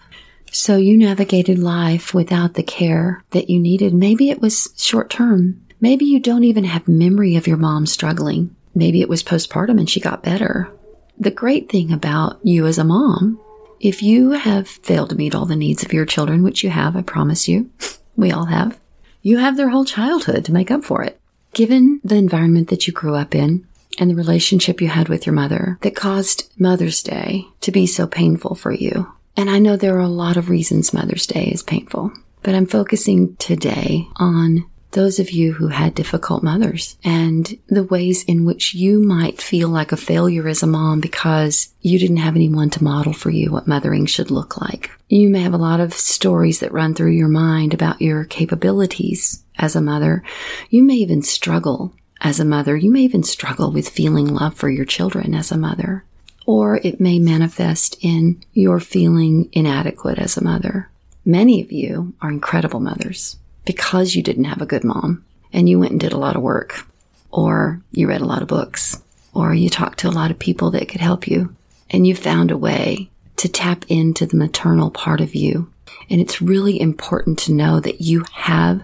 So 0.51 0.76
you 0.76 0.97
navigated 0.97 1.59
life 1.59 2.14
without 2.14 2.55
the 2.55 2.62
care 2.62 3.22
that 3.31 3.51
you 3.51 3.61
needed. 3.61 3.95
Maybe 3.95 4.31
it 4.31 4.41
was 4.41 4.74
short 4.76 5.11
term. 5.11 5.64
Maybe 5.81 6.05
you 6.05 6.18
don't 6.18 6.45
even 6.45 6.64
have 6.64 6.89
memory 6.89 7.37
of 7.37 7.47
your 7.47 7.57
mom 7.57 7.87
struggling. 7.87 8.55
Maybe 8.74 9.01
it 9.01 9.09
was 9.09 9.22
postpartum 9.22 9.79
and 9.79 9.89
she 9.89 10.01
got 10.01 10.22
better. 10.22 10.70
The 11.18 11.31
great 11.31 11.68
thing 11.68 11.93
about 11.93 12.41
you 12.43 12.66
as 12.66 12.79
a 12.79 12.85
mom, 12.85 13.41
if 13.81 14.03
you 14.03 14.33
have 14.33 14.68
failed 14.68 15.11
to 15.11 15.16
meet 15.16 15.35
all 15.35 15.47
the 15.47 15.57
needs 15.57 15.85
of 15.85 15.93
your 15.93 16.07
children, 16.07 16.43
which 16.43 16.64
you 16.64 16.70
have, 16.70 16.97
I 16.97 17.03
promise 17.03 17.49
you, 17.49 17.70
we 18.16 18.33
all 18.33 18.47
have, 18.47 18.79
you 19.22 19.39
have 19.39 19.57
their 19.57 19.68
whole 19.68 19.85
childhood 19.85 20.45
to 20.47 20.53
make 20.53 20.70
up 20.70 20.85
for 20.85 21.03
it. 21.03 21.20
Given 21.55 22.01
the 22.05 22.16
environment 22.16 22.68
that 22.68 22.87
you 22.87 22.93
grew 22.93 23.14
up 23.14 23.35
in 23.35 23.66
and 23.99 24.11
the 24.11 24.14
relationship 24.14 24.81
you 24.81 24.89
had 24.89 25.09
with 25.09 25.26
your 25.26 25.35
mother 25.35 25.79
that 25.83 25.97
caused 25.97 26.53
Mother's 26.61 27.03
Day 27.03 27.47
to 27.62 27.72
be 27.72 27.87
so 27.87 28.07
painful 28.07 28.55
for 28.55 28.72
you, 28.72 29.12
and 29.37 29.49
I 29.49 29.59
know 29.59 29.76
there 29.76 29.97
are 29.97 30.01
a 30.01 30.09
lot 30.09 30.37
of 30.37 30.49
reasons 30.49 30.93
Mother's 30.93 31.26
Day 31.26 31.47
is 31.47 31.62
painful, 31.62 32.12
but 32.43 32.55
I'm 32.55 32.66
focusing 32.66 33.37
today 33.37 34.07
on 34.16 34.68
those 34.93 35.18
of 35.18 35.30
you 35.30 35.53
who 35.53 35.68
had 35.68 35.95
difficult 35.95 36.43
mothers 36.43 36.97
and 37.05 37.59
the 37.66 37.84
ways 37.84 38.24
in 38.24 38.45
which 38.45 38.74
you 38.74 39.03
might 39.03 39.41
feel 39.41 39.68
like 39.68 39.93
a 39.93 39.97
failure 39.97 40.49
as 40.49 40.62
a 40.62 40.66
mom 40.66 41.01
because 41.01 41.72
you 41.82 41.99
didn't 41.99 42.16
have 42.16 42.36
anyone 42.36 42.70
to 42.70 42.82
model 42.82 43.12
for 43.12 43.30
you 43.30 43.51
what 43.51 43.66
mothering 43.66 44.07
should 44.07 44.30
look 44.30 44.61
like. 44.61 44.91
You 45.09 45.28
may 45.28 45.41
have 45.41 45.55
a 45.55 45.59
lot 45.59 45.80
of 45.80 45.93
stories 45.93 46.61
that 46.61 46.72
run 46.72 46.95
through 46.95 47.12
your 47.12 47.28
mind 47.28 47.74
about 47.74 48.01
your 48.01 48.24
capabilities 48.24 49.43
as 49.57 49.76
a 49.76 49.80
mother. 49.80 50.22
You 50.70 50.82
may 50.82 50.95
even 50.95 51.22
struggle 51.22 51.93
as 52.20 52.41
a 52.41 52.45
mother. 52.45 52.76
You 52.76 52.91
may 52.91 53.01
even 53.01 53.22
struggle 53.22 53.70
with 53.70 53.89
feeling 53.89 54.26
love 54.26 54.55
for 54.55 54.70
your 54.70 54.84
children 54.84 55.34
as 55.34 55.53
a 55.53 55.59
mother 55.59 56.05
or 56.47 56.80
it 56.82 56.99
may 56.99 57.18
manifest 57.18 57.99
in 58.01 58.43
your 58.55 58.80
feeling 58.80 59.51
inadequate 59.53 60.18
as 60.18 60.39
a 60.39 60.43
mother. 60.43 60.89
Many 61.22 61.61
of 61.61 61.70
you 61.70 62.14
are 62.22 62.30
incredible 62.30 62.80
mothers 62.80 63.36
because 63.69 64.14
you 64.14 64.23
didn't 64.23 64.45
have 64.45 64.62
a 64.62 64.66
good 64.66 64.83
mom 64.83 65.23
and 65.53 65.69
you 65.69 65.79
went 65.79 65.93
and 65.93 66.01
did 66.01 66.14
a 66.14 66.19
lot 66.19 66.37
of 66.37 66.41
work, 66.41 66.87
or 67.31 67.83
you 67.93 68.09
read 68.09 68.23
a 68.23 68.27
lot 68.27 68.41
of 68.41 68.49
books, 68.49 69.03
or 69.35 69.53
you 69.53 69.69
talked 69.69 69.99
to 69.99 70.09
a 70.09 70.11
lot 70.11 70.31
of 70.31 70.39
people 70.39 70.71
that 70.71 70.89
could 70.89 71.03
help 71.03 71.29
you, 71.29 71.55
and 71.91 72.07
you 72.07 72.14
found 72.14 72.51
a 72.51 72.57
way 72.57 73.11
to 73.37 73.47
tap 73.47 73.85
into 73.89 74.25
the 74.25 74.39
maternal 74.39 74.91
part 74.91 75.21
of 75.21 75.35
you. 75.35 75.71
And 76.09 76.19
it's 76.19 76.41
really 76.41 76.81
important 76.81 77.39
to 77.41 77.53
know 77.53 77.79
that 77.81 78.01
you 78.01 78.25
have 78.33 78.83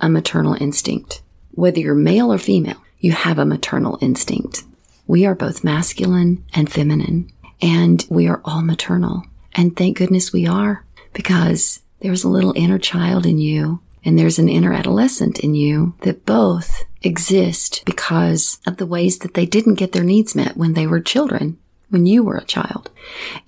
a 0.00 0.08
maternal 0.08 0.54
instinct. 0.60 1.22
Whether 1.52 1.78
you're 1.78 1.94
male 1.94 2.32
or 2.32 2.38
female, 2.38 2.82
you 2.98 3.12
have 3.12 3.38
a 3.38 3.46
maternal 3.46 3.98
instinct. 4.00 4.64
We 5.06 5.26
are 5.26 5.36
both 5.36 5.62
masculine 5.62 6.44
and 6.54 6.72
feminine, 6.72 7.30
and 7.62 8.04
we 8.10 8.26
are 8.26 8.40
all 8.44 8.62
maternal. 8.62 9.22
And 9.52 9.76
thank 9.76 9.98
goodness 9.98 10.32
we 10.32 10.44
are, 10.48 10.84
because 11.12 11.80
there's 12.00 12.24
a 12.24 12.28
little 12.28 12.52
inner 12.56 12.78
child 12.78 13.26
in 13.26 13.38
you, 13.38 13.80
and 14.04 14.18
there's 14.18 14.38
an 14.38 14.48
inner 14.48 14.72
adolescent 14.72 15.38
in 15.40 15.54
you 15.54 15.94
that 16.02 16.26
both 16.26 16.84
exist 17.02 17.82
because 17.84 18.58
of 18.66 18.76
the 18.76 18.86
ways 18.86 19.18
that 19.18 19.34
they 19.34 19.46
didn't 19.46 19.74
get 19.74 19.92
their 19.92 20.04
needs 20.04 20.34
met 20.34 20.56
when 20.56 20.74
they 20.74 20.86
were 20.86 21.00
children, 21.00 21.58
when 21.90 22.06
you 22.06 22.22
were 22.22 22.36
a 22.36 22.44
child. 22.44 22.90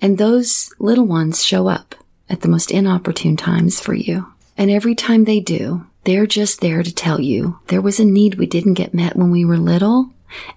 And 0.01 0.17
those 0.17 0.73
little 0.79 1.05
ones 1.05 1.43
show 1.43 1.67
up 1.67 1.95
at 2.29 2.41
the 2.41 2.47
most 2.47 2.71
inopportune 2.71 3.37
times 3.37 3.79
for 3.79 3.93
you. 3.93 4.27
And 4.57 4.71
every 4.71 4.95
time 4.95 5.23
they 5.23 5.39
do, 5.39 5.85
they're 6.03 6.25
just 6.25 6.61
there 6.61 6.83
to 6.83 6.93
tell 6.93 7.19
you 7.19 7.59
there 7.67 7.81
was 7.81 7.99
a 7.99 8.05
need 8.05 8.35
we 8.35 8.47
didn't 8.47 8.75
get 8.75 8.93
met 8.93 9.15
when 9.15 9.29
we 9.29 9.45
were 9.45 9.57
little, 9.57 10.11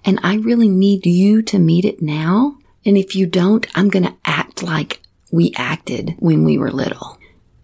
and 0.05 0.19
I 0.23 0.35
really 0.35 0.69
need 0.69 1.05
you 1.05 1.41
to 1.43 1.59
meet 1.59 1.85
it 1.85 2.01
now. 2.01 2.57
And 2.85 2.97
if 2.97 3.15
you 3.15 3.27
don't, 3.27 3.67
I'm 3.75 3.89
going 3.89 4.05
to 4.05 4.15
act 4.25 4.63
like 4.63 5.01
we 5.31 5.53
acted 5.55 6.15
when 6.19 6.43
we 6.43 6.57
were 6.57 6.71
little. 6.71 7.17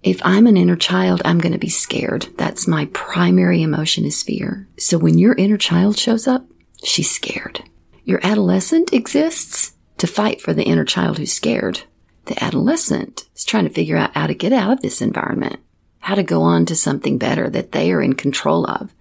If 0.08 0.22
I'm 0.24 0.48
an 0.48 0.56
inner 0.56 0.78
child, 0.78 1.22
I'm 1.26 1.40
going 1.40 1.52
to 1.52 1.58
be 1.58 1.68
scared. 1.68 2.30
That's 2.38 2.66
my 2.66 2.86
primary 2.94 3.62
emotion 3.62 4.06
is 4.06 4.24
fear. 4.24 4.66
So 4.78 4.98
when 4.98 5.18
your 5.18 5.34
inner 5.34 5.58
child 5.58 6.00
shows 6.00 6.30
up, 6.30 6.46
she's 6.82 7.12
scared. 7.12 7.62
Your 8.06 8.22
adolescent 8.24 8.94
exists 8.94 9.74
to 9.98 10.08
fight 10.08 10.40
for 10.40 10.54
the 10.54 10.64
inner 10.64 10.86
child 10.86 11.18
who's 11.18 11.34
scared. 11.34 11.82
The 12.24 12.42
adolescent 12.42 13.28
is 13.36 13.44
trying 13.44 13.66
to 13.66 13.70
figure 13.70 13.98
out 13.98 14.16
how 14.16 14.28
to 14.28 14.34
get 14.34 14.54
out 14.54 14.72
of 14.72 14.82
this 14.82 15.02
environment, 15.02 15.60
how 16.00 16.16
to 16.16 16.24
go 16.24 16.42
on 16.42 16.66
to 16.68 16.76
something 16.78 17.18
better 17.18 17.50
that 17.50 17.74
they 17.74 17.92
are 17.92 18.02
in 18.02 18.14
control 18.14 18.66
of 18.66 18.94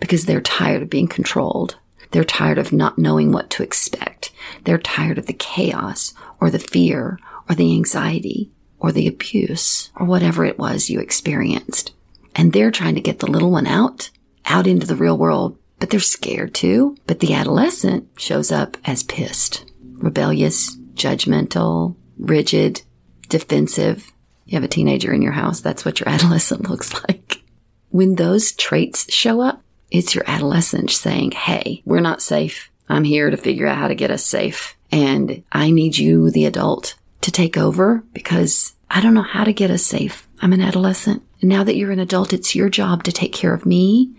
because 0.00 0.26
they're 0.26 0.40
tired 0.40 0.82
of 0.82 0.90
being 0.90 1.06
controlled. 1.06 1.76
They're 2.10 2.24
tired 2.24 2.58
of 2.58 2.72
not 2.72 2.98
knowing 2.98 3.30
what 3.30 3.50
to 3.50 3.62
expect. 3.62 4.32
They're 4.64 4.78
tired 4.78 5.18
of 5.18 5.26
the 5.26 5.32
chaos 5.32 6.12
or 6.40 6.50
the 6.50 6.58
fear 6.58 7.20
or 7.48 7.54
the 7.54 7.72
anxiety 7.76 8.50
or 8.80 8.90
the 8.90 9.06
abuse 9.06 9.90
or 9.94 10.06
whatever 10.06 10.44
it 10.44 10.58
was 10.58 10.90
you 10.90 10.98
experienced. 10.98 11.92
And 12.34 12.52
they're 12.52 12.70
trying 12.70 12.94
to 12.94 13.00
get 13.00 13.18
the 13.18 13.30
little 13.30 13.50
one 13.50 13.66
out, 13.66 14.10
out 14.46 14.66
into 14.66 14.86
the 14.86 14.96
real 14.96 15.16
world, 15.16 15.58
but 15.78 15.90
they're 15.90 16.00
scared 16.00 16.54
too. 16.54 16.96
But 17.06 17.20
the 17.20 17.34
adolescent 17.34 18.08
shows 18.18 18.50
up 18.50 18.76
as 18.84 19.02
pissed, 19.02 19.70
rebellious, 19.98 20.76
judgmental, 20.94 21.96
rigid, 22.18 22.82
defensive. 23.28 24.12
You 24.46 24.56
have 24.56 24.64
a 24.64 24.68
teenager 24.68 25.12
in 25.12 25.22
your 25.22 25.32
house. 25.32 25.60
That's 25.60 25.84
what 25.84 26.00
your 26.00 26.08
adolescent 26.12 26.68
looks 26.68 26.92
like. 27.04 27.42
When 27.90 28.14
those 28.14 28.52
traits 28.52 29.12
show 29.12 29.40
up, 29.40 29.62
it's 29.90 30.14
your 30.14 30.24
adolescent 30.26 30.90
saying, 30.90 31.32
Hey, 31.32 31.82
we're 31.84 32.00
not 32.00 32.22
safe. 32.22 32.70
I'm 32.88 33.04
here 33.04 33.30
to 33.30 33.36
figure 33.36 33.66
out 33.66 33.78
how 33.78 33.88
to 33.88 33.94
get 33.94 34.10
us 34.10 34.24
safe. 34.24 34.76
And 34.92 35.44
I 35.52 35.70
need 35.70 35.96
you, 35.96 36.30
the 36.30 36.46
adult, 36.46 36.96
to 37.22 37.30
take 37.30 37.56
over 37.56 38.02
because 38.12 38.74
I 38.90 39.00
don't 39.00 39.14
know 39.14 39.22
how 39.22 39.44
to 39.44 39.52
get 39.52 39.70
us 39.70 39.82
safe. 39.82 40.26
I'm 40.40 40.52
an 40.52 40.60
adolescent. 40.60 41.22
Now 41.42 41.64
that 41.64 41.76
you're 41.76 41.92
an 41.92 41.98
adult, 41.98 42.32
it's 42.32 42.54
your 42.54 42.68
job 42.68 43.04
to 43.04 43.12
take 43.12 43.32
care 43.32 43.54
of 43.54 43.66
me 43.66 44.12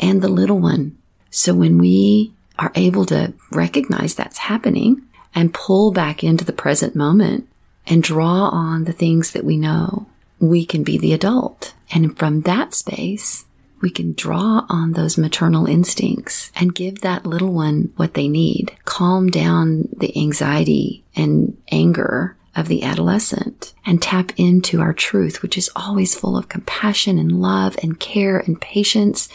and 0.00 0.20
the 0.20 0.28
little 0.28 0.58
one. 0.58 0.96
So 1.30 1.54
when 1.54 1.78
we 1.78 2.32
are 2.58 2.72
able 2.74 3.04
to 3.06 3.32
recognize 3.52 4.14
that's 4.14 4.38
happening 4.38 5.02
and 5.34 5.54
pull 5.54 5.92
back 5.92 6.24
into 6.24 6.44
the 6.44 6.52
present 6.52 6.96
moment 6.96 7.48
and 7.86 8.02
draw 8.02 8.48
on 8.48 8.84
the 8.84 8.92
things 8.92 9.32
that 9.32 9.44
we 9.44 9.56
know, 9.56 10.06
we 10.38 10.64
can 10.64 10.82
be 10.82 10.98
the 10.98 11.12
adult. 11.12 11.74
And 11.92 12.18
from 12.18 12.42
that 12.42 12.74
space, 12.74 13.44
we 13.80 13.90
can 13.90 14.14
draw 14.14 14.64
on 14.68 14.92
those 14.92 15.18
maternal 15.18 15.66
instincts 15.66 16.50
and 16.56 16.74
give 16.74 17.00
that 17.00 17.26
little 17.26 17.52
one 17.52 17.92
what 17.96 18.14
they 18.14 18.28
need. 18.28 18.76
Calm 18.84 19.28
down 19.28 19.88
the 19.96 20.16
anxiety 20.18 21.04
and 21.14 21.56
anger 21.70 22.35
of 22.56 22.68
the 22.68 22.82
adolescent 22.82 23.74
and 23.84 24.00
tap 24.00 24.32
into 24.36 24.80
our 24.80 24.92
truth, 24.92 25.42
which 25.42 25.58
is 25.58 25.70
always 25.76 26.14
full 26.14 26.36
of 26.36 26.48
compassion 26.48 27.18
and 27.18 27.40
love 27.40 27.76
and 27.82 28.00
care 28.00 28.38
and 28.38 28.60
patience, 28.60 29.28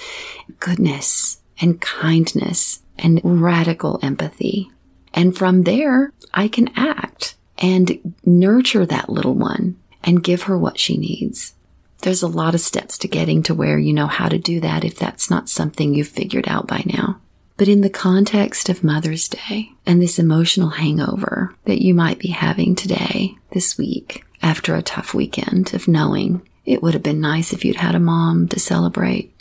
goodness 0.59 1.39
and 1.61 1.79
kindness 1.79 2.81
and 2.97 3.21
radical 3.23 3.99
empathy. 4.01 4.71
And 5.13 5.37
from 5.37 5.63
there, 5.63 6.11
I 6.33 6.47
can 6.47 6.69
act 6.75 7.35
and 7.57 8.15
nurture 8.25 8.85
that 8.85 9.09
little 9.09 9.35
one 9.35 9.77
and 10.03 10.23
give 10.23 10.43
her 10.43 10.57
what 10.57 10.79
she 10.79 10.97
needs. 10.97 11.53
There's 12.01 12.23
a 12.23 12.27
lot 12.27 12.55
of 12.55 12.61
steps 12.61 12.97
to 12.99 13.07
getting 13.07 13.43
to 13.43 13.53
where 13.53 13.77
you 13.77 13.93
know 13.93 14.07
how 14.07 14.27
to 14.27 14.39
do 14.39 14.59
that 14.61 14.83
if 14.83 14.97
that's 14.97 15.29
not 15.29 15.49
something 15.49 15.93
you've 15.93 16.07
figured 16.07 16.47
out 16.47 16.65
by 16.65 16.83
now. 16.87 17.19
But 17.61 17.67
in 17.67 17.81
the 17.81 17.91
context 17.91 18.69
of 18.69 18.83
Mother's 18.83 19.27
Day 19.27 19.73
and 19.85 20.01
this 20.01 20.17
emotional 20.17 20.69
hangover 20.69 21.53
that 21.65 21.79
you 21.79 21.93
might 21.93 22.17
be 22.17 22.29
having 22.29 22.73
today, 22.73 23.35
this 23.51 23.77
week, 23.77 24.25
after 24.41 24.73
a 24.73 24.81
tough 24.81 25.13
weekend 25.13 25.71
of 25.75 25.87
knowing 25.87 26.41
it 26.65 26.81
would 26.81 26.95
have 26.95 27.03
been 27.03 27.21
nice 27.21 27.53
if 27.53 27.63
you'd 27.63 27.75
had 27.75 27.93
a 27.93 27.99
mom 27.99 28.47
to 28.47 28.59
celebrate. 28.59 29.31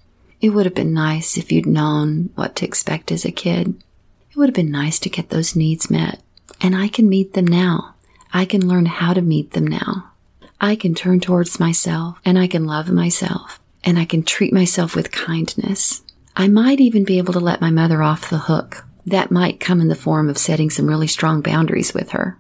It 0.43 0.51
would 0.51 0.67
have 0.67 0.75
been 0.75 0.93
nice 0.93 1.39
if 1.39 1.51
you'd 1.51 1.65
known 1.65 2.29
what 2.35 2.57
to 2.57 2.67
expect 2.67 3.11
as 3.11 3.25
a 3.25 3.33
kid. 3.33 3.83
It 4.31 4.37
would 4.37 4.51
have 4.51 4.55
been 4.55 4.71
nice 4.71 4.99
to 4.99 5.09
get 5.09 5.31
those 5.31 5.57
needs 5.57 5.89
met. 5.89 6.21
And 6.61 6.77
I 6.77 6.89
can 6.89 7.09
meet 7.09 7.33
them 7.33 7.47
now. 7.47 7.95
I 8.35 8.45
can 8.45 8.69
learn 8.69 8.85
how 8.85 9.15
to 9.15 9.23
meet 9.23 9.53
them 9.53 9.67
now. 9.67 10.13
I 10.61 10.77
can 10.77 10.95
turn 10.95 11.21
towards 11.21 11.59
myself 11.59 12.21
and 12.27 12.39
I 12.39 12.49
can 12.49 12.67
love 12.67 12.91
myself 12.91 13.61
and 13.83 13.99
I 13.99 14.05
can 14.05 14.25
treat 14.25 14.53
myself 14.53 14.95
with 14.95 15.11
kindness. 15.11 16.03
I 16.41 16.49
might 16.49 16.81
even 16.81 17.05
be 17.05 17.19
able 17.19 17.35
to 17.35 17.39
let 17.39 17.61
my 17.61 17.71
mother 17.71 18.03
off 18.03 18.31
the 18.31 18.39
hook. 18.39 18.87
That 19.05 19.31
might 19.31 19.61
come 19.61 19.83
in 19.83 19.89
the 19.89 19.95
form 19.95 20.31
of 20.31 20.39
setting 20.39 20.71
some 20.71 20.87
really 20.87 21.07
strong 21.07 21.43
boundaries 21.43 21.93
with 21.93 22.13
her. 22.13 22.39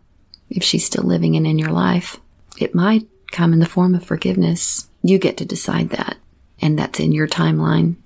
If 0.48 0.62
she's 0.62 0.86
still 0.86 1.04
living 1.04 1.36
and 1.36 1.46
in 1.46 1.58
your 1.58 1.70
life, 1.70 2.18
it 2.56 2.74
might 2.74 3.06
come 3.30 3.52
in 3.52 3.58
the 3.58 3.66
form 3.66 3.94
of 3.94 4.02
forgiveness. 4.02 4.88
You 5.02 5.18
get 5.18 5.36
to 5.36 5.44
decide 5.44 5.90
that. 5.90 6.16
And 6.62 6.78
that's 6.78 6.98
in 6.98 7.12
your 7.12 7.28
timeline. 7.28 7.96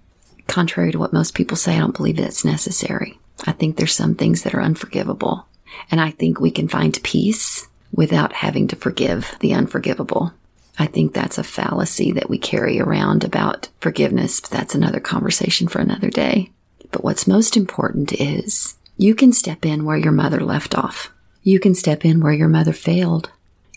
Contrary 0.49 0.91
to 0.91 0.99
what 0.99 1.13
most 1.13 1.33
people 1.33 1.57
say, 1.57 1.77
I 1.77 1.79
don't 1.79 1.97
believe 1.97 2.17
that's 2.17 2.45
necessary. 2.45 3.21
I 3.47 3.53
think 3.53 3.77
there's 3.77 3.95
some 3.95 4.17
things 4.17 4.43
that 4.43 4.53
are 4.53 4.63
unforgivable. 4.63 5.47
And 5.93 6.01
I 6.01 6.11
think 6.11 6.41
we 6.41 6.51
can 6.51 6.67
find 6.67 7.01
peace 7.05 7.69
without 7.93 8.33
having 8.33 8.67
to 8.67 8.75
forgive 8.75 9.37
the 9.39 9.55
unforgivable. 9.55 10.33
I 10.79 10.87
think 10.87 11.13
that's 11.13 11.39
a 11.39 11.45
fallacy 11.45 12.13
that 12.13 12.29
we 12.29 12.39
carry 12.39 12.81
around 12.81 13.25
about 13.25 13.69
forgiveness. 13.81 14.41
That's 14.41 14.75
another 14.75 15.01
conversation 15.01 15.69
for 15.69 15.81
another 15.81 16.11
day. 16.11 16.51
But 16.91 17.05
what's 17.05 17.27
most 17.27 17.57
important 17.57 18.13
is 18.13 18.77
you 18.97 19.15
can 19.15 19.33
step 19.33 19.65
in 19.65 19.85
where 19.85 19.97
your 19.97 20.13
mother 20.13 20.41
left 20.41 20.77
off. 20.77 21.13
You 21.43 21.61
can 21.61 21.75
step 21.75 22.05
in 22.05 22.21
where 22.21 22.33
your 22.33 22.49
mother 22.49 22.73
failed. 22.73 23.31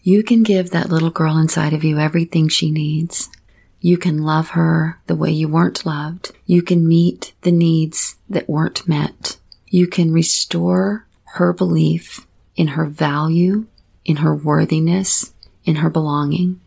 You 0.04 0.24
can 0.24 0.44
give 0.44 0.72
that 0.72 0.90
little 0.90 1.10
girl 1.10 1.38
inside 1.38 1.74
of 1.74 1.84
you 1.84 2.00
everything 2.00 2.48
she 2.48 2.72
needs. 2.72 3.30
You 3.80 3.98
can 3.98 4.24
love 4.24 4.50
her 4.50 5.00
the 5.08 5.16
way 5.16 5.32
you 5.32 5.48
weren't 5.48 5.86
loved. 5.86 6.32
You 6.46 6.62
can 6.62 6.88
meet 6.88 7.34
the 7.42 7.52
needs 7.52 8.16
that 8.30 8.50
weren't 8.50 8.88
met. 8.88 9.38
You 9.68 9.88
can 9.88 10.12
restore 10.12 11.06
her 11.36 11.54
belief 11.54 12.26
in 12.56 12.70
her 12.70 12.86
value 12.86 13.68
in 14.08 14.18
her 14.18 14.34
worthiness, 14.34 15.34
in 15.66 15.76
her 15.76 15.90
belonging. 15.90 16.60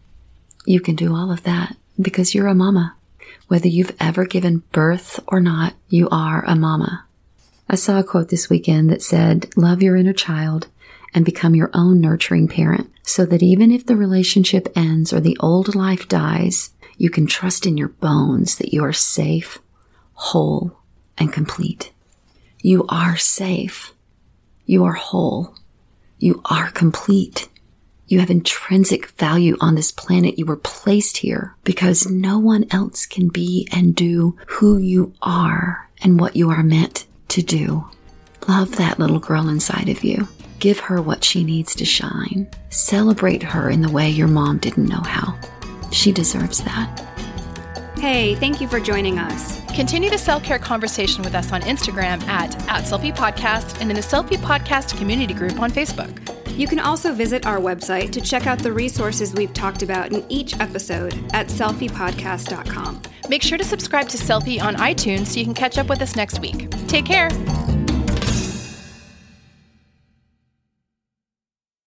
You 0.71 0.79
can 0.81 0.95
do 0.95 1.16
all 1.16 1.33
of 1.33 1.43
that 1.43 1.77
because 2.01 2.33
you're 2.33 2.47
a 2.47 2.55
mama. 2.55 2.95
Whether 3.49 3.66
you've 3.66 3.97
ever 3.99 4.25
given 4.25 4.62
birth 4.71 5.18
or 5.27 5.41
not, 5.41 5.75
you 5.89 6.09
are 6.11 6.45
a 6.45 6.55
mama. 6.55 7.07
I 7.68 7.75
saw 7.75 7.99
a 7.99 8.05
quote 8.05 8.29
this 8.29 8.49
weekend 8.49 8.89
that 8.89 9.03
said, 9.03 9.51
Love 9.57 9.83
your 9.83 9.97
inner 9.97 10.12
child 10.12 10.68
and 11.12 11.25
become 11.25 11.57
your 11.57 11.73
own 11.75 12.01
nurturing 12.01 12.47
parent 12.47 12.89
so 13.03 13.27
that 13.27 13.43
even 13.43 13.73
if 13.73 13.85
the 13.85 13.97
relationship 13.97 14.68
ends 14.77 15.12
or 15.12 15.18
the 15.18 15.37
old 15.41 15.75
life 15.75 16.07
dies, 16.07 16.71
you 16.97 17.11
can 17.11 17.27
trust 17.27 17.66
in 17.66 17.77
your 17.77 17.89
bones 17.89 18.57
that 18.59 18.73
you 18.73 18.85
are 18.85 18.93
safe, 18.93 19.59
whole, 20.14 20.79
and 21.18 21.33
complete. 21.33 21.91
You 22.62 22.87
are 22.89 23.16
safe. 23.16 23.93
You 24.66 24.85
are 24.85 24.93
whole. 24.93 25.53
You 26.21 26.41
are 26.45 26.71
complete. 26.71 27.49
You 28.11 28.19
have 28.19 28.29
intrinsic 28.29 29.07
value 29.11 29.57
on 29.61 29.77
this 29.77 29.93
planet. 29.93 30.37
You 30.37 30.45
were 30.45 30.57
placed 30.57 31.19
here 31.19 31.55
because 31.63 32.11
no 32.11 32.41
one 32.41 32.67
else 32.73 33.07
can 33.07 33.29
be 33.29 33.69
and 33.71 33.95
do 33.95 34.37
who 34.49 34.79
you 34.79 35.13
are 35.23 35.89
and 36.03 36.19
what 36.19 36.35
you 36.35 36.51
are 36.51 36.65
meant 36.65 37.07
to 37.29 37.41
do. 37.41 37.89
Love 38.49 38.77
that 38.79 38.99
little 38.99 39.21
girl 39.21 39.49
inside 39.49 39.89
of 39.89 40.03
you. 40.03 40.27
Give 40.59 40.81
her 40.81 41.01
what 41.01 41.23
she 41.23 41.45
needs 41.45 41.73
to 41.77 41.85
shine. 41.85 42.51
Celebrate 42.71 43.45
her 43.45 43.71
in 43.71 43.81
the 43.81 43.93
way 43.93 44.11
your 44.11 44.27
mom 44.27 44.59
didn't 44.59 44.89
know 44.89 45.03
how. 45.03 45.39
She 45.93 46.11
deserves 46.11 46.65
that. 46.65 47.07
Hey, 47.97 48.35
thank 48.35 48.61
you 48.61 48.67
for 48.67 48.81
joining 48.81 49.21
us. 49.21 49.61
Continue 49.77 50.11
the 50.11 50.19
self 50.19 50.43
care 50.43 50.59
conversation 50.59 51.23
with 51.23 51.37
us 51.37 51.53
on 51.53 51.61
Instagram 51.61 52.21
at, 52.27 52.57
at 52.69 52.83
Selfie 52.87 53.15
Podcast 53.15 53.81
and 53.81 53.89
in 53.89 53.95
the 53.95 54.03
Selfie 54.03 54.37
Podcast 54.39 54.99
community 54.99 55.33
group 55.33 55.61
on 55.61 55.71
Facebook. 55.71 56.17
You 56.61 56.69
can 56.69 56.79
also 56.79 57.15
visit 57.15 57.47
our 57.47 57.57
website 57.57 58.11
to 58.11 58.21
check 58.21 58.47
out 58.47 58.59
the 58.59 58.71
resources 58.71 59.33
we've 59.33 59.55
talked 59.55 59.83
about 59.83 60.13
in 60.13 60.23
each 60.29 60.61
episode 60.61 61.15
at 61.33 61.47
selfiepodcast.com. 61.47 63.01
Make 63.31 63.43
sure 63.43 63.57
to 63.57 63.65
subscribe 63.65 64.11
to 64.11 64.19
Selfie 64.19 64.61
on 64.61 64.75
iTunes 64.75 65.29
so 65.29 65.39
you 65.39 65.47
can 65.47 65.55
catch 65.55 65.79
up 65.79 65.89
with 65.89 66.03
us 66.03 66.17
next 66.17 66.39
week. 66.41 66.71
Take 66.87 67.07
care. 67.07 67.31